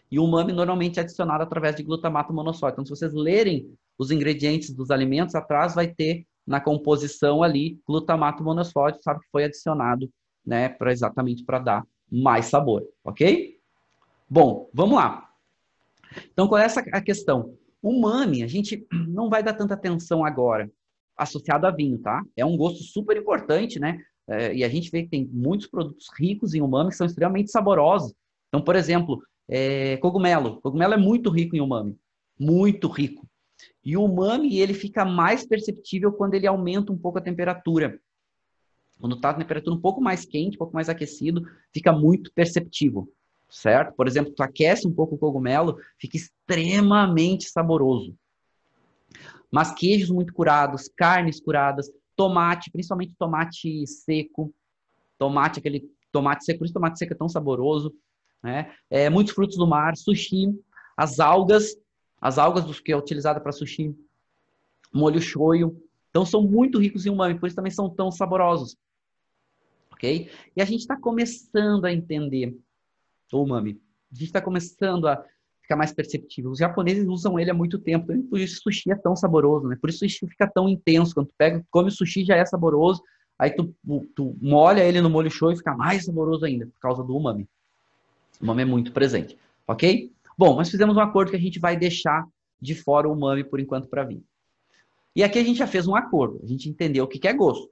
E 0.10 0.18
o 0.18 0.24
umami 0.24 0.54
normalmente 0.54 1.00
é 1.00 1.04
adicionado 1.04 1.44
através 1.44 1.76
de 1.76 1.84
glutamato 1.84 2.34
monossódico. 2.34 2.82
Então, 2.82 2.86
se 2.86 3.00
vocês 3.00 3.14
lerem 3.14 3.72
os 3.98 4.10
ingredientes 4.10 4.74
dos 4.74 4.90
alimentos, 4.90 5.36
atrás 5.36 5.76
vai 5.76 5.88
ter 5.88 6.26
na 6.48 6.60
composição 6.60 7.44
ali 7.44 7.80
glutamato 7.86 8.44
monossódico, 8.44 9.04
sabe 9.04 9.20
que 9.20 9.30
foi 9.32 9.44
adicionado, 9.44 10.10
né, 10.44 10.70
para 10.70 10.92
exatamente 10.92 11.44
para 11.44 11.60
dar 11.60 11.88
mais 12.12 12.46
sabor, 12.46 12.84
ok? 13.04 13.60
Bom, 14.28 14.70
vamos 14.74 14.96
lá. 14.96 15.30
Então, 16.32 16.48
qual 16.48 16.60
é 16.60 16.66
essa 16.66 16.80
a 16.92 17.02
questão? 17.02 17.56
O 17.82 17.92
umami, 17.92 18.42
a 18.42 18.48
gente 18.48 18.88
não 18.92 19.30
vai 19.30 19.44
dar 19.44 19.54
tanta 19.54 19.74
atenção 19.76 20.26
agora 20.26 20.72
associado 21.16 21.68
a 21.68 21.72
vinho, 21.72 22.00
tá? 22.00 22.24
É 22.36 22.46
um 22.46 22.56
gosto 22.56 22.82
super 22.82 23.16
importante, 23.18 23.78
né? 23.78 24.02
É, 24.30 24.54
e 24.56 24.63
a 24.63 24.70
gente 24.70 24.92
vê 24.92 25.04
que 25.04 25.10
tem 25.10 25.26
muitos 25.26 25.68
produtos 25.68 26.08
ricos 26.18 26.54
em 26.54 26.62
umami 26.62 26.92
que 26.92 26.96
são 26.96 27.08
extremamente 27.08 27.52
saborosos. 27.52 28.13
Então, 28.48 28.62
por 28.62 28.76
exemplo, 28.76 29.22
é, 29.48 29.98
cogumelo. 29.98 30.62
Cogumelo 30.62 30.94
é 30.94 30.98
muito 30.98 31.30
rico 31.30 31.56
em 31.56 31.62
umami. 31.62 31.98
Muito 32.39 32.88
rico. 32.88 33.28
E 33.84 33.98
o 33.98 34.04
umami, 34.04 34.60
ele 34.60 34.74
fica 34.74 35.04
mais 35.04 35.46
perceptível 35.46 36.12
quando 36.12 36.36
ele 36.36 36.48
aumenta 36.48 36.92
um 36.92 36.98
pouco 36.98 37.18
a 37.18 37.22
temperatura. 37.22 38.00
Quando 39.00 39.15
está 39.15 39.32
a 39.32 39.34
temperatura 39.34 39.76
um 39.76 39.82
pouco 39.82 40.02
mais 40.02 40.26
quente, 40.26 40.56
um 40.56 40.60
pouco 40.60 40.74
mais 40.74 40.89
aquecido, 40.89 41.44
fica 41.74 41.92
muito 41.92 42.32
perceptível 42.34 43.10
certo? 43.50 43.94
Por 43.96 44.08
exemplo, 44.08 44.34
tu 44.34 44.44
aquece 44.44 44.88
um 44.88 44.94
pouco 44.94 45.15
o 45.15 45.18
cogumelo, 45.18 45.78
fica 45.98 46.18
extremamente 46.18 47.50
saboroso. 47.50 48.15
Mas 49.52 49.74
queijos 49.74 50.12
muito 50.12 50.34
curados, 50.34 50.88
carnes 50.96 51.42
curadas, 51.42 51.92
tomate, 52.20 52.70
principalmente 52.70 53.16
tomate 53.18 53.88
seco, 53.88 54.54
tomate 55.18 55.60
aquele 55.60 55.90
tomate 56.12 56.44
seco, 56.44 56.60
por 56.60 56.66
isso 56.66 56.74
tomate 56.74 57.00
seco 57.00 57.14
é 57.14 57.16
tão 57.16 57.30
saboroso, 57.30 57.96
né? 58.44 58.74
É, 58.90 59.10
muitos 59.10 59.34
frutos 59.34 59.56
do 59.56 59.66
mar, 59.66 59.96
sushi, 59.96 60.54
as 60.98 61.22
algas, 61.22 61.78
as 62.20 62.38
algas 62.38 62.66
dos 62.66 62.82
que 62.82 62.92
é 62.92 62.98
utilizada 62.98 63.40
para 63.40 63.54
sushi, 63.54 63.96
molho 64.94 65.22
shoyu, 65.22 65.82
então 66.10 66.26
são 66.26 66.44
muito 66.44 66.78
ricos 66.78 67.06
em 67.06 67.10
umami, 67.10 67.40
por 67.40 67.48
isso 67.48 67.56
também 67.56 67.72
são 67.72 67.90
tão 67.90 68.12
saborosos, 68.12 68.76
ok? 69.90 70.30
E 70.58 70.62
a 70.62 70.66
gente 70.66 70.82
está 70.82 70.98
começando 70.98 71.86
a 71.86 71.94
entender 71.94 72.54
o 73.32 73.44
umami. 73.44 73.82
A 74.12 74.16
gente 74.16 74.26
está 74.26 74.42
começando 74.42 75.08
a 75.08 75.24
ficar 75.70 75.76
mais 75.76 75.94
perceptível. 75.94 76.50
Os 76.50 76.58
japoneses 76.58 77.08
usam 77.08 77.40
ele 77.40 77.52
há 77.52 77.54
muito 77.54 77.78
tempo, 77.78 78.08
por 78.28 78.40
isso 78.40 78.60
sushi 78.64 78.92
é 78.92 78.96
tão 78.96 79.16
saboroso, 79.16 79.68
né? 79.68 79.78
Por 79.80 79.92
isso 79.92 80.00
sushi 80.00 80.28
fica 80.28 80.48
tão 80.48 80.68
intenso. 80.68 81.14
Quando 81.14 81.28
tu 81.28 81.34
pega, 81.38 81.64
come 81.70 81.90
o 81.90 81.92
sushi 81.92 82.26
já 82.26 82.36
é 82.36 82.44
saboroso, 82.44 83.04
aí 83.38 83.52
tu, 83.52 83.74
tu 84.16 84.36
molha 84.42 84.84
ele 84.84 85.00
no 85.00 85.12
molho 85.12 85.30
show 85.30 85.52
e 85.52 85.56
fica 85.56 85.76
mais 85.76 86.06
saboroso 86.06 86.44
ainda, 86.44 86.66
por 86.66 86.80
causa 86.80 87.04
do 87.04 87.16
umami. 87.16 87.48
O 88.42 88.46
umami 88.46 88.64
é 88.64 88.66
muito 88.66 88.92
presente, 88.92 89.38
ok? 89.68 90.12
Bom, 90.36 90.56
mas 90.56 90.72
fizemos 90.72 90.98
um 90.98 91.02
acordo 91.02 91.30
que 91.30 91.38
a 91.38 91.40
gente 91.40 91.60
vai 91.60 91.78
deixar 91.78 92.26
de 92.60 92.74
fora 92.74 93.08
o 93.08 93.14
umami 93.14 93.44
por 93.44 93.60
enquanto 93.60 93.88
para 93.88 94.04
vir. 94.04 94.24
E 95.16 95.24
aqui 95.24 95.38
a 95.38 95.44
gente 95.44 95.58
já 95.58 95.68
fez 95.68 95.88
um 95.88 95.96
acordo, 95.96 96.40
a 96.44 96.48
gente 96.48 96.68
entendeu 96.68 97.04
o 97.04 97.08
que 97.08 97.28
é 97.28 97.34
gosto, 97.34 97.70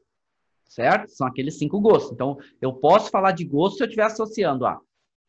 certo? 0.67 1.09
São 1.09 1.25
aqueles 1.25 1.57
cinco 1.57 1.79
gostos. 1.79 2.11
Então, 2.11 2.37
eu 2.61 2.73
posso 2.73 3.09
falar 3.09 3.31
de 3.31 3.43
gosto 3.43 3.77
se 3.77 3.83
eu 3.83 3.87
estiver 3.87 4.05
associando 4.05 4.67
a 4.67 4.79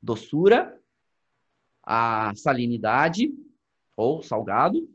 doçura, 0.02 0.77
a 1.90 2.34
salinidade 2.36 3.32
ou 3.96 4.22
salgado, 4.22 4.86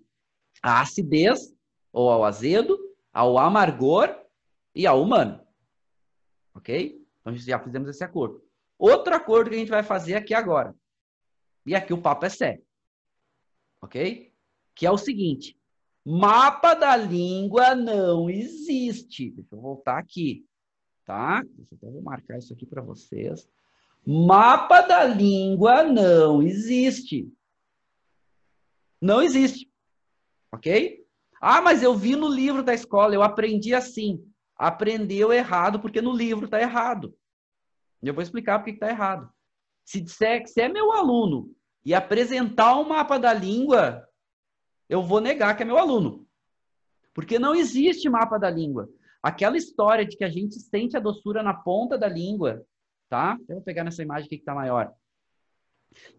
a 0.61 0.79
acidez 0.79 1.51
ou 1.91 2.11
ao 2.11 2.23
azedo, 2.23 2.77
ao 3.11 3.39
amargor 3.39 4.15
e 4.75 4.85
ao 4.85 5.01
humano. 5.01 5.41
Ok? 6.53 7.03
Então 7.19 7.35
já 7.35 7.59
fizemos 7.59 7.89
esse 7.89 8.03
acordo. 8.03 8.43
Outro 8.77 9.15
acordo 9.15 9.49
que 9.49 9.55
a 9.55 9.59
gente 9.59 9.71
vai 9.71 9.81
fazer 9.81 10.13
aqui 10.13 10.35
agora. 10.35 10.75
E 11.65 11.73
aqui 11.73 11.93
o 11.93 12.01
papo 12.01 12.27
é 12.27 12.29
sério. 12.29 12.63
Ok? 13.81 14.31
Que 14.75 14.85
é 14.85 14.91
o 14.91 14.97
seguinte: 14.97 15.59
mapa 16.05 16.75
da 16.75 16.95
língua 16.95 17.73
não 17.73 18.29
existe. 18.29 19.31
Deixa 19.31 19.55
eu 19.55 19.61
voltar 19.61 19.97
aqui. 19.97 20.45
Tá? 21.05 21.43
Eu 21.81 21.91
vou 21.91 22.03
marcar 22.03 22.37
isso 22.37 22.53
aqui 22.53 22.67
para 22.67 22.83
vocês. 22.83 23.49
Mapa 24.05 24.81
da 24.81 25.05
língua 25.05 25.83
não 25.83 26.41
existe. 26.41 27.31
Não 29.01 29.21
existe. 29.21 29.71
Ok? 30.51 31.05
Ah, 31.41 31.61
mas 31.61 31.81
eu 31.81 31.95
vi 31.95 32.15
no 32.15 32.27
livro 32.27 32.63
da 32.63 32.73
escola, 32.73 33.13
eu 33.13 33.23
aprendi 33.23 33.73
assim. 33.73 34.23
Aprendeu 34.55 35.33
errado 35.33 35.79
porque 35.79 36.01
no 36.01 36.13
livro 36.13 36.45
está 36.45 36.61
errado. 36.61 37.15
Eu 38.01 38.13
vou 38.13 38.21
explicar 38.21 38.59
por 38.59 38.65
que 38.65 38.71
está 38.71 38.89
errado. 38.89 39.29
Se 39.85 39.99
disser 39.99 40.41
que 40.41 40.49
você 40.49 40.61
é 40.61 40.69
meu 40.69 40.91
aluno 40.91 41.53
e 41.85 41.93
apresentar 41.93 42.77
um 42.77 42.87
mapa 42.87 43.17
da 43.17 43.33
língua, 43.33 44.07
eu 44.89 45.01
vou 45.01 45.19
negar 45.19 45.55
que 45.55 45.63
é 45.63 45.65
meu 45.65 45.77
aluno. 45.77 46.25
Porque 47.13 47.39
não 47.39 47.55
existe 47.55 48.09
mapa 48.09 48.37
da 48.37 48.49
língua. 48.49 48.89
Aquela 49.21 49.57
história 49.57 50.05
de 50.05 50.17
que 50.17 50.23
a 50.23 50.29
gente 50.29 50.59
sente 50.59 50.97
a 50.97 50.99
doçura 50.99 51.41
na 51.41 51.53
ponta 51.53 51.97
da 51.97 52.07
língua, 52.07 52.65
tá? 53.13 53.37
Eu 53.47 53.57
vou 53.57 53.63
pegar 53.63 53.83
nessa 53.83 54.01
imagem 54.01 54.25
aqui 54.25 54.37
que 54.37 54.41
está 54.41 54.55
maior. 54.55 54.91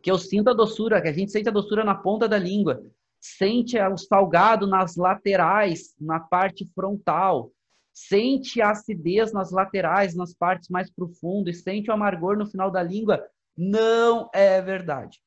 Que 0.01 0.09
eu 0.09 0.17
sinto 0.17 0.51
a 0.51 0.55
doçura, 0.55 1.03
que 1.03 1.09
a 1.09 1.13
gente 1.13 1.33
sente 1.33 1.49
a 1.49 1.53
doçura 1.53 1.83
na 1.83 1.97
ponta 1.97 2.29
da 2.29 2.39
língua, 2.39 2.87
sente 3.21 3.77
o 3.77 3.97
salgado 3.97 4.65
nas 4.65 4.95
laterais, 4.95 5.97
na 6.01 6.21
parte 6.21 6.71
frontal, 6.73 7.51
sente 7.93 8.63
a 8.63 8.71
acidez 8.71 9.33
nas 9.33 9.51
laterais, 9.51 10.15
nas 10.15 10.33
partes 10.33 10.69
mais 10.69 10.89
profundas, 10.89 11.63
sente 11.63 11.91
o 11.91 11.93
amargor 11.93 12.39
no 12.39 12.47
final 12.47 12.71
da 12.71 12.81
língua. 12.81 13.29
Não 13.57 14.31
é 14.33 14.63
verdade. 14.63 15.21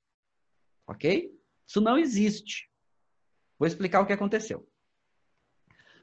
Ok? 0.87 1.29
Isso 1.67 1.81
não 1.81 1.97
existe. 1.97 2.71
Vou 3.59 3.67
explicar 3.67 3.99
o 3.99 4.05
que 4.05 4.13
aconteceu. 4.13 4.65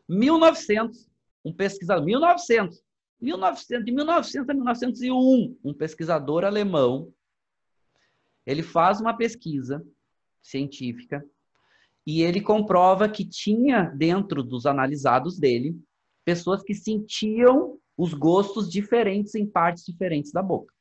1900, 0.07 1.09
um 1.43 1.55
pesquisador, 1.55 2.05
1900, 2.05 2.84
1900, 3.25 3.85
de 3.85 3.93
1900 3.93 4.49
a 4.49 4.55
1901, 4.55 5.59
um 5.65 5.73
pesquisador 5.73 6.45
alemão, 6.45 7.13
ele 8.47 8.63
faz 8.63 9.01
uma 9.01 9.17
pesquisa 9.17 9.85
científica 10.43 11.25
e 12.07 12.23
ele 12.23 12.41
comprova 12.41 13.09
que 13.09 13.25
tinha 13.25 13.85
dentro 13.85 14.43
dos 14.43 14.67
analisados 14.67 15.39
dele 15.39 15.75
pessoas 16.23 16.63
que 16.63 16.75
sentiam 16.75 17.79
os 17.97 18.13
gostos 18.13 18.71
diferentes 18.71 19.35
em 19.35 19.47
partes 19.47 19.85
diferentes 19.87 20.31
da 20.31 20.43
boca. 20.43 20.75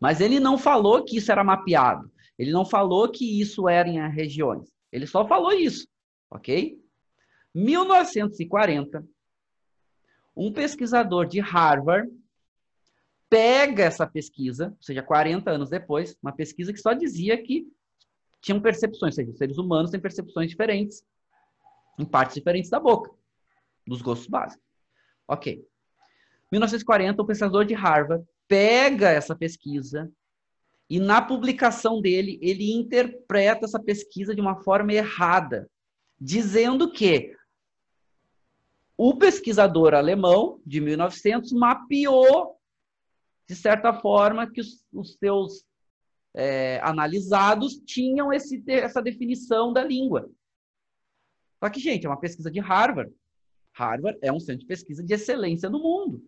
Mas 0.00 0.20
ele 0.20 0.40
não 0.40 0.58
falou 0.58 1.04
que 1.04 1.18
isso 1.18 1.30
era 1.30 1.44
mapeado. 1.44 2.10
Ele 2.36 2.50
não 2.50 2.64
falou 2.64 3.08
que 3.08 3.40
isso 3.40 3.68
era 3.68 3.88
em 3.88 4.10
regiões. 4.10 4.68
Ele 4.90 5.06
só 5.06 5.26
falou 5.26 5.52
isso, 5.52 5.86
ok? 6.30 6.80
1940, 7.54 9.06
um 10.36 10.52
pesquisador 10.52 11.26
de 11.26 11.40
Harvard 11.40 12.10
pega 13.28 13.84
essa 13.84 14.06
pesquisa, 14.06 14.68
ou 14.68 14.82
seja, 14.82 15.02
40 15.02 15.50
anos 15.50 15.70
depois, 15.70 16.16
uma 16.22 16.32
pesquisa 16.32 16.72
que 16.72 16.78
só 16.78 16.92
dizia 16.92 17.40
que 17.42 17.66
tinham 18.40 18.60
percepções, 18.60 19.14
ou 19.14 19.16
seja, 19.16 19.30
os 19.30 19.38
seres 19.38 19.58
humanos 19.58 19.90
têm 19.90 20.00
percepções 20.00 20.50
diferentes 20.50 21.04
em 21.98 22.04
partes 22.04 22.34
diferentes 22.34 22.70
da 22.70 22.78
boca, 22.78 23.10
dos 23.86 24.02
gostos 24.02 24.28
básicos. 24.28 24.64
Ok. 25.26 25.66
1940, 26.52 27.22
o 27.22 27.26
pesquisador 27.26 27.64
de 27.64 27.74
Harvard 27.74 28.24
pega 28.46 29.08
essa 29.08 29.34
pesquisa 29.34 30.10
e 30.88 31.00
na 31.00 31.22
publicação 31.22 32.00
dele, 32.00 32.38
ele 32.42 32.72
interpreta 32.72 33.64
essa 33.64 33.80
pesquisa 33.80 34.34
de 34.34 34.40
uma 34.40 34.62
forma 34.62 34.92
errada, 34.92 35.68
dizendo 36.20 36.92
que 36.92 37.34
o 38.96 39.16
pesquisador 39.16 39.94
alemão, 39.94 40.60
de 40.64 40.80
1900, 40.80 41.52
mapeou, 41.52 42.56
de 43.48 43.54
certa 43.54 43.92
forma, 43.92 44.50
que 44.50 44.60
os, 44.60 44.84
os 44.92 45.14
seus 45.14 45.64
é, 46.34 46.80
analisados 46.82 47.76
tinham 47.84 48.32
esse, 48.32 48.62
essa 48.68 49.02
definição 49.02 49.72
da 49.72 49.82
língua. 49.82 50.30
Só 51.62 51.68
que, 51.70 51.80
gente, 51.80 52.06
é 52.06 52.08
uma 52.08 52.20
pesquisa 52.20 52.50
de 52.50 52.60
Harvard. 52.60 53.12
Harvard 53.72 54.18
é 54.22 54.32
um 54.32 54.40
centro 54.40 54.60
de 54.60 54.66
pesquisa 54.66 55.02
de 55.02 55.14
excelência 55.14 55.68
no 55.68 55.80
mundo. 55.80 56.22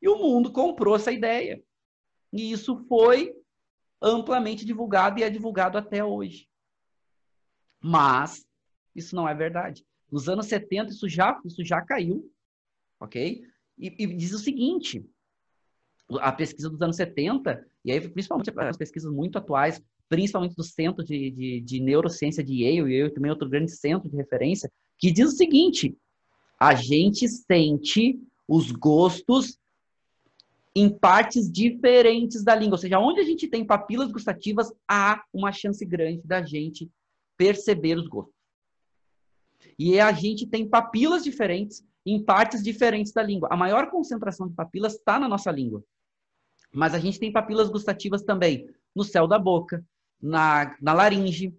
E 0.00 0.08
o 0.08 0.16
mundo 0.16 0.52
comprou 0.52 0.96
essa 0.96 1.12
ideia. 1.12 1.62
E 2.32 2.52
isso 2.52 2.84
foi 2.88 3.34
amplamente 4.00 4.64
divulgado 4.64 5.18
e 5.18 5.22
é 5.22 5.30
divulgado 5.30 5.76
até 5.76 6.04
hoje. 6.04 6.48
Mas 7.80 8.46
isso 8.94 9.14
não 9.14 9.28
é 9.28 9.34
verdade. 9.34 9.84
Nos 10.10 10.28
anos 10.28 10.46
70, 10.46 10.90
isso 10.90 11.08
já, 11.08 11.40
isso 11.44 11.64
já 11.64 11.80
caiu, 11.82 12.30
ok? 13.00 13.42
E, 13.78 13.94
e 13.98 14.06
diz 14.16 14.32
o 14.32 14.38
seguinte, 14.38 15.04
a 16.20 16.32
pesquisa 16.32 16.70
dos 16.70 16.80
anos 16.80 16.96
70, 16.96 17.66
e 17.84 17.92
aí 17.92 18.08
principalmente 18.08 18.50
as 18.56 18.76
pesquisas 18.76 19.12
muito 19.12 19.36
atuais, 19.38 19.82
principalmente 20.08 20.56
do 20.56 20.64
Centro 20.64 21.04
de, 21.04 21.30
de, 21.30 21.60
de 21.60 21.80
Neurociência 21.80 22.42
de 22.42 22.64
Yale, 22.64 22.90
e 22.90 22.98
Yale 22.98 23.12
também 23.12 23.30
outro 23.30 23.48
grande 23.48 23.70
centro 23.70 24.08
de 24.08 24.16
referência, 24.16 24.70
que 24.96 25.12
diz 25.12 25.28
o 25.28 25.36
seguinte: 25.36 25.96
a 26.58 26.74
gente 26.74 27.28
sente 27.28 28.18
os 28.46 28.72
gostos 28.72 29.58
em 30.74 30.88
partes 30.88 31.50
diferentes 31.50 32.42
da 32.42 32.54
língua. 32.54 32.74
Ou 32.74 32.78
seja, 32.78 32.98
onde 32.98 33.20
a 33.20 33.24
gente 33.24 33.48
tem 33.48 33.64
papilas 33.64 34.10
gustativas, 34.10 34.72
há 34.86 35.22
uma 35.32 35.52
chance 35.52 35.84
grande 35.84 36.22
da 36.24 36.42
gente 36.42 36.90
perceber 37.36 37.98
os 37.98 38.06
gostos. 38.06 38.37
E 39.78 39.98
a 40.00 40.12
gente 40.12 40.46
tem 40.46 40.68
papilas 40.68 41.24
diferentes 41.24 41.84
em 42.04 42.22
partes 42.22 42.62
diferentes 42.62 43.12
da 43.12 43.22
língua. 43.22 43.48
A 43.50 43.56
maior 43.56 43.90
concentração 43.90 44.48
de 44.48 44.54
papilas 44.54 44.94
está 44.94 45.18
na 45.18 45.28
nossa 45.28 45.50
língua. 45.50 45.84
Mas 46.72 46.94
a 46.94 46.98
gente 46.98 47.18
tem 47.18 47.32
papilas 47.32 47.68
gustativas 47.68 48.22
também 48.22 48.68
no 48.94 49.04
céu 49.04 49.26
da 49.26 49.38
boca, 49.38 49.84
na, 50.20 50.76
na 50.80 50.92
laringe, 50.92 51.54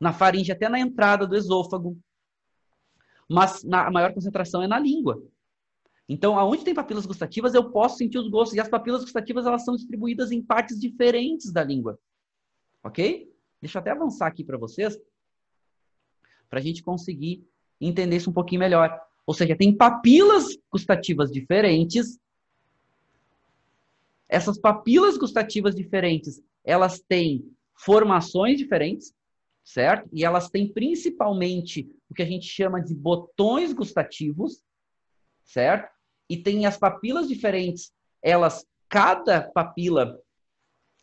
na 0.00 0.12
faringe, 0.12 0.52
até 0.52 0.68
na 0.68 0.78
entrada 0.78 1.26
do 1.26 1.36
esôfago. 1.36 1.98
Mas 3.28 3.62
na, 3.64 3.86
a 3.86 3.90
maior 3.90 4.14
concentração 4.14 4.62
é 4.62 4.66
na 4.66 4.78
língua. 4.78 5.22
Então, 6.08 6.38
aonde 6.38 6.64
tem 6.64 6.74
papilas 6.74 7.04
gustativas, 7.04 7.52
eu 7.52 7.70
posso 7.70 7.98
sentir 7.98 8.18
os 8.18 8.30
gostos. 8.30 8.56
E 8.56 8.60
as 8.60 8.68
papilas 8.68 9.02
gustativas, 9.02 9.44
elas 9.44 9.64
são 9.64 9.76
distribuídas 9.76 10.32
em 10.32 10.42
partes 10.42 10.80
diferentes 10.80 11.52
da 11.52 11.62
língua. 11.62 11.98
Ok? 12.82 13.30
Deixa 13.60 13.78
eu 13.78 13.80
até 13.80 13.90
avançar 13.90 14.26
aqui 14.26 14.42
para 14.44 14.56
vocês, 14.56 14.96
para 16.48 16.58
a 16.58 16.62
gente 16.62 16.82
conseguir 16.82 17.44
entender 17.80 18.16
isso 18.16 18.30
um 18.30 18.32
pouquinho 18.32 18.60
melhor. 18.60 18.98
Ou 19.26 19.34
seja, 19.34 19.56
tem 19.56 19.76
papilas 19.76 20.56
gustativas 20.72 21.30
diferentes. 21.30 22.18
Essas 24.28 24.58
papilas 24.58 25.16
gustativas 25.16 25.74
diferentes, 25.74 26.42
elas 26.64 27.00
têm 27.00 27.44
formações 27.74 28.58
diferentes, 28.58 29.14
certo? 29.64 30.08
E 30.12 30.24
elas 30.24 30.48
têm 30.48 30.72
principalmente 30.72 31.88
o 32.08 32.14
que 32.14 32.22
a 32.22 32.26
gente 32.26 32.46
chama 32.46 32.80
de 32.80 32.94
botões 32.94 33.72
gustativos, 33.72 34.62
certo? 35.44 35.90
E 36.28 36.36
tem 36.36 36.66
as 36.66 36.76
papilas 36.76 37.28
diferentes, 37.28 37.92
elas, 38.22 38.66
cada 38.88 39.42
papila, 39.42 40.18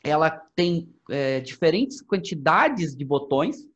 ela 0.03 0.29
tem 0.55 0.93
é, 1.09 1.39
diferentes 1.39 2.01
quantidades 2.01 2.95
de 2.95 3.05
botões, 3.05 3.67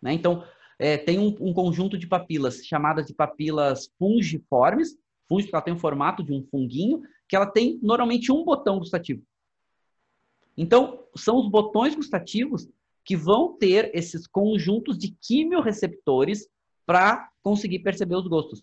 né? 0.00 0.12
Então, 0.12 0.44
é, 0.78 0.96
tem 0.96 1.18
um, 1.18 1.34
um, 1.40 1.52
conjunto 1.52 1.96
de 1.96 2.06
papilas 2.06 2.64
chamadas 2.64 3.06
de 3.06 3.14
papilas 3.14 3.90
fungiformes, 3.98 4.96
fungi, 5.28 5.48
ela 5.52 5.62
tem 5.62 5.74
o 5.74 5.78
formato 5.78 6.22
de 6.22 6.32
um 6.32 6.44
funguinho, 6.50 7.02
que 7.28 7.36
ela 7.36 7.46
tem 7.46 7.78
normalmente 7.82 8.30
um 8.30 8.44
botão 8.44 8.78
gustativo. 8.78 9.22
Então, 10.56 11.04
são 11.16 11.38
os 11.38 11.48
botões 11.48 11.94
gustativos 11.94 12.68
que 13.04 13.16
vão 13.16 13.56
ter 13.56 13.90
esses 13.94 14.26
conjuntos 14.26 14.96
de 14.98 15.14
quimiorreceptores 15.20 16.48
para 16.86 17.30
conseguir 17.42 17.80
perceber 17.80 18.16
os 18.16 18.26
gostos. 18.26 18.62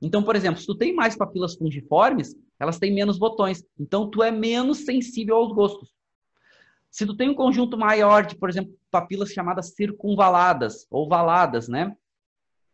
Então, 0.00 0.22
por 0.22 0.34
exemplo, 0.34 0.60
se 0.60 0.66
tu 0.66 0.74
tem 0.74 0.94
mais 0.94 1.16
papilas 1.16 1.54
fungiformes, 1.54 2.34
elas 2.58 2.78
têm 2.78 2.92
menos 2.92 3.18
botões. 3.18 3.64
Então, 3.78 4.10
tu 4.10 4.22
é 4.22 4.30
menos 4.30 4.78
sensível 4.78 5.36
aos 5.36 5.52
gostos. 5.52 5.94
Se 6.92 7.06
tu 7.06 7.16
tem 7.16 7.30
um 7.30 7.34
conjunto 7.34 7.78
maior 7.78 8.26
de, 8.26 8.36
por 8.36 8.50
exemplo, 8.50 8.78
papilas 8.90 9.30
chamadas 9.32 9.74
circunvaladas 9.74 10.86
ou 10.90 11.08
valadas, 11.08 11.66
né? 11.66 11.96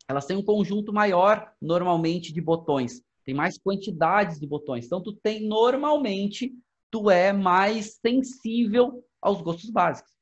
Elas 0.09 0.27
têm 0.27 0.37
um 0.37 0.45
conjunto 0.45 0.93
maior, 0.93 1.55
normalmente, 1.63 2.33
de 2.33 2.41
botões. 2.41 3.01
Tem 3.25 3.33
mais 3.33 3.57
quantidades 3.57 4.41
de 4.41 4.47
botões. 4.47 4.87
Então, 4.87 5.01
tu 5.01 5.13
tem, 5.13 5.47
normalmente, 5.47 6.53
tu 6.91 7.09
é 7.09 7.33
mais 7.33 8.01
sensível 8.05 9.05
aos 9.23 9.41
gostos 9.41 9.71
básicos. 9.71 10.13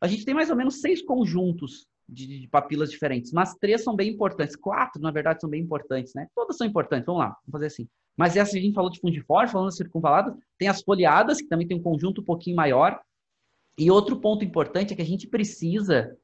A 0.00 0.06
gente 0.06 0.24
tem 0.24 0.32
mais 0.32 0.48
ou 0.48 0.56
menos 0.56 0.80
seis 0.80 1.02
conjuntos 1.02 1.86
de, 2.10 2.40
de, 2.40 2.48
papilas 2.48 2.90
diferentes, 2.90 3.32
mas 3.32 3.54
três 3.54 3.82
são 3.82 3.94
bem 3.94 4.10
importantes. 4.10 4.56
Quatro, 4.56 5.00
na 5.00 5.10
verdade, 5.10 5.40
são 5.40 5.48
bem 5.48 5.62
importantes, 5.62 6.12
né? 6.14 6.26
Todas 6.34 6.56
são 6.56 6.66
importantes. 6.66 7.06
Vamos 7.06 7.20
lá, 7.20 7.28
vamos 7.28 7.52
fazer 7.52 7.66
assim. 7.66 7.88
Mas 8.16 8.36
essa 8.36 8.56
a 8.56 8.60
gente 8.60 8.74
falou 8.74 8.90
de 8.90 9.00
fundiforme, 9.00 9.50
falando 9.50 9.70
das 9.70 10.36
tem 10.58 10.68
as 10.68 10.82
foliadas, 10.82 11.40
que 11.40 11.48
também 11.48 11.66
tem 11.66 11.76
um 11.76 11.82
conjunto 11.82 12.20
um 12.20 12.24
pouquinho 12.24 12.56
maior. 12.56 13.00
E 13.78 13.90
outro 13.90 14.20
ponto 14.20 14.44
importante 14.44 14.92
é 14.92 14.96
que 14.96 15.02
a 15.02 15.06
gente 15.06 15.26
precisa 15.26 16.16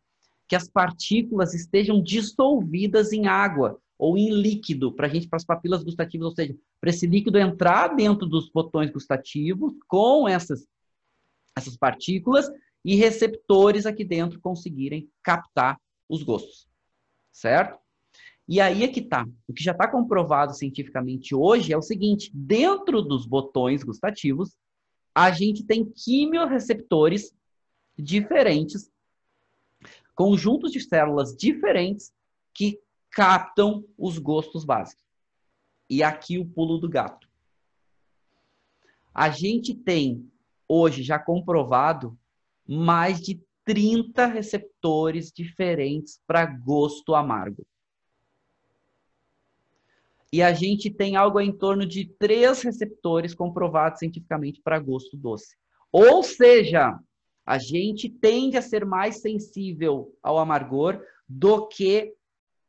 que 0.48 0.56
as 0.56 0.68
partículas 0.68 1.54
estejam 1.54 2.02
dissolvidas 2.02 3.12
em 3.12 3.26
água 3.26 3.80
ou 3.98 4.16
em 4.18 4.30
líquido 4.30 4.92
para 4.92 5.08
gente 5.08 5.28
para 5.28 5.38
as 5.38 5.44
papilas 5.44 5.82
gustativas, 5.82 6.26
ou 6.26 6.34
seja, 6.34 6.54
para 6.80 6.90
esse 6.90 7.06
líquido 7.06 7.38
entrar 7.38 7.88
dentro 7.88 8.26
dos 8.26 8.50
botões 8.50 8.90
gustativos 8.90 9.72
com 9.88 10.28
essas 10.28 10.66
essas 11.56 11.76
partículas 11.76 12.50
e 12.86 12.94
receptores 12.94 13.84
aqui 13.84 14.04
dentro 14.04 14.40
conseguirem 14.40 15.10
captar 15.20 15.76
os 16.08 16.22
gostos. 16.22 16.68
Certo? 17.32 17.80
E 18.48 18.60
aí 18.60 18.84
é 18.84 18.88
que 18.88 19.02
tá. 19.02 19.26
O 19.48 19.52
que 19.52 19.64
já 19.64 19.72
está 19.72 19.90
comprovado 19.90 20.54
cientificamente 20.54 21.34
hoje 21.34 21.72
é 21.72 21.76
o 21.76 21.82
seguinte: 21.82 22.30
dentro 22.32 23.02
dos 23.02 23.26
botões 23.26 23.82
gustativos, 23.82 24.56
a 25.12 25.32
gente 25.32 25.64
tem 25.64 25.84
quimiorreceptores 25.84 27.34
diferentes, 27.98 28.88
conjuntos 30.14 30.70
de 30.70 30.80
células 30.80 31.36
diferentes 31.36 32.14
que 32.54 32.80
captam 33.10 33.84
os 33.98 34.16
gostos 34.16 34.64
básicos. 34.64 35.04
E 35.90 36.04
aqui 36.04 36.38
o 36.38 36.46
pulo 36.46 36.78
do 36.78 36.88
gato. 36.88 37.28
A 39.12 39.28
gente 39.28 39.74
tem 39.74 40.30
hoje 40.68 41.02
já 41.02 41.18
comprovado 41.18 42.16
mais 42.66 43.20
de 43.20 43.40
30 43.64 44.26
receptores 44.26 45.32
diferentes 45.32 46.20
para 46.26 46.46
gosto 46.46 47.14
amargo. 47.14 47.66
E 50.32 50.42
a 50.42 50.52
gente 50.52 50.90
tem 50.90 51.16
algo 51.16 51.40
em 51.40 51.52
torno 51.52 51.86
de 51.86 52.04
três 52.18 52.62
receptores 52.62 53.34
comprovados 53.34 54.00
cientificamente 54.00 54.60
para 54.60 54.78
gosto 54.78 55.16
doce. 55.16 55.56
Ou 55.90 56.22
seja, 56.22 56.98
a 57.44 57.58
gente 57.58 58.08
tende 58.08 58.56
a 58.56 58.62
ser 58.62 58.84
mais 58.84 59.20
sensível 59.20 60.12
ao 60.22 60.38
amargor 60.38 61.00
do 61.28 61.66
que 61.68 62.12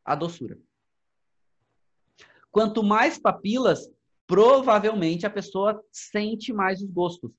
a 0.06 0.16
doçura. 0.16 0.58
Quanto 2.52 2.84
mais 2.84 3.18
papilas, 3.18 3.92
provavelmente 4.26 5.26
a 5.26 5.30
pessoa 5.30 5.84
sente 5.92 6.54
mais 6.54 6.82
os 6.82 6.90
gostos. 6.90 7.32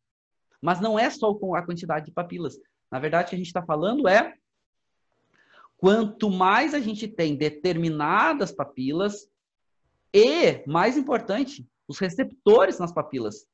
Mas 0.61 0.81
não 0.81 0.99
é 0.99 1.09
só 1.11 1.35
com 1.35 1.55
a 1.55 1.63
quantidade 1.63 2.07
de 2.07 2.13
papilas. 2.13 2.59
Na 2.91 2.99
verdade, 2.99 3.27
o 3.27 3.29
que 3.31 3.35
a 3.35 3.39
gente 3.39 3.49
está 3.49 3.63
falando 3.63 4.09
é 4.09 4.35
quanto 5.77 6.29
mais 6.29 6.75
a 6.75 6.81
gente 6.81 7.07
tem 7.07 7.37
determinadas 7.37 8.51
papilas 8.51 9.31
e, 10.13 10.65
mais 10.67 10.97
importante, 10.97 11.67
os 11.87 11.99
receptores 11.99 12.79
nas 12.79 12.93
papilas, 12.93 13.47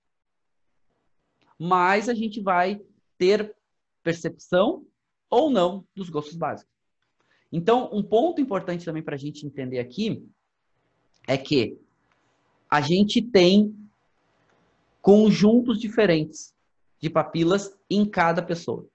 mais 1.59 2.09
a 2.09 2.15
gente 2.15 2.41
vai 2.41 2.81
ter 3.19 3.55
percepção 4.03 4.87
ou 5.31 5.51
não 5.51 5.87
dos 5.95 6.09
gostos 6.09 6.37
básicos. 6.37 6.73
Então, 7.53 7.89
um 7.93 8.03
ponto 8.03 8.41
importante 8.41 8.85
também 8.85 9.03
para 9.03 9.15
a 9.15 9.19
gente 9.19 9.47
entender 9.47 9.79
aqui 9.79 10.27
é 11.27 11.39
que 11.39 11.79
a 12.69 12.81
gente 12.81 13.23
tem 13.23 13.75
conjuntos 15.01 15.79
diferentes 15.79 16.55
de 17.05 17.11
papilas 17.11 17.71
em 17.91 18.07
cada 18.07 18.43
pessoa. 18.43 18.87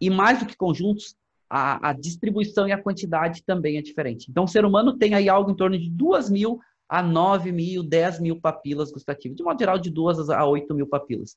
E 0.00 0.08
mais 0.08 0.38
do 0.38 0.46
que 0.46 0.56
conjuntos, 0.56 1.14
a, 1.50 1.90
a, 1.90 1.92
distribuição 1.92 2.66
e 2.66 2.72
a 2.72 2.82
quantidade 2.82 3.42
também 3.44 3.76
é 3.76 3.82
diferente. 3.82 4.30
Então, 4.30 4.44
o 4.44 4.48
ser 4.48 4.64
humano 4.64 4.96
tem 4.96 5.14
aí 5.14 5.28
algo 5.28 5.50
em 5.50 5.54
torno 5.54 5.78
de 5.78 5.90
2 5.90 6.30
mil 6.30 6.58
a 6.88 7.02
9 7.02 7.52
mil, 7.52 7.82
10 7.82 8.20
mil 8.20 8.40
papilas 8.40 8.90
gustativas. 8.90 9.36
De 9.36 9.42
modo 9.42 9.58
geral, 9.58 9.78
de 9.78 9.90
2 9.90 10.30
a 10.30 10.46
8 10.46 10.74
mil 10.74 10.86
papilas. 10.86 11.36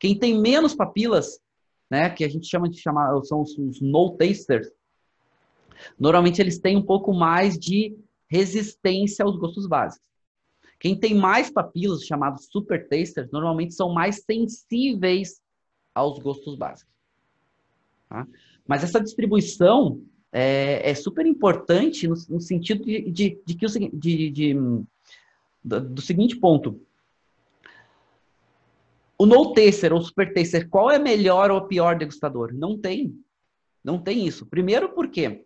Quem 0.00 0.18
tem 0.18 0.36
menos 0.36 0.74
papilas, 0.74 1.38
né, 1.88 2.10
que 2.10 2.24
a 2.24 2.28
gente 2.28 2.48
chama 2.48 2.68
de 2.68 2.80
chamar, 2.80 3.22
são 3.22 3.40
os, 3.40 3.56
os 3.56 3.80
no 3.80 4.16
tasters, 4.16 4.68
normalmente 5.96 6.42
eles 6.42 6.58
têm 6.58 6.76
um 6.76 6.82
pouco 6.82 7.14
mais 7.14 7.56
de 7.56 7.96
resistência 8.28 9.24
aos 9.24 9.36
gostos 9.36 9.68
básicos. 9.68 10.09
Quem 10.80 10.98
tem 10.98 11.14
mais 11.14 11.50
papilas, 11.50 12.06
chamados 12.06 12.48
super 12.50 12.88
tasters, 12.88 13.30
normalmente 13.30 13.74
são 13.74 13.92
mais 13.92 14.24
sensíveis 14.24 15.42
aos 15.94 16.18
gostos 16.18 16.56
básicos. 16.56 16.90
Tá? 18.08 18.26
Mas 18.66 18.82
essa 18.82 18.98
distribuição 18.98 20.02
é, 20.32 20.90
é 20.90 20.94
super 20.94 21.26
importante 21.26 22.08
no, 22.08 22.14
no 22.30 22.40
sentido 22.40 22.82
de, 22.82 23.10
de, 23.10 23.42
de, 23.44 23.54
que 23.54 23.66
o, 23.66 23.68
de, 23.68 24.30
de, 24.30 24.54
do, 25.62 25.80
do 25.80 26.00
seguinte 26.00 26.34
ponto. 26.36 26.80
O 29.18 29.26
no 29.26 29.52
taster 29.52 29.92
ou 29.92 30.00
super 30.00 30.32
taster, 30.32 30.66
qual 30.70 30.90
é 30.90 30.98
melhor 30.98 31.50
ou 31.50 31.66
pior 31.66 31.98
degustador? 31.98 32.54
Não 32.54 32.78
tem. 32.78 33.22
Não 33.84 33.98
tem 33.98 34.26
isso. 34.26 34.46
Primeiro 34.46 34.94
porque 34.94 35.44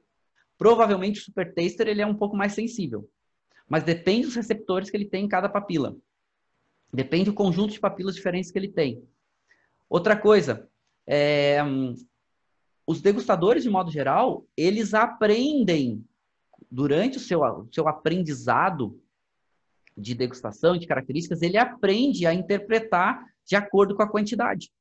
provavelmente 0.56 1.20
o 1.20 1.24
super 1.24 1.52
taster 1.52 1.88
ele 1.88 2.02
é 2.02 2.06
um 2.06 2.14
pouco 2.14 2.36
mais 2.36 2.52
sensível. 2.52 3.10
Mas 3.68 3.82
depende 3.82 4.26
dos 4.26 4.36
receptores 4.36 4.90
que 4.90 4.96
ele 4.96 5.06
tem 5.06 5.24
em 5.24 5.28
cada 5.28 5.48
papila. 5.48 5.96
Depende 6.92 7.26
do 7.26 7.34
conjunto 7.34 7.72
de 7.72 7.80
papilas 7.80 8.14
diferentes 8.14 8.50
que 8.50 8.58
ele 8.58 8.68
tem. 8.68 9.02
Outra 9.88 10.16
coisa, 10.16 10.68
é, 11.06 11.60
os 12.86 13.00
degustadores, 13.00 13.62
de 13.62 13.70
modo 13.70 13.90
geral, 13.90 14.46
eles 14.56 14.94
aprendem 14.94 16.04
durante 16.70 17.16
o 17.16 17.20
seu, 17.20 17.40
o 17.40 17.68
seu 17.72 17.88
aprendizado 17.88 19.00
de 19.96 20.14
degustação, 20.14 20.76
de 20.76 20.86
características, 20.86 21.40
ele 21.42 21.56
aprende 21.56 22.26
a 22.26 22.34
interpretar 22.34 23.24
de 23.44 23.56
acordo 23.56 23.94
com 23.94 24.02
a 24.02 24.08
quantidade. 24.08 24.72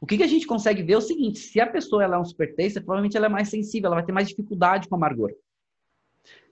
O 0.00 0.06
que, 0.06 0.16
que 0.16 0.22
a 0.22 0.28
gente 0.28 0.46
consegue 0.46 0.82
ver 0.82 0.94
é 0.94 0.98
o 0.98 1.00
seguinte: 1.00 1.38
se 1.38 1.60
a 1.60 1.70
pessoa 1.70 2.02
ela 2.02 2.16
é 2.16 2.18
um 2.18 2.24
super 2.24 2.54
taster, 2.54 2.84
provavelmente 2.84 3.16
ela 3.16 3.26
é 3.26 3.28
mais 3.28 3.48
sensível, 3.48 3.86
ela 3.86 3.96
vai 3.96 4.04
ter 4.04 4.12
mais 4.12 4.28
dificuldade 4.28 4.88
com 4.88 4.96
amargor. 4.96 5.32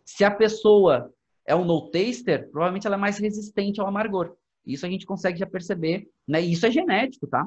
Se 0.05 0.25
a 0.25 0.31
pessoa 0.31 1.13
é 1.47 1.55
um 1.55 1.65
no 1.65 1.91
taster, 1.91 2.51
provavelmente 2.51 2.87
ela 2.87 2.97
é 2.97 2.99
mais 2.99 3.19
resistente 3.19 3.81
ao 3.81 3.87
amargor. 3.87 4.35
Isso 4.65 4.87
a 4.87 4.89
gente 4.89 5.07
consegue 5.07 5.39
já 5.39 5.47
perceber, 5.47 6.09
né? 6.27 6.43
E 6.43 6.53
isso 6.53 6.65
é 6.67 6.71
genético, 6.71 7.27
tá? 7.27 7.47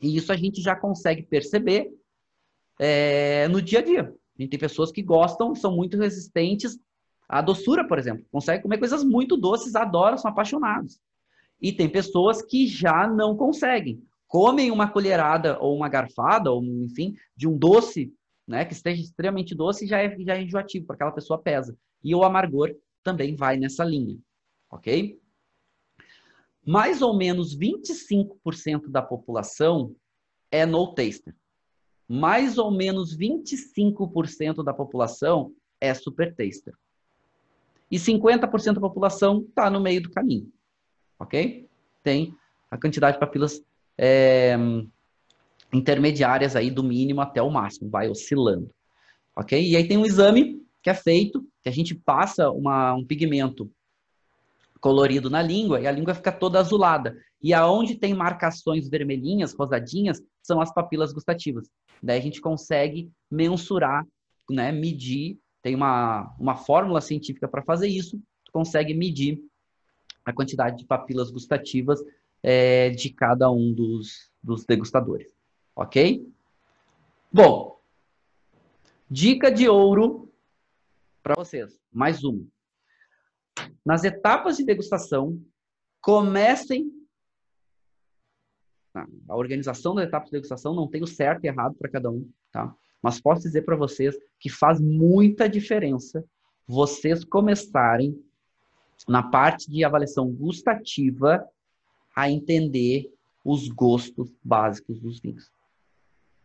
E 0.00 0.16
isso 0.16 0.32
a 0.32 0.36
gente 0.36 0.62
já 0.62 0.76
consegue 0.76 1.22
perceber 1.22 1.90
é, 2.78 3.48
no 3.48 3.60
dia 3.60 3.80
a 3.80 3.82
dia. 3.82 4.14
A 4.38 4.42
gente 4.42 4.50
tem 4.50 4.58
pessoas 4.58 4.90
que 4.90 5.02
gostam, 5.02 5.54
são 5.54 5.74
muito 5.74 5.98
resistentes 5.98 6.78
à 7.28 7.42
doçura, 7.42 7.86
por 7.86 7.98
exemplo. 7.98 8.24
Conseguem 8.30 8.62
comer 8.62 8.78
coisas 8.78 9.04
muito 9.04 9.36
doces, 9.36 9.74
adoram, 9.74 10.16
são 10.16 10.30
apaixonados. 10.30 10.98
E 11.60 11.72
tem 11.72 11.88
pessoas 11.88 12.40
que 12.40 12.66
já 12.66 13.06
não 13.06 13.36
conseguem. 13.36 14.02
Comem 14.26 14.70
uma 14.70 14.88
colherada 14.88 15.58
ou 15.60 15.76
uma 15.76 15.88
garfada, 15.88 16.50
ou 16.50 16.64
enfim, 16.64 17.14
de 17.36 17.46
um 17.46 17.58
doce, 17.58 18.14
né, 18.46 18.64
que 18.64 18.72
esteja 18.72 19.02
extremamente 19.02 19.54
doce, 19.54 19.86
já 19.86 19.98
é, 19.98 20.16
já 20.20 20.36
é 20.36 20.42
enjoativo, 20.42 20.86
para 20.86 20.94
aquela 20.94 21.12
pessoa 21.12 21.40
pesa. 21.40 21.76
E 22.02 22.14
o 22.14 22.24
amargor 22.24 22.74
também 23.02 23.34
vai 23.34 23.56
nessa 23.56 23.84
linha, 23.84 24.18
ok? 24.70 25.20
Mais 26.64 27.02
ou 27.02 27.16
menos 27.16 27.56
25% 27.56 28.88
da 28.88 29.02
população 29.02 29.94
é 30.50 30.66
no 30.66 30.94
taster. 30.94 31.34
Mais 32.08 32.58
ou 32.58 32.70
menos 32.70 33.16
25% 33.16 34.62
da 34.62 34.74
população 34.74 35.54
é 35.80 35.94
super 35.94 36.34
taster. 36.34 36.74
E 37.90 37.96
50% 37.96 38.74
da 38.74 38.80
população 38.80 39.44
está 39.48 39.70
no 39.70 39.80
meio 39.80 40.02
do 40.02 40.10
caminho, 40.10 40.52
ok? 41.18 41.68
Tem 42.02 42.34
a 42.70 42.78
quantidade 42.78 43.16
de 43.16 43.20
papilas 43.20 43.60
é, 43.98 44.56
intermediárias 45.72 46.54
aí 46.54 46.70
do 46.70 46.84
mínimo 46.84 47.20
até 47.20 47.42
o 47.42 47.50
máximo, 47.50 47.90
vai 47.90 48.08
oscilando, 48.08 48.70
ok? 49.36 49.60
E 49.60 49.76
aí 49.76 49.88
tem 49.88 49.96
um 49.96 50.06
exame 50.06 50.64
que 50.82 50.90
é 50.90 50.94
feito, 50.94 51.44
que 51.62 51.68
a 51.68 51.72
gente 51.72 51.94
passa 51.94 52.50
uma, 52.50 52.94
um 52.94 53.04
pigmento 53.04 53.70
colorido 54.80 55.28
na 55.28 55.42
língua 55.42 55.80
e 55.80 55.86
a 55.86 55.92
língua 55.92 56.14
fica 56.14 56.32
toda 56.32 56.58
azulada. 56.58 57.16
E 57.42 57.52
aonde 57.52 57.96
tem 57.96 58.14
marcações 58.14 58.88
vermelhinhas, 58.88 59.52
rosadinhas, 59.52 60.22
são 60.42 60.60
as 60.60 60.72
papilas 60.72 61.12
gustativas. 61.12 61.68
Daí 62.02 62.18
a 62.18 62.22
gente 62.22 62.40
consegue 62.40 63.10
mensurar, 63.30 64.06
né, 64.48 64.72
medir, 64.72 65.38
tem 65.62 65.74
uma, 65.74 66.34
uma 66.38 66.56
fórmula 66.56 67.00
científica 67.00 67.46
para 67.46 67.62
fazer 67.62 67.88
isso, 67.88 68.18
tu 68.44 68.52
consegue 68.52 68.94
medir 68.94 69.38
a 70.24 70.32
quantidade 70.32 70.78
de 70.78 70.86
papilas 70.86 71.30
gustativas 71.30 72.00
é, 72.42 72.90
de 72.90 73.10
cada 73.10 73.50
um 73.50 73.72
dos, 73.72 74.30
dos 74.42 74.64
degustadores. 74.64 75.32
Ok? 75.76 76.26
Bom, 77.32 77.78
dica 79.10 79.50
de 79.50 79.68
ouro 79.68 80.29
para 81.22 81.34
vocês. 81.36 81.78
Mais 81.92 82.24
uma. 82.24 82.44
Nas 83.84 84.04
etapas 84.04 84.56
de 84.56 84.64
degustação, 84.64 85.40
comecem. 86.00 86.90
A 89.28 89.36
organização 89.36 89.94
das 89.94 90.06
etapas 90.06 90.30
de 90.30 90.32
degustação 90.32 90.74
não 90.74 90.88
tem 90.88 91.02
o 91.02 91.06
certo 91.06 91.44
e 91.44 91.48
errado 91.48 91.74
para 91.74 91.90
cada 91.90 92.10
um, 92.10 92.28
tá? 92.50 92.74
Mas 93.02 93.20
posso 93.20 93.42
dizer 93.42 93.62
para 93.62 93.76
vocês 93.76 94.16
que 94.38 94.50
faz 94.50 94.80
muita 94.80 95.48
diferença 95.48 96.24
vocês 96.66 97.24
começarem 97.24 98.16
na 99.08 99.22
parte 99.22 99.70
de 99.70 99.84
avaliação 99.84 100.30
gustativa 100.30 101.44
a 102.14 102.30
entender 102.30 103.12
os 103.44 103.68
gostos 103.68 104.30
básicos 104.44 105.00
dos 105.00 105.18
vinhos. 105.20 105.50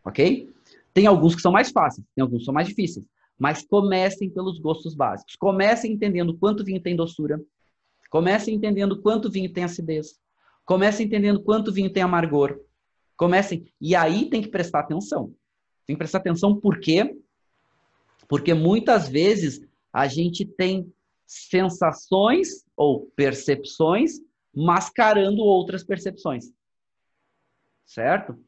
Ok? 0.04 0.52
Tem 0.94 1.06
alguns 1.06 1.34
que 1.34 1.42
são 1.42 1.52
mais 1.52 1.70
fáceis, 1.70 2.06
tem 2.14 2.22
alguns 2.22 2.38
que 2.38 2.44
são 2.44 2.54
mais 2.54 2.66
difíceis. 2.66 3.06
Mas 3.38 3.64
comecem 3.66 4.30
pelos 4.30 4.58
gostos 4.58 4.94
básicos. 4.94 5.36
Comecem 5.36 5.92
entendendo 5.92 6.36
quanto 6.36 6.64
vinho 6.64 6.80
tem 6.80 6.96
doçura. 6.96 7.40
Comecem 8.10 8.54
entendendo 8.54 9.00
quanto 9.02 9.30
vinho 9.30 9.52
tem 9.52 9.64
acidez. 9.64 10.18
Comecem 10.64 11.06
entendendo 11.06 11.42
quanto 11.42 11.72
vinho 11.72 11.92
tem 11.92 12.02
amargor. 12.02 12.58
Comecem. 13.16 13.70
E 13.80 13.94
aí 13.94 14.30
tem 14.30 14.42
que 14.42 14.48
prestar 14.48 14.80
atenção. 14.80 15.34
Tem 15.86 15.94
que 15.94 15.98
prestar 15.98 16.18
atenção 16.18 16.58
por 16.58 16.80
quê? 16.80 17.16
Porque 18.28 18.54
muitas 18.54 19.08
vezes 19.08 19.60
a 19.92 20.06
gente 20.08 20.44
tem 20.44 20.92
sensações 21.26 22.64
ou 22.76 23.06
percepções 23.16 24.20
mascarando 24.54 25.42
outras 25.42 25.84
percepções. 25.84 26.52
Certo? 27.84 28.38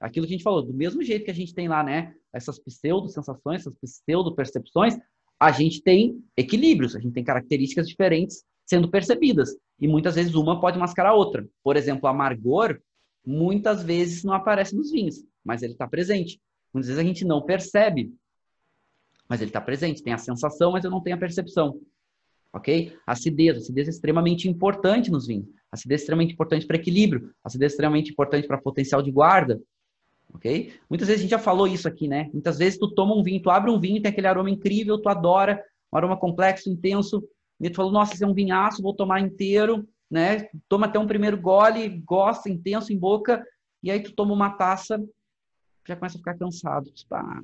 Aquilo 0.00 0.26
que 0.26 0.32
a 0.32 0.36
gente 0.36 0.44
falou, 0.44 0.62
do 0.62 0.72
mesmo 0.72 1.02
jeito 1.02 1.24
que 1.24 1.30
a 1.30 1.34
gente 1.34 1.54
tem 1.54 1.68
lá, 1.68 1.82
né, 1.82 2.14
essas 2.32 2.58
pseudo-sensações, 2.58 3.62
essas 3.62 3.74
pseudo-percepções, 3.80 4.96
a 5.40 5.52
gente 5.52 5.82
tem 5.82 6.22
equilíbrios, 6.36 6.96
a 6.96 7.00
gente 7.00 7.12
tem 7.12 7.24
características 7.24 7.88
diferentes 7.88 8.44
sendo 8.66 8.90
percebidas. 8.90 9.56
E 9.80 9.86
muitas 9.88 10.16
vezes 10.16 10.34
uma 10.34 10.60
pode 10.60 10.78
mascarar 10.78 11.10
a 11.10 11.14
outra. 11.14 11.48
Por 11.62 11.76
exemplo, 11.76 12.08
amargor, 12.08 12.80
muitas 13.24 13.82
vezes 13.82 14.24
não 14.24 14.34
aparece 14.34 14.76
nos 14.76 14.90
vinhos, 14.90 15.24
mas 15.44 15.62
ele 15.62 15.72
está 15.72 15.86
presente. 15.86 16.40
Muitas 16.72 16.88
vezes 16.88 17.02
a 17.02 17.06
gente 17.06 17.24
não 17.24 17.42
percebe, 17.42 18.12
mas 19.28 19.40
ele 19.40 19.50
está 19.50 19.60
presente. 19.60 20.02
Tem 20.02 20.12
a 20.12 20.18
sensação, 20.18 20.72
mas 20.72 20.84
eu 20.84 20.90
não 20.90 21.02
tenho 21.02 21.16
a 21.16 21.20
percepção. 21.20 21.80
Ok? 22.52 22.96
Acidez. 23.06 23.58
Acidez 23.58 23.88
é 23.88 23.90
extremamente 23.90 24.48
importante 24.48 25.10
nos 25.10 25.26
vinhos. 25.26 25.48
Acidez 25.70 26.00
é 26.00 26.02
extremamente 26.02 26.32
importante 26.32 26.66
para 26.66 26.76
equilíbrio. 26.76 27.32
Acidez 27.44 27.72
é 27.72 27.74
extremamente 27.74 28.10
importante 28.10 28.46
para 28.46 28.60
potencial 28.60 29.02
de 29.02 29.10
guarda 29.10 29.60
ok? 30.34 30.74
Muitas 30.88 31.08
vezes 31.08 31.20
a 31.20 31.22
gente 31.22 31.30
já 31.30 31.38
falou 31.38 31.66
isso 31.66 31.88
aqui, 31.88 32.08
né? 32.08 32.30
Muitas 32.32 32.58
vezes 32.58 32.78
tu 32.78 32.88
toma 32.94 33.14
um 33.14 33.22
vinho, 33.22 33.42
tu 33.42 33.50
abre 33.50 33.70
um 33.70 33.80
vinho, 33.80 34.02
tem 34.02 34.10
aquele 34.10 34.26
aroma 34.26 34.50
incrível, 34.50 35.00
tu 35.00 35.08
adora, 35.08 35.62
um 35.92 35.96
aroma 35.96 36.16
complexo, 36.16 36.70
intenso, 36.70 37.22
e 37.60 37.68
tu 37.68 37.76
falou, 37.76 37.90
nossa, 37.90 38.14
esse 38.14 38.22
é 38.22 38.26
um 38.26 38.34
vinhaço, 38.34 38.82
vou 38.82 38.94
tomar 38.94 39.20
inteiro, 39.20 39.86
né? 40.10 40.48
Toma 40.68 40.86
até 40.86 40.98
um 40.98 41.06
primeiro 41.06 41.40
gole, 41.40 41.88
gosta, 42.04 42.48
intenso 42.48 42.92
em 42.92 42.98
boca, 42.98 43.44
e 43.82 43.90
aí 43.90 44.00
tu 44.00 44.12
toma 44.12 44.32
uma 44.32 44.50
taça, 44.50 45.02
já 45.86 45.96
começa 45.96 46.16
a 46.16 46.18
ficar 46.18 46.34
cansado. 46.34 46.90
Tipo, 46.90 47.14
ah, 47.14 47.42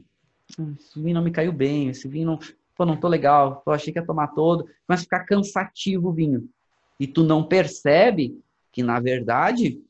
esse 0.79 1.01
vinho 1.01 1.15
não 1.15 1.23
me 1.23 1.31
caiu 1.31 1.53
bem, 1.53 1.89
esse 1.89 2.07
vinho 2.07 2.27
não, 2.27 2.39
pô, 2.77 2.85
não 2.85 2.97
tô 2.97 3.09
legal, 3.09 3.63
eu 3.67 3.73
achei 3.73 3.93
que 3.93 3.99
ia 3.99 4.07
tomar 4.07 4.29
todo, 4.29 4.65
começa 4.87 5.03
a 5.03 5.05
ficar 5.05 5.25
cansativo 5.25 6.09
o 6.09 6.13
vinho. 6.13 6.49
E 6.99 7.07
tu 7.07 7.25
não 7.25 7.43
percebe 7.43 8.39
que, 8.73 8.83
na 8.83 9.01
verdade, 9.01 9.83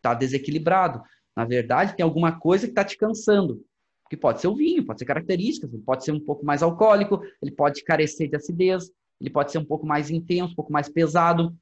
tá 0.00 0.14
desequilibrado. 0.14 1.02
Na 1.38 1.44
verdade, 1.44 1.94
tem 1.94 2.02
alguma 2.02 2.32
coisa 2.32 2.66
que 2.66 2.72
está 2.72 2.82
te 2.82 2.98
cansando. 2.98 3.64
Que 4.10 4.16
pode 4.16 4.40
ser 4.40 4.48
o 4.48 4.56
vinho, 4.56 4.84
pode 4.84 4.98
ser 4.98 5.04
características, 5.04 5.72
ele 5.72 5.84
pode 5.84 6.04
ser 6.04 6.10
um 6.10 6.18
pouco 6.18 6.44
mais 6.44 6.64
alcoólico, 6.64 7.22
ele 7.40 7.52
pode 7.52 7.84
carecer 7.84 8.28
de 8.28 8.34
acidez, 8.34 8.90
ele 9.20 9.30
pode 9.30 9.52
ser 9.52 9.58
um 9.58 9.64
pouco 9.64 9.86
mais 9.86 10.10
intenso, 10.10 10.50
um 10.50 10.56
pouco 10.56 10.72
mais 10.72 10.88
pesado. 10.88 11.56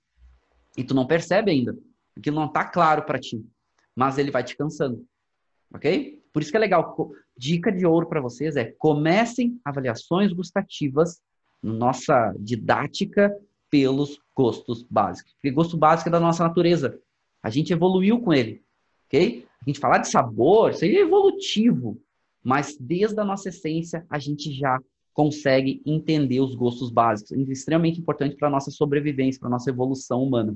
E 0.79 0.83
tu 0.83 0.95
não 0.95 1.07
percebe 1.07 1.51
ainda. 1.51 1.77
Aquilo 2.17 2.37
não 2.37 2.47
está 2.47 2.65
claro 2.65 3.03
para 3.03 3.19
ti. 3.19 3.45
Mas 3.95 4.17
ele 4.17 4.31
vai 4.31 4.43
te 4.43 4.57
cansando. 4.57 5.05
Ok? 5.75 6.23
Por 6.33 6.41
isso 6.41 6.51
que 6.51 6.57
é 6.57 6.61
legal. 6.61 6.97
Dica 7.37 7.71
de 7.71 7.85
ouro 7.85 8.09
para 8.09 8.23
vocês 8.23 8.57
é 8.57 8.73
comecem 8.79 9.61
avaliações 9.63 10.33
gustativas, 10.33 11.21
nossa 11.63 12.35
didática, 12.39 13.31
pelos 13.69 14.19
gostos 14.35 14.87
básicos. 14.89 15.35
Porque 15.35 15.51
gosto 15.51 15.77
básico 15.77 16.09
é 16.09 16.13
da 16.13 16.21
nossa 16.21 16.43
natureza. 16.43 16.99
A 17.43 17.51
gente 17.51 17.75
evoluiu 17.75 18.23
com 18.23 18.33
ele. 18.33 18.65
Ok? 19.05 19.47
A 19.67 19.71
gente 19.71 19.81
falar 19.81 19.99
de 19.99 20.09
sabor, 20.09 20.71
isso 20.71 20.85
aí 20.85 20.97
é 20.97 21.01
evolutivo, 21.01 22.01
mas 22.43 22.77
desde 22.79 23.19
a 23.19 23.25
nossa 23.25 23.49
essência 23.49 24.07
a 24.09 24.17
gente 24.17 24.53
já 24.53 24.79
consegue 25.13 25.83
entender 25.85 26.41
os 26.41 26.55
gostos 26.55 26.89
básicos. 26.89 27.33
É 27.33 27.37
extremamente 27.37 27.99
importante 27.99 28.37
para 28.37 28.47
a 28.47 28.51
nossa 28.51 28.71
sobrevivência, 28.71 29.41
para 29.41 29.49
a 29.49 29.51
nossa 29.51 29.69
evolução 29.69 30.23
humana. 30.23 30.55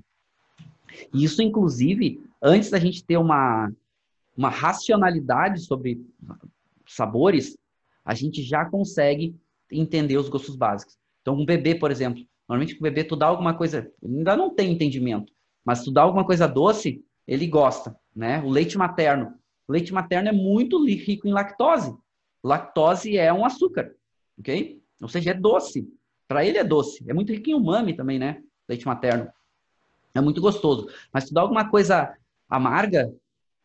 E 1.12 1.24
isso, 1.24 1.42
inclusive, 1.42 2.22
antes 2.40 2.70
da 2.70 2.78
gente 2.78 3.04
ter 3.04 3.16
uma, 3.16 3.72
uma 4.36 4.48
racionalidade 4.48 5.60
sobre 5.60 6.00
sabores, 6.86 7.58
a 8.04 8.14
gente 8.14 8.42
já 8.42 8.64
consegue 8.64 9.34
entender 9.72 10.18
os 10.18 10.28
gostos 10.28 10.54
básicos. 10.54 10.96
Então, 11.20 11.34
um 11.34 11.44
bebê, 11.44 11.74
por 11.74 11.90
exemplo, 11.90 12.24
normalmente 12.48 12.78
o 12.78 12.82
bebê 12.82 13.02
tu 13.02 13.16
dá 13.16 13.26
alguma 13.26 13.54
coisa, 13.54 13.90
ainda 14.04 14.36
não 14.36 14.54
tem 14.54 14.72
entendimento, 14.72 15.32
mas 15.64 15.82
tu 15.82 15.90
dá 15.90 16.02
alguma 16.02 16.24
coisa 16.24 16.46
doce, 16.46 17.04
ele 17.26 17.46
gosta 17.46 17.96
né? 18.14 18.40
O 18.42 18.48
leite 18.48 18.76
materno. 18.76 19.34
O 19.66 19.72
leite 19.72 19.92
materno 19.92 20.28
é 20.28 20.32
muito 20.32 20.84
rico 20.84 21.28
em 21.28 21.32
lactose. 21.32 21.94
Lactose 22.42 23.16
é 23.16 23.32
um 23.32 23.44
açúcar, 23.44 23.94
ok? 24.38 24.80
Ou 25.00 25.08
seja, 25.08 25.30
é 25.30 25.34
doce. 25.34 25.88
Para 26.26 26.44
ele 26.44 26.58
é 26.58 26.64
doce. 26.64 27.04
É 27.08 27.12
muito 27.12 27.32
rico 27.32 27.50
em 27.50 27.54
umami 27.54 27.94
também, 27.94 28.18
né? 28.18 28.42
Leite 28.68 28.86
materno. 28.86 29.30
É 30.14 30.20
muito 30.20 30.40
gostoso. 30.40 30.88
Mas 31.12 31.26
tu 31.26 31.34
dá 31.34 31.40
alguma 31.40 31.68
coisa 31.70 32.16
amarga, 32.48 33.12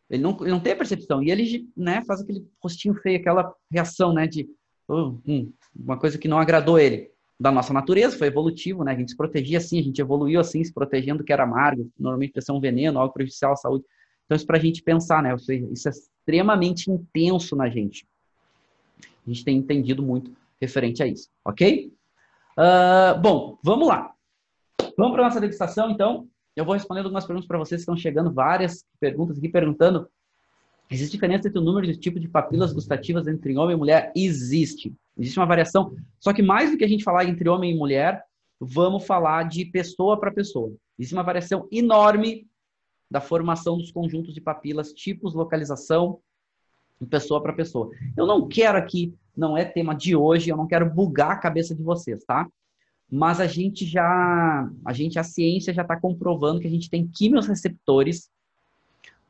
Ele 0.08 0.22
não, 0.22 0.36
ele 0.40 0.50
não 0.50 0.60
tem 0.60 0.72
a 0.72 0.76
percepção. 0.76 1.22
E 1.22 1.30
ele 1.30 1.68
né, 1.76 2.04
faz 2.04 2.20
aquele 2.20 2.46
rostinho 2.62 2.94
feio, 2.94 3.18
aquela 3.18 3.52
reação 3.70 4.12
né, 4.12 4.26
de 4.26 4.48
oh, 4.88 5.18
hum, 5.26 5.52
uma 5.74 5.98
coisa 5.98 6.18
que 6.18 6.28
não 6.28 6.38
agradou 6.38 6.78
ele. 6.78 7.10
Da 7.38 7.52
nossa 7.52 7.72
natureza, 7.72 8.16
foi 8.16 8.28
evolutivo, 8.28 8.82
né? 8.82 8.92
A 8.92 8.96
gente 8.96 9.10
se 9.10 9.16
protegia 9.16 9.58
assim, 9.58 9.78
a 9.78 9.82
gente 9.82 10.00
evoluiu 10.00 10.40
assim, 10.40 10.64
se 10.64 10.72
protegendo 10.72 11.18
do 11.18 11.24
que 11.24 11.32
era 11.32 11.42
amargo, 11.42 11.90
normalmente 11.98 12.34
ia 12.34 12.40
ser 12.40 12.52
um 12.52 12.60
veneno, 12.60 12.98
algo 12.98 13.12
prejudicial 13.12 13.52
à 13.52 13.56
saúde. 13.56 13.84
Então, 14.26 14.36
isso 14.36 14.46
para 14.46 14.58
a 14.58 14.60
gente 14.60 14.82
pensar, 14.82 15.22
né? 15.22 15.34
Isso 15.70 15.88
é 15.88 15.90
extremamente 15.90 16.90
intenso 16.90 17.56
na 17.56 17.68
gente. 17.68 18.06
A 19.00 19.30
gente 19.30 19.44
tem 19.44 19.56
entendido 19.56 20.02
muito 20.02 20.30
referente 20.60 21.02
a 21.02 21.06
isso, 21.06 21.30
ok? 21.44 21.92
Uh, 22.58 23.20
bom, 23.20 23.58
vamos 23.62 23.88
lá. 23.88 24.12
Vamos 24.96 25.12
para 25.12 25.24
nossa 25.24 25.40
degustação, 25.40 25.90
então. 25.90 26.28
Eu 26.54 26.64
vou 26.64 26.74
respondendo 26.74 27.04
algumas 27.04 27.26
perguntas 27.26 27.46
para 27.46 27.58
vocês, 27.58 27.82
estão 27.82 27.96
chegando 27.96 28.32
várias 28.32 28.84
perguntas 28.98 29.36
aqui 29.36 29.48
perguntando 29.48 30.08
Existe 30.88 31.12
diferença 31.12 31.48
entre 31.48 31.58
o 31.58 31.64
número 31.64 31.86
de 31.86 31.96
tipos 31.96 32.20
de 32.20 32.28
papilas 32.28 32.72
gustativas 32.72 33.26
entre 33.26 33.56
homem 33.56 33.74
e 33.74 33.78
mulher? 33.78 34.12
Existe. 34.14 34.94
Existe 35.18 35.38
uma 35.38 35.46
variação. 35.46 35.96
Só 36.20 36.32
que 36.32 36.42
mais 36.42 36.70
do 36.70 36.78
que 36.78 36.84
a 36.84 36.88
gente 36.88 37.02
falar 37.02 37.24
entre 37.24 37.48
homem 37.48 37.74
e 37.74 37.76
mulher, 37.76 38.22
vamos 38.60 39.04
falar 39.04 39.48
de 39.48 39.64
pessoa 39.64 40.18
para 40.18 40.30
pessoa. 40.30 40.72
Existe 40.98 41.14
uma 41.14 41.24
variação 41.24 41.66
enorme 41.72 42.46
da 43.10 43.20
formação 43.20 43.78
dos 43.78 43.90
conjuntos 43.90 44.34
de 44.34 44.40
papilas, 44.40 44.92
tipos, 44.92 45.34
localização, 45.34 46.20
de 47.00 47.06
pessoa 47.06 47.42
para 47.42 47.52
pessoa. 47.52 47.90
Eu 48.16 48.26
não 48.26 48.48
quero 48.48 48.78
aqui, 48.78 49.14
não 49.36 49.56
é 49.56 49.64
tema 49.64 49.94
de 49.94 50.16
hoje, 50.16 50.50
eu 50.50 50.56
não 50.56 50.66
quero 50.66 50.88
bugar 50.88 51.32
a 51.32 51.36
cabeça 51.36 51.74
de 51.74 51.82
vocês, 51.82 52.24
tá? 52.24 52.48
Mas 53.10 53.40
a 53.40 53.46
gente 53.46 53.86
já, 53.86 54.68
a 54.84 54.92
gente, 54.92 55.18
a 55.18 55.22
ciência 55.22 55.72
já 55.72 55.82
está 55.82 55.98
comprovando 55.98 56.60
que 56.60 56.66
a 56.66 56.70
gente 56.70 56.90
tem 56.90 57.06
quimiorreceptores 57.06 58.30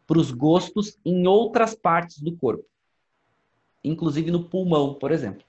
para 0.06 0.18
os 0.18 0.30
gostos 0.30 0.96
em 1.04 1.26
outras 1.26 1.74
partes 1.74 2.20
do 2.20 2.34
corpo, 2.36 2.64
inclusive 3.82 4.30
no 4.30 4.48
pulmão, 4.48 4.94
por 4.94 5.10
exemplo, 5.10 5.44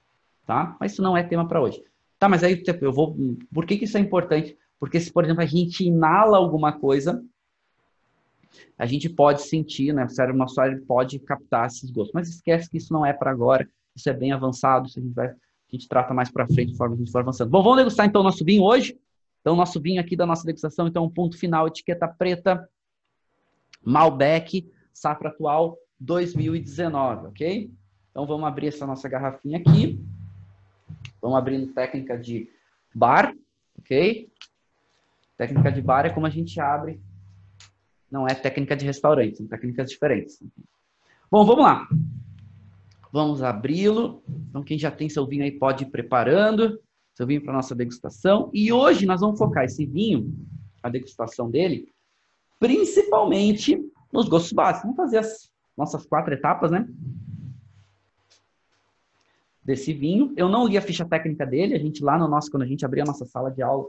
tá? 0.45 0.75
Mas 0.80 0.93
isso 0.93 1.01
não 1.01 1.15
é 1.15 1.23
tema 1.23 1.47
para 1.47 1.61
hoje. 1.61 1.82
Tá, 2.19 2.28
mas 2.28 2.43
aí 2.43 2.63
eu 2.82 2.91
vou. 2.91 3.15
Por 3.53 3.65
que, 3.65 3.78
que 3.78 3.86
isso 3.86 3.97
é 3.97 3.99
importante? 3.99 4.57
Porque 4.80 4.99
se, 4.99 5.11
por 5.11 5.23
exemplo, 5.23 5.43
a 5.43 5.45
gente 5.45 5.84
inala 5.84 6.38
alguma 6.38 6.71
coisa, 6.73 7.23
a 8.77 8.85
gente 8.85 9.09
pode 9.09 9.43
sentir, 9.43 9.93
né? 9.93 10.05
O 10.05 10.09
cérebro, 10.09 10.37
nosso 10.37 10.55
cérebro 10.55 10.83
pode 10.85 11.19
captar 11.19 11.67
esses 11.67 11.89
gostos. 11.91 12.13
Mas 12.13 12.29
esquece 12.29 12.69
que 12.69 12.77
isso 12.77 12.93
não 12.93 13.05
é 13.05 13.13
para 13.13 13.31
agora. 13.31 13.67
Isso 13.95 14.09
é 14.09 14.13
bem 14.13 14.31
avançado. 14.31 14.87
Isso 14.87 14.99
a 14.99 15.01
gente 15.01 15.13
vai, 15.13 15.27
a 15.27 15.35
gente 15.71 15.87
trata 15.87 16.13
mais 16.13 16.31
para 16.31 16.47
frente, 16.47 16.71
conforme 16.71 16.95
a 16.95 16.97
gente 16.97 17.11
for 17.11 17.19
avançando. 17.19 17.49
Bom, 17.49 17.63
vamos 17.63 17.77
degustar 17.77 18.05
então 18.05 18.21
o 18.21 18.23
nosso 18.23 18.43
vinho 18.43 18.63
hoje. 18.63 18.97
Então, 19.41 19.53
o 19.53 19.57
nosso 19.57 19.79
vinho 19.79 20.01
aqui 20.01 20.15
da 20.15 20.25
nossa 20.25 20.45
degustação, 20.45 20.87
então, 20.87 21.09
ponto 21.09 21.37
final, 21.37 21.67
etiqueta 21.67 22.05
preta, 22.05 22.67
Malbec, 23.81 24.69
safra 24.93 25.29
atual 25.29 25.77
2019, 25.99 27.27
ok? 27.27 27.71
Então 28.09 28.25
vamos 28.25 28.47
abrir 28.47 28.67
essa 28.67 28.85
nossa 28.85 29.07
garrafinha 29.07 29.59
aqui. 29.59 30.03
Vamos 31.21 31.37
abrindo 31.37 31.71
técnica 31.73 32.17
de 32.17 32.49
bar, 32.93 33.33
ok? 33.79 34.29
Técnica 35.37 35.71
de 35.71 35.81
bar 35.81 36.05
é 36.05 36.09
como 36.09 36.25
a 36.25 36.29
gente 36.29 36.59
abre. 36.59 36.99
Não 38.09 38.27
é 38.27 38.33
técnica 38.33 38.75
de 38.75 38.85
restaurante, 38.85 39.37
são 39.37 39.47
técnicas 39.47 39.89
diferentes. 39.89 40.41
Bom, 41.29 41.45
vamos 41.45 41.63
lá. 41.63 41.87
Vamos 43.11 43.41
abri-lo. 43.41 44.23
Então, 44.49 44.63
quem 44.63 44.77
já 44.77 44.91
tem 44.91 45.09
seu 45.09 45.25
vinho 45.25 45.43
aí 45.43 45.51
pode 45.51 45.83
ir 45.83 45.87
preparando 45.87 46.79
seu 47.17 47.25
vinho 47.25 47.43
para 47.43 47.51
nossa 47.51 47.73
degustação. 47.73 48.51
E 48.53 48.71
hoje 48.71 49.07
nós 49.07 49.21
vamos 49.21 49.39
focar 49.39 49.63
esse 49.63 49.87
vinho, 49.87 50.31
a 50.83 50.87
degustação 50.87 51.49
dele, 51.49 51.91
principalmente 52.59 53.83
nos 54.13 54.29
gostos 54.29 54.53
básicos. 54.53 54.83
Vamos 54.83 54.97
fazer 54.97 55.17
as 55.17 55.51
nossas 55.75 56.05
quatro 56.05 56.31
etapas, 56.35 56.69
né? 56.69 56.87
Desse 59.63 59.93
vinho. 59.93 60.31
Eu 60.37 60.47
não 60.47 60.67
li 60.67 60.77
a 60.77 60.81
ficha 60.81 61.05
técnica 61.05 61.43
dele, 61.43 61.73
a 61.73 61.79
gente 61.79 62.03
lá 62.03 62.19
no 62.19 62.27
nosso, 62.27 62.51
quando 62.51 62.63
a 62.63 62.67
gente 62.67 62.85
abrir 62.85 63.01
a 63.01 63.05
nossa 63.05 63.25
sala 63.25 63.49
de 63.49 63.63
aula, 63.63 63.87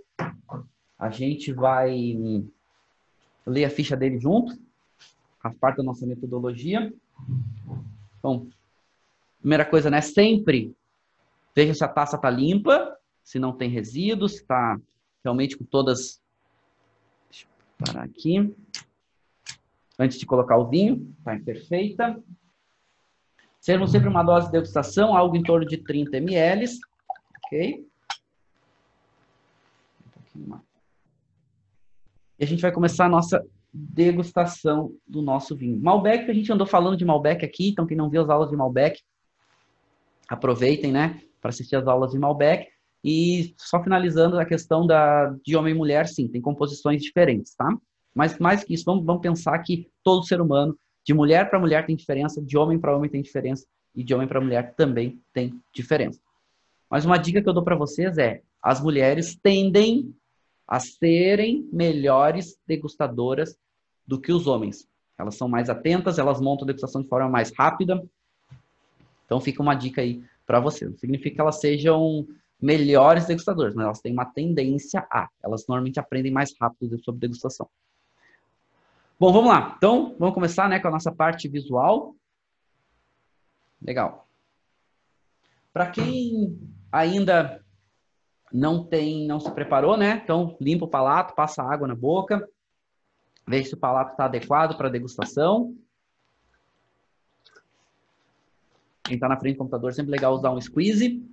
a 0.98 1.10
gente 1.10 1.52
vai 1.52 2.42
ler 3.49 3.64
a 3.64 3.70
ficha 3.70 3.96
dele 3.96 4.18
junto, 4.18 4.59
a 5.42 5.51
parte 5.51 5.78
da 5.78 5.82
nossa 5.82 6.07
metodologia. 6.07 6.92
Então, 8.18 8.49
primeira 9.40 9.64
coisa, 9.64 9.90
né? 9.90 10.01
Sempre 10.01 10.74
veja 11.55 11.74
se 11.74 11.84
a 11.84 11.88
taça 11.88 12.16
está 12.16 12.30
limpa, 12.30 12.96
se 13.24 13.38
não 13.38 13.53
tem 13.53 13.68
resíduos, 13.68 14.34
está 14.34 14.78
realmente 15.24 15.57
com 15.57 15.64
todas 15.64 16.20
parar 17.78 18.05
aqui. 18.05 18.55
Antes 19.99 20.18
de 20.18 20.26
colocar 20.26 20.57
o 20.57 20.68
vinho, 20.68 21.14
está 21.18 21.38
perfeita. 21.38 22.22
Sermos 23.61 23.90
sempre 23.90 24.09
uma 24.09 24.22
dose 24.22 24.46
de 24.46 24.53
degustação, 24.53 25.16
algo 25.16 25.36
em 25.36 25.42
torno 25.42 25.66
de 25.66 25.78
30 25.78 26.16
ml. 26.16 26.66
Ok? 27.44 27.86
Um 30.07 30.11
pouquinho 30.11 30.49
mais. 30.49 30.67
E 32.39 32.45
a 32.45 32.47
gente 32.47 32.62
vai 32.62 32.72
começar 32.72 33.07
a 33.07 33.09
nossa 33.09 33.45
degustação 33.72 34.93
do 35.07 35.20
nosso 35.20 35.57
vinho. 35.57 35.78
Malbec, 35.80 36.30
a 36.30 36.34
gente 36.34 36.53
andou 36.53 36.66
falando 36.66 36.97
de 36.97 37.05
Malbec 37.05 37.45
aqui, 37.45 37.70
então 37.70 37.86
quem 37.86 37.97
não 37.97 38.09
viu 38.09 38.22
as 38.22 38.30
aulas 38.30 38.51
de 38.51 38.57
Malbec, 38.57 39.01
aproveitem, 40.28 40.93
né, 40.93 41.20
para 41.41 41.51
assistir 41.51 41.76
as 41.76 41.86
aulas 41.86 42.12
de 42.12 42.18
Malbec. 42.18 42.66
E 43.05 43.55
só 43.57 43.82
finalizando 43.82 44.39
a 44.39 44.45
questão 44.45 44.86
da, 44.86 45.34
de 45.45 45.57
homem 45.57 45.74
e 45.74 45.76
mulher, 45.76 46.07
sim, 46.09 46.28
tem 46.28 46.41
composições 46.41 47.03
diferentes, 47.03 47.55
tá? 47.55 47.68
Mas 48.14 48.39
mais 48.39 48.64
que 48.64 48.74
isso, 48.74 48.84
vamos, 48.84 49.05
vamos 49.05 49.22
pensar 49.22 49.59
que 49.61 49.89
todo 50.03 50.26
ser 50.26 50.41
humano, 50.41 50.76
de 51.05 51.14
mulher 51.14 51.49
para 51.49 51.61
mulher 51.61 51.86
tem 51.86 51.95
diferença, 51.95 52.43
de 52.43 52.59
homem 52.59 52.78
para 52.78 52.97
homem 52.97 53.09
tem 53.09 53.22
diferença, 53.22 53.66
e 53.95 54.03
de 54.03 54.14
homem 54.14 54.26
para 54.28 54.41
mulher 54.41 54.74
também 54.74 55.20
tem 55.32 55.55
diferença. 55.72 56.20
Mas 56.91 57.05
uma 57.05 57.16
dica 57.16 57.41
que 57.43 57.49
eu 57.49 57.53
dou 57.53 57.62
para 57.62 57.76
vocês 57.76 58.18
é: 58.18 58.43
as 58.62 58.80
mulheres 58.80 59.36
tendem 59.43 60.14
a 60.68 60.78
serem 60.78 61.66
melhores 61.72 62.60
degustadoras 62.66 63.56
do 64.06 64.20
que 64.20 64.30
os 64.30 64.46
homens. 64.46 64.86
Elas 65.16 65.34
são 65.34 65.48
mais 65.48 65.70
atentas, 65.70 66.18
elas 66.18 66.40
montam 66.40 66.64
a 66.64 66.66
degustação 66.66 67.00
de 67.00 67.08
forma 67.08 67.28
mais 67.28 67.50
rápida. 67.56 68.06
Então 69.24 69.40
fica 69.40 69.62
uma 69.62 69.74
dica 69.74 70.02
aí 70.02 70.22
para 70.46 70.60
vocês. 70.60 70.90
Não 70.90 70.98
significa 70.98 71.36
que 71.36 71.40
elas 71.40 71.58
sejam 71.58 72.28
melhores 72.60 73.26
degustadoras, 73.26 73.74
mas 73.74 73.86
elas 73.86 74.00
têm 74.00 74.12
uma 74.12 74.26
tendência 74.26 75.06
a. 75.10 75.28
Elas 75.42 75.66
normalmente 75.66 75.98
aprendem 75.98 76.30
mais 76.30 76.54
rápido 76.60 77.02
sobre 77.02 77.20
degustação. 77.20 77.68
Bom, 79.18 79.32
vamos 79.32 79.50
lá. 79.50 79.74
Então, 79.76 80.14
vamos 80.18 80.34
começar 80.34 80.68
né, 80.68 80.78
com 80.78 80.88
a 80.88 80.92
nossa 80.92 81.10
parte 81.10 81.48
visual. 81.48 82.14
Legal. 83.82 84.28
Para 85.72 85.90
quem 85.90 86.58
ainda 86.92 87.64
não 88.53 88.84
tem, 88.84 89.26
não 89.26 89.40
se 89.40 89.51
preparou, 89.51 89.96
né? 89.96 90.20
Então, 90.22 90.57
limpa 90.61 90.84
o 90.84 90.88
palato, 90.88 91.34
passa 91.34 91.62
água 91.62 91.86
na 91.86 91.94
boca, 91.94 92.49
veja 93.46 93.68
se 93.68 93.74
o 93.74 93.78
palato 93.78 94.12
está 94.12 94.24
adequado 94.24 94.76
para 94.76 94.88
degustação. 94.88 95.74
Quem 99.05 99.14
está 99.14 99.28
na 99.28 99.38
frente 99.38 99.55
do 99.55 99.59
computador, 99.59 99.92
sempre 99.92 100.11
legal 100.11 100.34
usar 100.34 100.51
um 100.51 100.61
squeeze 100.61 101.26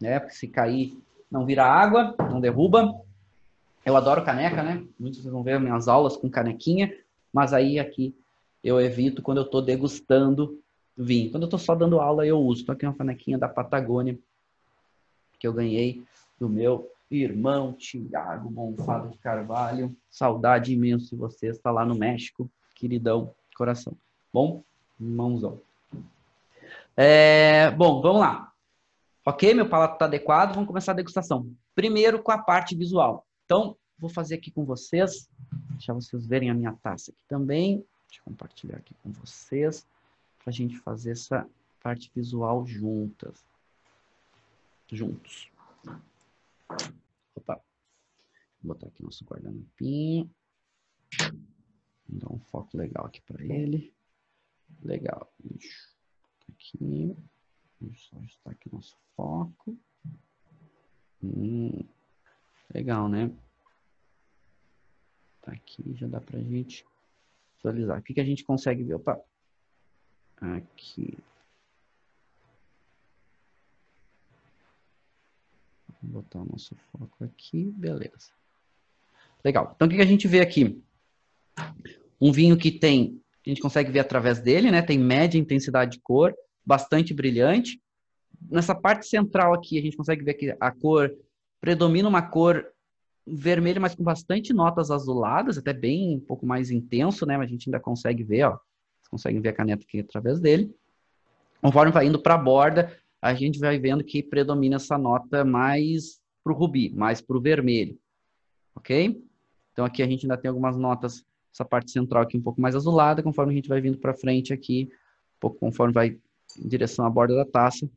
né? 0.00 0.18
Porque 0.18 0.34
se 0.34 0.48
cair, 0.48 0.98
não 1.30 1.44
vira 1.44 1.64
água, 1.64 2.14
não 2.30 2.40
derruba. 2.40 3.00
Eu 3.84 3.96
adoro 3.96 4.24
caneca, 4.24 4.62
né? 4.62 4.84
Muitos 4.98 5.24
vão 5.24 5.42
ver 5.42 5.60
minhas 5.60 5.88
aulas 5.88 6.16
com 6.16 6.28
canequinha, 6.28 6.92
mas 7.32 7.52
aí 7.52 7.78
aqui 7.78 8.14
eu 8.62 8.80
evito 8.80 9.22
quando 9.22 9.38
eu 9.38 9.44
estou 9.44 9.62
degustando 9.62 10.60
vinho. 10.96 11.30
Quando 11.30 11.44
eu 11.44 11.46
estou 11.46 11.58
só 11.58 11.74
dando 11.74 12.00
aula, 12.00 12.26
eu 12.26 12.38
uso. 12.38 12.62
Estou 12.62 12.72
aqui 12.72 12.84
uma 12.84 12.94
canequinha 12.94 13.38
da 13.38 13.48
Patagônia 13.48 14.18
que 15.38 15.46
eu 15.46 15.52
ganhei 15.52 16.02
do 16.38 16.48
meu 16.48 16.90
irmão 17.10 17.72
Tiago 17.72 18.50
Bonfado 18.50 19.10
de 19.10 19.18
Carvalho. 19.18 19.96
Saudade 20.10 20.72
imenso 20.72 21.10
de 21.10 21.16
você, 21.16 21.48
está 21.48 21.70
lá 21.70 21.84
no 21.84 21.94
México, 21.94 22.50
queridão, 22.74 23.34
coração. 23.56 23.96
Bom, 24.32 24.62
irmãozão. 25.00 25.60
É, 26.96 27.70
bom, 27.72 28.00
vamos 28.00 28.20
lá. 28.20 28.52
Ok, 29.24 29.52
meu 29.54 29.68
palato 29.68 29.94
está 29.94 30.04
adequado, 30.04 30.54
vamos 30.54 30.68
começar 30.68 30.92
a 30.92 30.94
degustação. 30.94 31.50
Primeiro 31.74 32.22
com 32.22 32.32
a 32.32 32.38
parte 32.38 32.76
visual. 32.76 33.26
Então, 33.44 33.76
vou 33.98 34.08
fazer 34.08 34.36
aqui 34.36 34.50
com 34.50 34.64
vocês, 34.64 35.28
deixar 35.70 35.94
vocês 35.94 36.26
verem 36.26 36.50
a 36.50 36.54
minha 36.54 36.72
taça 36.82 37.10
aqui 37.10 37.22
também. 37.28 37.84
Deixa 38.08 38.20
eu 38.20 38.24
compartilhar 38.24 38.76
aqui 38.76 38.94
com 39.02 39.10
vocês, 39.10 39.86
para 40.38 40.50
a 40.50 40.52
gente 40.52 40.78
fazer 40.78 41.12
essa 41.12 41.46
parte 41.82 42.10
visual 42.14 42.64
juntas. 42.66 43.44
Juntos. 44.90 45.50
Opa. 47.34 47.62
Vou 48.62 48.74
botar 48.74 48.88
aqui 48.88 49.02
nosso 49.02 49.24
guardanapinho. 49.24 50.30
Dar 52.08 52.32
um 52.32 52.38
foco 52.38 52.76
legal 52.76 53.06
aqui 53.06 53.20
para 53.22 53.44
ele. 53.44 53.94
Legal. 54.82 55.32
Aqui. 56.48 57.16
Deixa 57.80 58.14
eu 58.16 58.20
ajustar 58.20 58.52
aqui 58.52 58.72
nosso 58.72 58.96
foco. 59.14 59.78
Hum, 61.22 61.84
legal, 62.72 63.08
né? 63.08 63.30
Tá 65.42 65.52
aqui, 65.52 65.94
já 65.94 66.06
dá 66.06 66.20
pra 66.20 66.40
gente 66.40 66.84
visualizar. 67.56 67.98
O 67.98 68.02
que, 68.02 68.14
que 68.14 68.20
a 68.20 68.24
gente 68.24 68.44
consegue 68.44 68.82
ver? 68.82 68.94
Opa, 68.94 69.22
Aqui. 70.40 71.16
Vou 76.06 76.22
botar 76.22 76.40
o 76.40 76.44
nosso 76.44 76.74
foco 76.92 77.24
aqui, 77.24 77.64
beleza. 77.76 78.30
Legal. 79.44 79.72
Então, 79.74 79.86
o 79.86 79.90
que 79.90 80.00
a 80.00 80.06
gente 80.06 80.28
vê 80.28 80.40
aqui? 80.40 80.80
Um 82.20 82.32
vinho 82.32 82.56
que 82.56 82.70
tem, 82.70 83.20
a 83.44 83.48
gente 83.48 83.60
consegue 83.60 83.90
ver 83.90 84.00
através 84.00 84.40
dele, 84.40 84.70
né? 84.70 84.82
Tem 84.82 84.98
média 84.98 85.38
intensidade 85.38 85.92
de 85.92 86.00
cor, 86.00 86.34
bastante 86.64 87.12
brilhante. 87.12 87.80
Nessa 88.50 88.74
parte 88.74 89.06
central 89.06 89.54
aqui, 89.54 89.78
a 89.78 89.82
gente 89.82 89.96
consegue 89.96 90.24
ver 90.24 90.34
que 90.34 90.56
a 90.58 90.70
cor 90.70 91.14
predomina 91.60 92.08
uma 92.08 92.22
cor 92.22 92.66
vermelha, 93.26 93.80
mas 93.80 93.94
com 93.94 94.04
bastante 94.04 94.52
notas 94.52 94.90
azuladas, 94.90 95.58
até 95.58 95.72
bem 95.72 96.16
um 96.16 96.20
pouco 96.20 96.46
mais 96.46 96.70
intenso, 96.70 97.26
né? 97.26 97.36
Mas 97.36 97.48
a 97.48 97.50
gente 97.50 97.68
ainda 97.68 97.80
consegue 97.80 98.22
ver, 98.22 98.44
ó. 98.44 98.50
Vocês 98.50 99.08
conseguem 99.10 99.40
ver 99.40 99.50
a 99.50 99.54
caneta 99.54 99.84
aqui 99.84 100.00
através 100.00 100.40
dele. 100.40 100.74
Conforme 101.60 101.90
vai 101.90 102.06
indo 102.06 102.20
para 102.20 102.34
a 102.34 102.38
borda, 102.38 102.96
a 103.26 103.34
gente 103.34 103.58
vai 103.58 103.78
vendo 103.78 104.04
que 104.04 104.22
predomina 104.22 104.76
essa 104.76 104.96
nota 104.96 105.44
mais 105.44 106.20
para 106.44 106.52
o 106.52 106.56
rubi, 106.56 106.90
mais 106.94 107.20
para 107.20 107.36
o 107.36 107.40
vermelho. 107.40 107.98
Ok? 108.74 109.20
Então 109.72 109.84
aqui 109.84 110.02
a 110.02 110.06
gente 110.06 110.24
ainda 110.24 110.36
tem 110.36 110.48
algumas 110.48 110.76
notas, 110.76 111.24
essa 111.52 111.64
parte 111.64 111.90
central 111.90 112.22
aqui 112.22 112.36
um 112.36 112.42
pouco 112.42 112.60
mais 112.60 112.76
azulada, 112.76 113.22
conforme 113.22 113.52
a 113.52 113.56
gente 113.56 113.68
vai 113.68 113.80
vindo 113.80 113.98
para 113.98 114.14
frente 114.14 114.52
aqui, 114.52 114.88
um 115.36 115.40
pouco 115.40 115.58
conforme 115.58 115.92
vai 115.92 116.18
em 116.58 116.68
direção 116.68 117.04
à 117.04 117.10
borda 117.10 117.34
da 117.34 117.44
taça, 117.44 117.90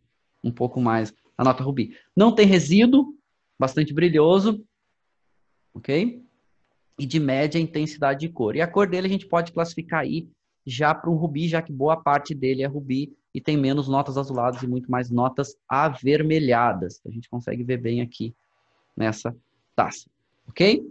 um 0.44 0.52
pouco 0.52 0.82
mais 0.82 1.14
a 1.38 1.44
nota 1.44 1.64
rubi. 1.64 1.96
Não 2.16 2.34
tem 2.34 2.48
resíduo, 2.48 3.16
bastante 3.58 3.94
brilhoso, 3.94 4.66
ok? 5.74 6.24
E 6.98 7.06
de 7.06 7.20
média 7.20 7.60
intensidade 7.60 8.22
de 8.22 8.30
cor. 8.30 8.56
E 8.56 8.62
a 8.62 8.68
cor 8.68 8.88
dele 8.88 9.08
a 9.08 9.10
gente 9.10 9.28
pode 9.28 9.52
classificar 9.52 10.02
aí 10.02 10.28
já 10.66 10.94
para 10.96 11.10
um 11.10 11.16
rubi, 11.16 11.48
já 11.48 11.62
que 11.62 11.72
boa 11.72 11.98
parte 11.98 12.34
dele 12.34 12.64
é 12.64 12.68
rubi 12.68 13.16
e 13.34 13.40
tem 13.40 13.56
menos 13.58 13.88
notas 13.88 14.18
azuladas 14.18 14.62
e 14.64 14.68
muito 14.68 14.90
mais 14.90 15.10
notas 15.10 15.58
avermelhadas. 15.68 17.02
A 17.06 17.10
gente 17.10 17.30
consegue 17.30 17.64
ver 17.64 17.78
bem 17.78 18.02
aqui 18.02 18.36
nessa 18.96 19.36
taça, 19.76 20.10
ok? 20.48 20.84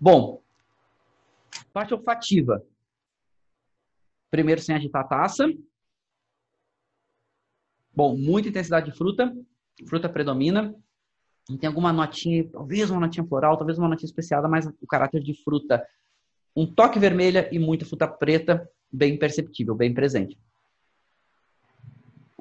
Bom, 0.00 0.42
parte 1.72 1.94
olfativa. 1.94 2.64
Primeiro 4.30 4.60
sem 4.60 4.74
agitar 4.74 5.02
a 5.02 5.08
taça. 5.08 5.46
Bom, 7.94 8.16
muita 8.16 8.48
intensidade 8.48 8.90
de 8.90 8.96
fruta. 8.96 9.32
Fruta 9.86 10.08
predomina. 10.08 10.74
E 11.50 11.58
tem 11.58 11.68
alguma 11.68 11.92
notinha, 11.92 12.48
talvez 12.48 12.90
uma 12.90 13.00
notinha 13.00 13.26
floral, 13.26 13.56
talvez 13.56 13.78
uma 13.78 13.88
notinha 13.88 14.06
especiada, 14.06 14.48
mas 14.48 14.66
o 14.80 14.86
caráter 14.86 15.22
de 15.22 15.34
fruta. 15.42 15.86
Um 16.54 16.66
toque 16.66 16.98
vermelha 16.98 17.48
e 17.52 17.58
muita 17.58 17.84
fruta 17.84 18.06
preta, 18.06 18.68
bem 18.90 19.18
perceptível, 19.18 19.74
bem 19.74 19.92
presente. 19.92 20.38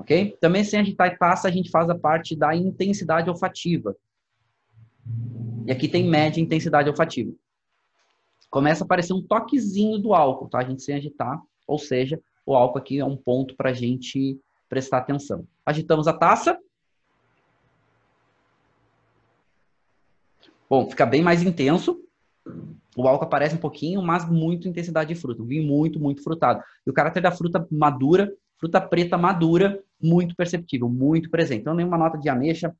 Ok? 0.01 0.35
Também 0.41 0.63
sem 0.63 0.79
agitar 0.79 1.13
e 1.13 1.17
passa, 1.17 1.47
a 1.47 1.51
gente 1.51 1.69
faz 1.69 1.87
a 1.87 1.97
parte 1.97 2.35
da 2.35 2.55
intensidade 2.55 3.29
olfativa. 3.29 3.95
E 5.67 5.71
aqui 5.71 5.87
tem 5.87 6.09
média 6.09 6.41
intensidade 6.41 6.89
olfativa. 6.89 7.31
Começa 8.49 8.83
a 8.83 8.85
aparecer 8.85 9.13
um 9.13 9.21
toquezinho 9.21 9.99
do 9.99 10.15
álcool, 10.15 10.49
tá? 10.49 10.57
A 10.57 10.63
gente 10.63 10.81
sem 10.81 10.95
agitar, 10.95 11.39
ou 11.67 11.77
seja, 11.77 12.19
o 12.45 12.55
álcool 12.55 12.79
aqui 12.79 12.99
é 12.99 13.05
um 13.05 13.15
ponto 13.15 13.55
para 13.55 13.69
a 13.69 13.73
gente 13.73 14.39
prestar 14.67 14.97
atenção. 14.97 15.47
Agitamos 15.63 16.07
a 16.07 16.13
taça. 16.13 16.57
Bom, 20.67 20.89
fica 20.89 21.05
bem 21.05 21.21
mais 21.21 21.43
intenso. 21.43 22.03
O 22.97 23.07
álcool 23.07 23.25
aparece 23.25 23.53
um 23.53 23.59
pouquinho, 23.59 24.01
mas 24.01 24.27
muito 24.27 24.67
intensidade 24.67 25.13
de 25.13 25.19
fruta. 25.19 25.43
Um 25.43 25.45
vinho 25.45 25.63
muito, 25.63 25.99
muito 25.99 26.23
frutado. 26.23 26.63
E 26.87 26.89
o 26.89 26.93
caráter 26.93 27.21
da 27.21 27.31
fruta 27.31 27.67
madura, 27.69 28.33
fruta 28.57 28.81
preta 28.81 29.17
madura, 29.17 29.79
muito 30.01 30.35
perceptível, 30.35 30.89
muito 30.89 31.29
presente. 31.29 31.61
Então, 31.61 31.73
nenhuma 31.73 31.97
nota 31.97 32.17
de 32.17 32.29
ameixa, 32.29 32.75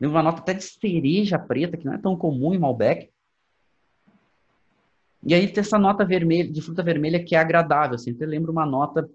nenhuma 0.00 0.22
nota 0.22 0.40
até 0.40 0.54
de 0.54 0.64
cereja 0.64 1.38
preta, 1.38 1.76
que 1.76 1.84
não 1.84 1.94
é 1.94 1.98
tão 1.98 2.16
comum 2.16 2.54
em 2.54 2.58
Malbec. 2.58 3.10
E 5.26 5.34
aí 5.34 5.48
tem 5.48 5.60
essa 5.60 5.78
nota 5.78 6.04
vermelha, 6.04 6.52
de 6.52 6.60
fruta 6.60 6.82
vermelha 6.82 7.24
que 7.24 7.34
é 7.34 7.38
agradável. 7.38 7.94
Assim, 7.94 8.16
eu 8.18 8.28
lembro 8.28 8.52
uma 8.52 8.66
nota 8.66 9.08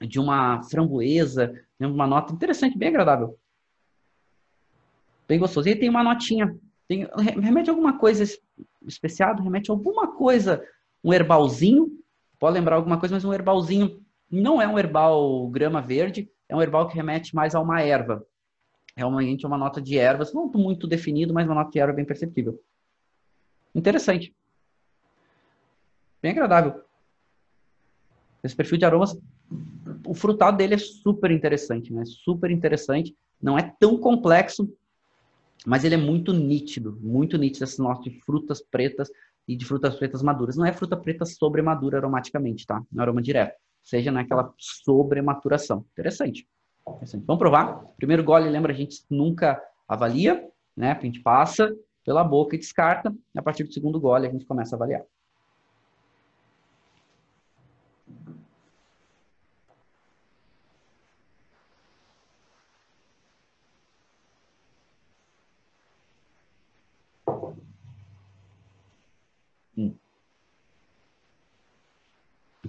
de 0.00 0.18
uma 0.18 0.62
framboesa, 0.62 1.52
né, 1.78 1.86
uma 1.86 2.06
nota 2.06 2.32
interessante, 2.32 2.78
bem 2.78 2.88
agradável. 2.88 3.38
Bem 5.28 5.38
gostoso. 5.38 5.68
E 5.68 5.72
aí 5.72 5.78
tem 5.78 5.90
uma 5.90 6.02
notinha, 6.02 6.56
tem, 6.88 7.06
remete 7.38 7.70
a 7.70 7.72
alguma 7.72 7.98
coisa 7.98 8.24
especiada, 8.86 9.42
remete 9.42 9.70
a 9.70 9.74
alguma 9.74 10.16
coisa, 10.16 10.66
um 11.04 11.12
herbalzinho, 11.12 11.88
pode 12.38 12.54
lembrar 12.54 12.76
alguma 12.76 12.98
coisa, 12.98 13.14
mas 13.14 13.24
um 13.24 13.32
herbalzinho 13.32 14.02
não 14.30 14.60
é 14.60 14.68
um 14.68 14.78
herbal 14.78 15.48
grama 15.48 15.80
verde, 15.80 16.30
é 16.48 16.54
um 16.54 16.62
herbal 16.62 16.88
que 16.88 16.94
remete 16.94 17.34
mais 17.34 17.54
a 17.54 17.60
uma 17.60 17.80
erva. 17.82 18.24
Realmente 18.96 19.44
é 19.44 19.48
uma 19.48 19.58
nota 19.58 19.80
de 19.80 19.98
ervas, 19.98 20.32
não 20.32 20.48
muito 20.48 20.86
definido, 20.86 21.32
mas 21.32 21.46
uma 21.46 21.54
nota 21.54 21.70
de 21.70 21.78
erva 21.78 21.92
bem 21.92 22.04
perceptível. 22.04 22.60
Interessante. 23.74 24.34
Bem 26.22 26.32
agradável. 26.32 26.82
Esse 28.42 28.56
perfil 28.56 28.78
de 28.78 28.84
aromas 28.84 29.16
o 30.06 30.14
frutado 30.14 30.56
dele 30.56 30.74
é 30.74 30.78
super 30.78 31.30
interessante, 31.30 31.92
né? 31.92 32.04
Super 32.04 32.50
interessante. 32.50 33.14
Não 33.40 33.58
é 33.58 33.74
tão 33.78 33.98
complexo, 33.98 34.72
mas 35.66 35.84
ele 35.84 35.94
é 35.94 35.98
muito 35.98 36.32
nítido, 36.32 36.98
muito 37.00 37.36
nítido 37.36 37.64
esse 37.64 37.80
nosso 37.80 38.02
de 38.02 38.20
frutas 38.20 38.62
pretas 38.62 39.10
e 39.46 39.56
de 39.56 39.64
frutas 39.64 39.96
pretas 39.96 40.22
maduras. 40.22 40.56
Não 40.56 40.64
é 40.64 40.72
fruta 40.72 40.96
preta 40.96 41.24
sobre 41.24 41.62
madura 41.62 41.98
aromaticamente, 41.98 42.66
tá? 42.66 42.82
No 42.90 43.02
aroma 43.02 43.20
direto. 43.22 43.58
Seja 43.82 44.12
naquela 44.12 44.52
sobrematuração. 44.58 45.84
Interessante. 45.92 46.46
Interessante. 46.88 47.24
Vamos 47.26 47.40
provar. 47.40 47.84
Primeiro 47.96 48.22
gole, 48.24 48.48
lembra, 48.48 48.72
a 48.72 48.76
gente 48.76 49.04
nunca 49.08 49.60
avalia, 49.88 50.48
né? 50.76 50.92
A 50.92 51.00
gente 51.00 51.20
passa 51.20 51.74
pela 52.04 52.24
boca 52.24 52.54
e 52.54 52.58
descarta. 52.58 53.14
A 53.36 53.42
partir 53.42 53.64
do 53.64 53.72
segundo 53.72 54.00
gole, 54.00 54.26
a 54.26 54.30
gente 54.30 54.44
começa 54.44 54.74
a 54.74 54.76
avaliar. 54.76 55.02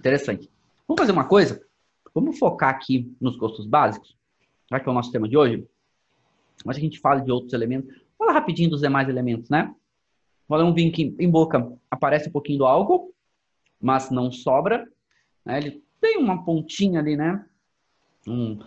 Interessante. 0.02 0.50
Vamos 0.92 1.04
fazer 1.04 1.14
uma 1.14 1.24
coisa? 1.24 1.66
Vamos 2.14 2.38
focar 2.38 2.70
aqui 2.70 3.16
nos 3.22 3.38
gostos 3.38 3.66
básicos, 3.66 4.14
já 4.70 4.78
que 4.78 4.90
é 4.90 4.92
o 4.92 4.94
nosso 4.94 5.10
tema 5.10 5.26
de 5.26 5.38
hoje. 5.38 5.66
Mas 6.66 6.76
a 6.76 6.82
gente 6.82 7.00
fala 7.00 7.22
de 7.22 7.32
outros 7.32 7.54
elementos. 7.54 7.96
Fala 8.18 8.34
rapidinho 8.34 8.70
dos 8.70 8.82
demais 8.82 9.08
elementos, 9.08 9.50
né? 9.50 9.74
Vou 10.50 10.60
um 10.60 10.74
vinho 10.74 10.92
que 10.92 11.16
em 11.18 11.30
boca 11.30 11.72
aparece 11.90 12.28
um 12.28 12.32
pouquinho 12.34 12.58
do 12.58 12.66
álcool, 12.66 13.16
mas 13.80 14.12
não 14.12 14.34
sobra. 14.34 14.86
Né? 15.46 15.60
Ele 15.60 15.84
tem 16.02 16.18
uma 16.18 16.44
pontinha 16.44 17.00
ali, 17.00 17.16
né? 17.16 17.46
Um, 18.28 18.60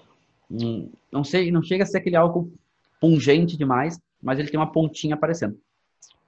um, 0.51 0.91
não, 1.12 1.25
sei, 1.25 1.53
não 1.53 1.62
chega 1.62 1.85
a 1.85 1.87
ser 1.87 1.99
aquele 1.99 2.16
álcool 2.16 2.51
pungente 2.99 3.55
demais, 3.55 4.01
mas 4.22 4.39
ele 4.39 4.49
tem 4.49 4.59
uma 4.59 4.72
pontinha 4.72 5.14
aparecendo. 5.14 5.61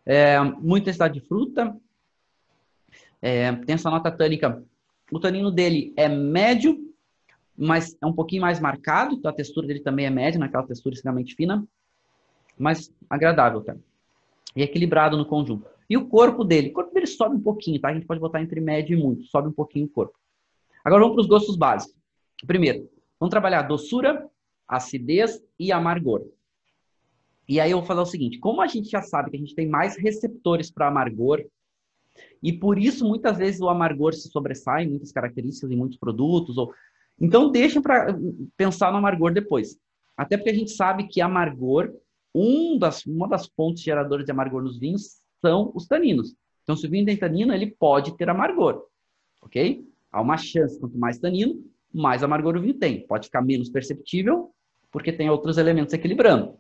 É, 0.05 0.39
muita 0.43 0.91
intensidade 0.91 1.15
de 1.19 1.27
fruta. 1.27 1.75
É, 3.23 3.51
tem 3.51 3.77
essa 3.77 3.89
nota 3.89 4.11
tânica 4.11 4.63
o 5.11 5.21
tanino 5.21 5.51
dele 5.51 5.93
é 5.97 6.09
médio, 6.09 6.93
mas 7.57 7.97
é 8.03 8.07
um 8.07 8.13
pouquinho 8.13 8.43
mais 8.43 8.61
marcado, 8.61 9.15
então 9.15 9.31
a 9.31 9.35
textura 9.35 9.67
dele 9.67 9.81
também 9.81 10.07
é 10.07 10.11
média, 10.11 10.39
naquela 10.39 10.65
é 10.65 10.67
textura 10.67 10.95
extremamente 10.95 11.35
fina, 11.35 11.67
mas 12.59 12.93
agradável, 13.09 13.63
tá? 13.63 13.77
E 14.55 14.63
equilibrado 14.63 15.17
no 15.17 15.27
conjunto. 15.27 15.67
E 15.89 15.97
o 15.97 16.07
corpo 16.07 16.45
dele? 16.45 16.69
O 16.71 16.73
corpo 16.73 16.93
dele 16.93 17.07
sobe 17.07 17.37
um 17.37 17.41
pouquinho, 17.41 17.81
tá? 17.81 17.89
A 17.89 17.95
gente 17.95 18.07
pode 18.07 18.21
botar 18.21 18.43
entre 18.43 18.61
médio 18.61 18.99
e 18.99 19.03
muito, 19.03 19.25
sobe 19.25 19.49
um 19.49 19.53
pouquinho 19.53 19.87
o 19.87 19.89
corpo. 19.89 20.15
Agora 20.85 21.03
vamos 21.03 21.15
para 21.15 21.23
os 21.23 21.29
gostos 21.29 21.57
básicos. 21.57 21.97
Primeiro, 22.47 22.91
vamos 23.19 23.31
trabalhar 23.31 23.63
doçura, 23.63 24.29
acidez 24.67 25.43
e 25.59 25.71
amargor. 25.71 26.27
E 27.49 27.61
aí 27.61 27.71
eu 27.71 27.79
vou 27.79 27.87
falar 27.87 28.03
o 28.03 28.07
seguinte: 28.07 28.39
como 28.39 28.61
a 28.61 28.67
gente 28.67 28.89
já 28.89 29.03
sabe 29.03 29.31
que 29.31 29.37
a 29.37 29.41
gente 29.41 29.55
tem 29.55 29.69
mais 29.69 29.97
receptores 29.97 30.71
para 30.71 30.89
amargor 30.89 31.45
e 32.43 32.53
por 32.53 32.79
isso, 32.79 33.07
muitas 33.07 33.37
vezes, 33.37 33.61
o 33.61 33.69
amargor 33.69 34.15
se 34.15 34.29
sobressai 34.29 34.85
em 34.85 34.91
muitas 34.91 35.13
características, 35.13 35.71
em 35.71 35.77
muitos 35.77 35.99
produtos. 35.99 36.57
Ou... 36.59 36.73
Então, 37.21 37.51
deixem 37.51 37.83
para 37.83 38.17
pensar 38.57 38.91
no 38.93 38.99
amargor 38.99 39.33
depois. 39.33 39.79
Até 40.17 40.37
porque 40.37 40.51
a 40.51 40.55
gente 40.55 40.71
sabe 40.71 41.09
que 41.09 41.21
amargor, 41.21 41.93
um 42.35 42.79
das, 42.79 43.05
uma 43.07 43.29
das 43.29 43.47
fontes 43.47 43.83
geradoras 43.83 44.25
de 44.25 44.31
amargor 44.31 44.63
nos 44.63 44.79
vinhos 44.79 45.21
são 45.41 45.73
os 45.75 45.87
taninos. 45.87 46.35
Então, 46.63 46.77
se 46.77 46.87
o 46.87 46.91
vinho 46.91 47.07
tem 47.07 47.17
tanino, 47.17 47.53
ele 47.53 47.67
pode 47.67 48.17
ter 48.17 48.29
amargor. 48.29 48.85
Ok? 49.43 49.85
Há 50.11 50.21
uma 50.21 50.37
chance, 50.37 50.79
quanto 50.79 50.99
mais 50.99 51.19
tanino, 51.19 51.63
mais 51.93 52.23
amargor 52.23 52.57
o 52.57 52.61
vinho 52.61 52.75
tem. 52.75 53.07
Pode 53.07 53.27
ficar 53.27 53.43
menos 53.43 53.69
perceptível, 53.69 54.53
porque 54.91 55.13
tem 55.13 55.31
outros 55.31 55.59
elementos 55.59 55.95
equilibrando. 55.95 56.55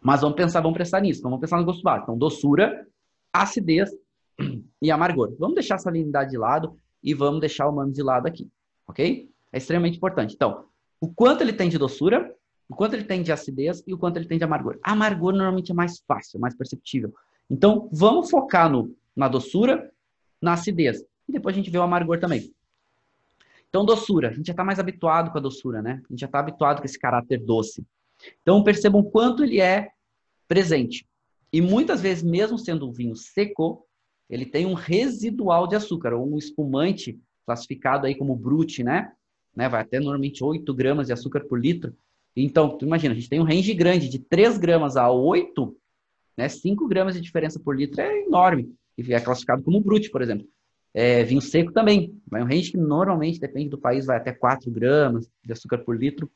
Mas 0.00 0.20
vamos 0.20 0.36
pensar, 0.36 0.60
vamos 0.60 0.78
pensar 0.78 1.00
nisso. 1.00 1.20
Então, 1.20 1.30
vamos 1.30 1.40
pensar 1.40 1.58
no 1.58 1.64
gosto 1.64 1.82
básico. 1.82 2.04
Então, 2.04 2.18
doçura, 2.18 2.86
acidez 3.32 3.90
e 4.80 4.90
amargor. 4.90 5.34
Vamos 5.38 5.54
deixar 5.54 5.76
a 5.76 5.78
salinidade 5.78 6.30
de 6.30 6.38
lado 6.38 6.76
e 7.02 7.14
vamos 7.14 7.40
deixar 7.40 7.66
o 7.66 7.72
humano 7.72 7.92
de 7.92 8.02
lado 8.02 8.26
aqui. 8.26 8.48
ok? 8.86 9.28
É 9.52 9.58
extremamente 9.58 9.96
importante. 9.96 10.34
Então, 10.34 10.64
o 11.00 11.08
quanto 11.08 11.42
ele 11.42 11.52
tem 11.52 11.68
de 11.68 11.78
doçura, 11.78 12.34
o 12.68 12.74
quanto 12.74 12.94
ele 12.94 13.04
tem 13.04 13.22
de 13.22 13.32
acidez 13.32 13.82
e 13.86 13.94
o 13.94 13.98
quanto 13.98 14.16
ele 14.16 14.26
tem 14.26 14.38
de 14.38 14.44
amargor. 14.44 14.78
Amargor 14.82 15.32
normalmente 15.32 15.72
é 15.72 15.74
mais 15.74 16.00
fácil, 16.06 16.38
mais 16.38 16.54
perceptível. 16.54 17.14
Então, 17.50 17.88
vamos 17.92 18.30
focar 18.30 18.70
no, 18.70 18.94
na 19.16 19.26
doçura, 19.26 19.90
na 20.40 20.52
acidez. 20.52 21.00
E 21.28 21.32
depois 21.32 21.54
a 21.54 21.58
gente 21.58 21.70
vê 21.70 21.78
o 21.78 21.82
amargor 21.82 22.18
também. 22.20 22.52
Então, 23.68 23.84
doçura. 23.84 24.28
A 24.28 24.32
gente 24.32 24.46
já 24.46 24.52
está 24.52 24.64
mais 24.64 24.78
habituado 24.78 25.30
com 25.30 25.38
a 25.38 25.40
doçura, 25.40 25.80
né? 25.80 26.02
A 26.08 26.12
gente 26.12 26.20
já 26.20 26.26
está 26.26 26.40
habituado 26.40 26.80
com 26.80 26.84
esse 26.84 26.98
caráter 26.98 27.38
doce. 27.38 27.86
Então, 28.42 28.62
percebam 28.62 29.02
quanto 29.02 29.44
ele 29.44 29.60
é 29.60 29.90
presente. 30.46 31.06
E 31.52 31.60
muitas 31.60 32.00
vezes, 32.00 32.22
mesmo 32.22 32.58
sendo 32.58 32.88
um 32.88 32.92
vinho 32.92 33.16
seco, 33.16 33.86
ele 34.28 34.46
tem 34.46 34.66
um 34.66 34.74
residual 34.74 35.66
de 35.66 35.76
açúcar, 35.76 36.12
ou 36.12 36.32
um 36.32 36.38
espumante 36.38 37.18
classificado 37.46 38.06
aí 38.06 38.14
como 38.14 38.36
brute, 38.36 38.84
né? 38.84 39.12
né? 39.56 39.68
Vai 39.68 39.80
até 39.80 39.98
normalmente 39.98 40.44
8 40.44 40.72
gramas 40.74 41.06
de 41.06 41.12
açúcar 41.12 41.40
por 41.40 41.60
litro. 41.60 41.94
Então, 42.36 42.76
tu 42.76 42.84
imagina, 42.84 43.12
a 43.12 43.16
gente 43.16 43.28
tem 43.28 43.40
um 43.40 43.44
range 43.44 43.74
grande 43.74 44.08
de 44.08 44.18
3 44.18 44.58
gramas 44.58 44.96
a 44.96 45.10
8, 45.10 45.76
né? 46.36 46.48
5 46.48 46.86
gramas 46.86 47.14
de 47.14 47.20
diferença 47.20 47.58
por 47.58 47.76
litro 47.76 48.00
é 48.00 48.22
enorme. 48.22 48.72
E 48.96 49.12
é 49.12 49.20
classificado 49.20 49.62
como 49.62 49.80
brute, 49.80 50.10
por 50.10 50.22
exemplo. 50.22 50.46
É, 50.92 51.22
vinho 51.24 51.40
seco 51.40 51.72
também. 51.72 52.14
Vai 52.26 52.42
um 52.42 52.46
range 52.46 52.72
que 52.72 52.76
normalmente, 52.76 53.40
depende 53.40 53.68
do 53.68 53.78
país, 53.78 54.06
vai 54.06 54.16
até 54.16 54.32
4 54.32 54.70
gramas 54.70 55.28
de 55.44 55.52
açúcar 55.52 55.78
por 55.78 55.96
litro. 55.96 56.30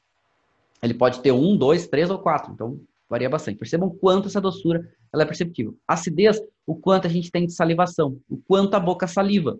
Ele 0.82 0.94
pode 0.94 1.20
ter 1.20 1.32
1, 1.32 1.56
2, 1.56 1.86
3 1.86 2.10
ou 2.10 2.18
4. 2.18 2.52
Então, 2.52 2.80
varia 3.12 3.28
bastante. 3.28 3.58
Percebam 3.58 3.90
quanto 3.90 4.28
essa 4.28 4.40
doçura 4.40 4.90
ela 5.12 5.22
é 5.22 5.26
perceptível. 5.26 5.76
Acidez, 5.86 6.40
o 6.66 6.74
quanto 6.74 7.06
a 7.06 7.10
gente 7.10 7.30
tem 7.30 7.46
de 7.46 7.52
salivação, 7.52 8.18
o 8.26 8.38
quanto 8.38 8.74
a 8.74 8.80
boca 8.80 9.06
saliva. 9.06 9.58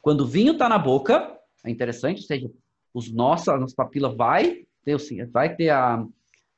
Quando 0.00 0.20
o 0.20 0.26
vinho 0.26 0.52
está 0.52 0.68
na 0.68 0.78
boca, 0.78 1.36
é 1.64 1.70
interessante, 1.70 2.20
ou 2.20 2.26
seja, 2.26 2.50
os 2.94 3.12
nossos, 3.12 3.48
a 3.48 3.58
nossa 3.58 3.74
papila 3.74 4.14
vai 4.14 4.64
ter, 4.84 4.96
vai 5.32 5.56
ter 5.56 5.70
a, 5.70 6.06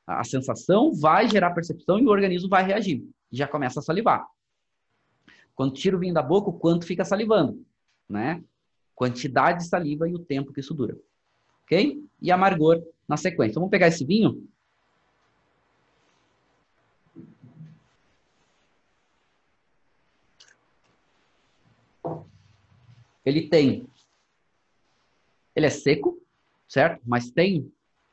a 0.05 0.23
sensação, 0.23 0.93
vai 0.93 1.27
gerar 1.27 1.49
percepção 1.49 1.97
e 1.97 2.05
o 2.05 2.09
organismo 2.09 2.47
vai 2.47 2.63
reagir. 2.63 3.03
Já 3.31 3.47
começa 3.47 3.79
a 3.79 3.83
salivar. 3.83 4.27
Quando 5.55 5.73
tira 5.73 5.97
o 5.97 5.99
vinho 5.99 6.13
da 6.13 6.21
boca, 6.21 6.51
o 6.51 6.53
quanto 6.53 6.85
fica 6.85 7.03
salivando, 7.03 7.65
né? 8.07 8.43
Quantidade 8.93 9.59
de 9.59 9.67
saliva 9.67 10.07
e 10.07 10.13
o 10.13 10.19
tempo 10.19 10.53
que 10.53 10.59
isso 10.59 10.75
dura. 10.75 10.95
Ok? 11.63 12.03
E 12.21 12.31
amargor 12.31 12.83
na 13.07 13.17
sequência. 13.17 13.53
Então, 13.53 13.61
vamos 13.61 13.71
pegar 13.71 13.87
esse 13.87 14.05
vinho 14.05 14.47
Ele 23.25 23.47
tem. 23.47 23.87
Ele 25.55 25.65
é 25.65 25.69
seco, 25.69 26.21
certo? 26.67 27.01
Mas 27.05 27.29
tem 27.29 27.71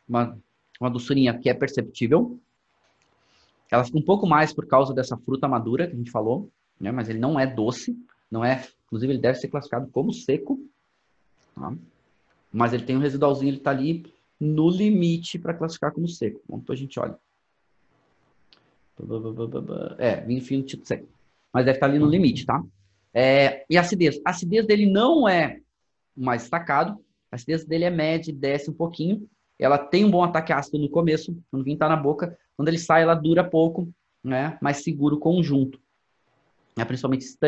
uma, 0.08 0.38
uma 0.80 0.90
doçurinha 0.90 1.38
que 1.38 1.48
é 1.48 1.54
perceptível. 1.54 2.38
Ela 3.70 3.84
fica 3.84 3.98
um 3.98 4.02
pouco 4.02 4.26
mais 4.26 4.52
por 4.52 4.66
causa 4.66 4.94
dessa 4.94 5.16
fruta 5.16 5.48
madura 5.48 5.86
que 5.86 5.94
a 5.94 5.96
gente 5.96 6.10
falou, 6.10 6.50
né? 6.80 6.90
Mas 6.92 7.08
ele 7.08 7.18
não 7.18 7.38
é 7.38 7.46
doce, 7.46 7.96
não 8.30 8.44
é. 8.44 8.66
Inclusive, 8.86 9.12
ele 9.12 9.20
deve 9.20 9.38
ser 9.38 9.48
classificado 9.48 9.88
como 9.90 10.12
seco. 10.12 10.58
Tá? 11.54 11.74
Mas 12.52 12.72
ele 12.72 12.84
tem 12.84 12.96
um 12.96 13.00
residualzinho, 13.00 13.50
ele 13.50 13.58
está 13.58 13.70
ali 13.70 14.04
no 14.38 14.68
limite 14.68 15.38
para 15.38 15.54
classificar 15.54 15.92
como 15.92 16.08
seco. 16.08 16.40
Então 16.48 16.72
a 16.72 16.76
gente 16.76 16.98
olha. 17.00 17.18
É, 19.98 20.20
vinho 20.20 20.40
fino 20.40 20.62
tipo 20.62 20.86
seco. 20.86 21.08
Mas 21.52 21.64
deve 21.64 21.76
estar 21.76 21.86
tá 21.86 21.92
ali 21.92 21.98
no 21.98 22.08
limite, 22.08 22.46
tá? 22.46 22.62
É, 23.18 23.64
e 23.70 23.78
acidez. 23.78 24.20
A 24.26 24.30
acidez 24.30 24.66
dele 24.66 24.84
não 24.84 25.26
é 25.26 25.60
mais 26.14 26.42
destacado, 26.42 27.02
a 27.32 27.36
acidez 27.36 27.64
dele 27.64 27.84
é 27.84 27.90
média, 27.90 28.30
desce 28.30 28.70
um 28.70 28.74
pouquinho. 28.74 29.26
Ela 29.58 29.78
tem 29.78 30.04
um 30.04 30.10
bom 30.10 30.22
ataque 30.22 30.52
ácido 30.52 30.78
no 30.78 30.90
começo, 30.90 31.34
quando 31.50 31.64
vinho 31.64 31.76
está 31.76 31.88
na 31.88 31.96
boca. 31.96 32.36
Quando 32.58 32.68
ele 32.68 32.76
sai, 32.76 33.02
ela 33.02 33.14
dura 33.14 33.42
pouco, 33.42 33.88
né? 34.22 34.58
mais 34.60 34.82
seguro 34.82 35.16
o 35.16 35.18
conjunto. 35.18 35.80
É, 36.78 36.84
principalmente 36.84 37.22
esse 37.22 37.38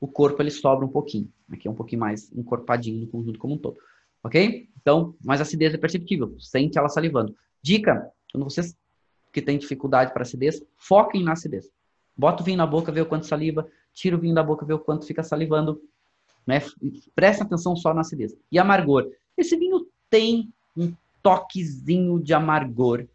o 0.00 0.08
corpo 0.08 0.42
ele 0.42 0.50
sobra 0.50 0.84
um 0.84 0.88
pouquinho. 0.88 1.32
Aqui 1.48 1.68
é 1.68 1.70
um 1.70 1.76
pouquinho 1.76 2.00
mais 2.00 2.32
encorpadinho 2.32 3.00
no 3.00 3.06
conjunto 3.06 3.38
como 3.38 3.54
um 3.54 3.58
todo. 3.58 3.78
Ok? 4.24 4.68
Então, 4.80 5.14
mas 5.24 5.40
a 5.40 5.42
acidez 5.42 5.72
é 5.72 5.78
perceptível, 5.78 6.34
sente 6.40 6.76
ela 6.76 6.88
salivando. 6.88 7.36
Dica, 7.62 8.10
quando 8.32 8.42
vocês 8.42 8.76
que 9.32 9.40
têm 9.40 9.58
dificuldade 9.58 10.12
para 10.12 10.22
acidez, 10.22 10.60
foquem 10.76 11.22
na 11.22 11.32
acidez. 11.32 11.70
Bota 12.16 12.42
o 12.42 12.44
vinho 12.44 12.58
na 12.58 12.66
boca, 12.66 12.90
vê 12.90 13.00
o 13.00 13.06
quanto 13.06 13.26
saliva, 13.26 13.68
tira 13.98 14.16
o 14.16 14.20
vinho 14.20 14.34
da 14.34 14.42
boca, 14.42 14.64
vê 14.64 14.72
o 14.72 14.78
quanto 14.78 15.06
fica 15.06 15.22
salivando. 15.22 15.80
Né? 16.46 16.62
Presta 17.14 17.44
atenção 17.44 17.74
só 17.74 17.92
na 17.92 18.02
acidez. 18.02 18.34
E 18.50 18.58
amargor. 18.58 19.10
Esse 19.36 19.56
vinho 19.56 19.86
tem 20.08 20.52
um 20.76 20.94
toquezinho 21.22 22.20
de 22.20 22.32
amargor, 22.32 23.06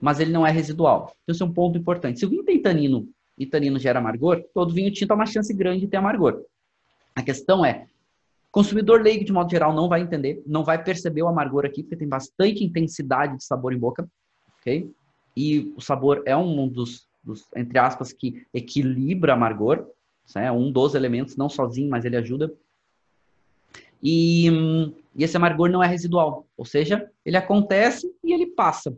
mas 0.00 0.18
ele 0.18 0.32
não 0.32 0.46
é 0.46 0.50
residual. 0.50 1.14
Então, 1.22 1.32
esse 1.32 1.42
é 1.42 1.46
um 1.46 1.52
ponto 1.52 1.78
importante. 1.78 2.18
Se 2.18 2.26
o 2.26 2.28
vinho 2.28 2.44
tem 2.44 2.60
tanino 2.60 3.08
e 3.38 3.46
tanino 3.46 3.78
gera 3.78 4.00
amargor, 4.00 4.42
todo 4.52 4.74
vinho 4.74 4.92
tinto 4.92 5.08
tem 5.08 5.14
uma 5.14 5.26
chance 5.26 5.54
grande 5.54 5.82
de 5.82 5.88
ter 5.88 5.96
amargor. 5.96 6.42
A 7.14 7.22
questão 7.22 7.64
é, 7.64 7.86
consumidor 8.50 9.00
leigo, 9.02 9.24
de 9.24 9.32
modo 9.32 9.50
geral, 9.50 9.72
não 9.72 9.88
vai 9.88 10.00
entender, 10.00 10.42
não 10.44 10.64
vai 10.64 10.82
perceber 10.82 11.22
o 11.22 11.28
amargor 11.28 11.64
aqui, 11.64 11.82
porque 11.82 11.96
tem 11.96 12.08
bastante 12.08 12.64
intensidade 12.64 13.36
de 13.36 13.44
sabor 13.44 13.72
em 13.72 13.78
boca, 13.78 14.08
ok? 14.58 14.90
E 15.36 15.72
o 15.76 15.80
sabor 15.80 16.22
é 16.26 16.36
um 16.36 16.68
dos 16.68 17.08
dos, 17.22 17.46
entre 17.54 17.78
aspas, 17.78 18.12
que 18.12 18.46
equilibra 18.52 19.34
amargor. 19.34 19.86
É 20.38 20.50
um 20.50 20.70
dos 20.70 20.94
elementos, 20.94 21.36
não 21.36 21.48
sozinho, 21.48 21.90
mas 21.90 22.04
ele 22.04 22.16
ajuda. 22.16 22.52
E, 24.02 24.48
e, 25.14 25.24
esse 25.24 25.36
amargor 25.36 25.68
não 25.68 25.82
é 25.82 25.86
residual, 25.86 26.46
ou 26.56 26.64
seja, 26.64 27.10
ele 27.24 27.36
acontece 27.36 28.10
e 28.24 28.32
ele 28.32 28.46
passa. 28.46 28.96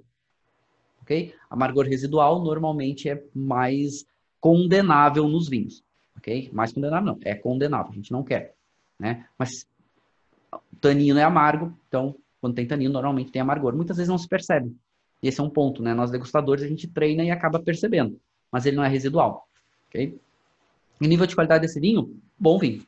Ok? 1.02 1.34
Amargor 1.50 1.86
residual 1.86 2.42
normalmente 2.42 3.08
é 3.08 3.22
mais 3.34 4.06
condenável 4.40 5.28
nos 5.28 5.48
vinhos. 5.48 5.82
Ok? 6.16 6.50
Mais 6.52 6.72
condenável 6.72 7.06
não, 7.06 7.18
é 7.24 7.34
condenável, 7.34 7.90
a 7.90 7.94
gente 7.94 8.12
não 8.12 8.22
quer. 8.22 8.54
Né? 8.98 9.26
Mas 9.36 9.66
tanino 10.80 11.18
é 11.18 11.24
amargo, 11.24 11.76
então 11.88 12.14
quando 12.40 12.54
tem 12.54 12.66
tanino 12.66 12.92
normalmente 12.92 13.32
tem 13.32 13.42
amargor. 13.42 13.74
Muitas 13.74 13.96
vezes 13.96 14.08
não 14.08 14.18
se 14.18 14.28
percebe. 14.28 14.74
Esse 15.22 15.40
é 15.40 15.44
um 15.44 15.50
ponto, 15.50 15.82
né? 15.82 15.94
Nós 15.94 16.10
degustadores 16.10 16.64
a 16.64 16.68
gente 16.68 16.88
treina 16.88 17.24
e 17.24 17.30
acaba 17.30 17.60
percebendo, 17.60 18.20
mas 18.50 18.66
ele 18.66 18.76
não 18.76 18.82
é 18.82 18.88
residual, 18.88 19.46
ok? 19.88 20.18
E 21.00 21.08
nível 21.08 21.26
de 21.26 21.34
qualidade 21.34 21.62
desse 21.62 21.80
vinho, 21.80 22.20
bom 22.38 22.58
vinho, 22.58 22.82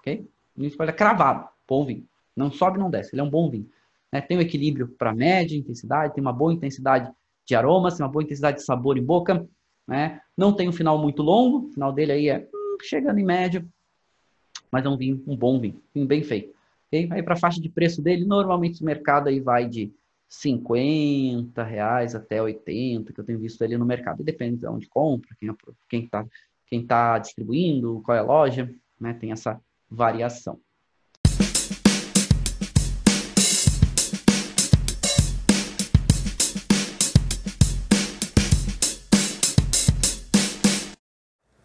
ok? 0.00 0.26
Nível 0.56 0.70
de 0.70 0.76
qualidade 0.76 0.98
cravado, 0.98 1.48
bom 1.66 1.84
vinho. 1.84 2.06
Não 2.34 2.50
sobe, 2.50 2.78
não 2.78 2.90
desce, 2.90 3.14
ele 3.14 3.20
é 3.20 3.24
um 3.24 3.30
bom 3.30 3.50
vinho. 3.50 3.68
Né? 4.12 4.20
Tem 4.20 4.36
um 4.36 4.40
equilíbrio 4.40 4.88
para 4.88 5.14
média 5.14 5.56
intensidade, 5.56 6.14
tem 6.14 6.22
uma 6.22 6.32
boa 6.32 6.52
intensidade 6.52 7.10
de 7.44 7.54
aromas, 7.54 7.96
tem 7.96 8.04
uma 8.04 8.12
boa 8.12 8.22
intensidade 8.22 8.58
de 8.58 8.64
sabor 8.64 8.98
em 8.98 9.02
boca, 9.02 9.46
né? 9.86 10.20
Não 10.36 10.52
tem 10.52 10.68
um 10.68 10.72
final 10.72 10.98
muito 10.98 11.22
longo, 11.22 11.68
o 11.68 11.72
final 11.72 11.92
dele 11.92 12.12
aí 12.12 12.28
é 12.28 12.48
hum, 12.52 12.76
chegando 12.82 13.18
em 13.18 13.24
média, 13.24 13.64
mas 14.70 14.84
é 14.84 14.88
um 14.88 14.96
vinho, 14.96 15.22
um 15.26 15.36
bom 15.36 15.60
vinho, 15.60 15.80
vinho 15.94 16.06
bem 16.06 16.22
feito. 16.22 16.54
Okay? 16.88 17.08
Aí 17.10 17.22
para 17.22 17.34
a 17.34 17.38
faixa 17.38 17.60
de 17.60 17.68
preço 17.68 18.02
dele, 18.02 18.24
normalmente 18.24 18.82
o 18.82 18.84
mercado 18.84 19.28
aí 19.28 19.40
vai 19.40 19.68
de 19.68 19.92
50 20.28 21.62
reais 21.62 22.14
até 22.14 22.42
80, 22.42 23.12
que 23.12 23.20
eu 23.20 23.24
tenho 23.24 23.38
visto 23.38 23.62
ali 23.62 23.76
no 23.76 23.86
mercado. 23.86 24.20
E 24.20 24.24
depende 24.24 24.56
de 24.56 24.66
onde 24.66 24.88
compra, 24.88 25.34
quem 25.38 25.54
quem 25.88 26.08
tá, 26.08 26.26
quem 26.66 26.84
tá 26.84 27.18
distribuindo, 27.18 28.02
qual 28.04 28.16
é 28.16 28.20
a 28.20 28.24
loja, 28.24 28.68
né? 29.00 29.14
Tem 29.14 29.30
essa 29.32 29.60
variação. 29.88 30.58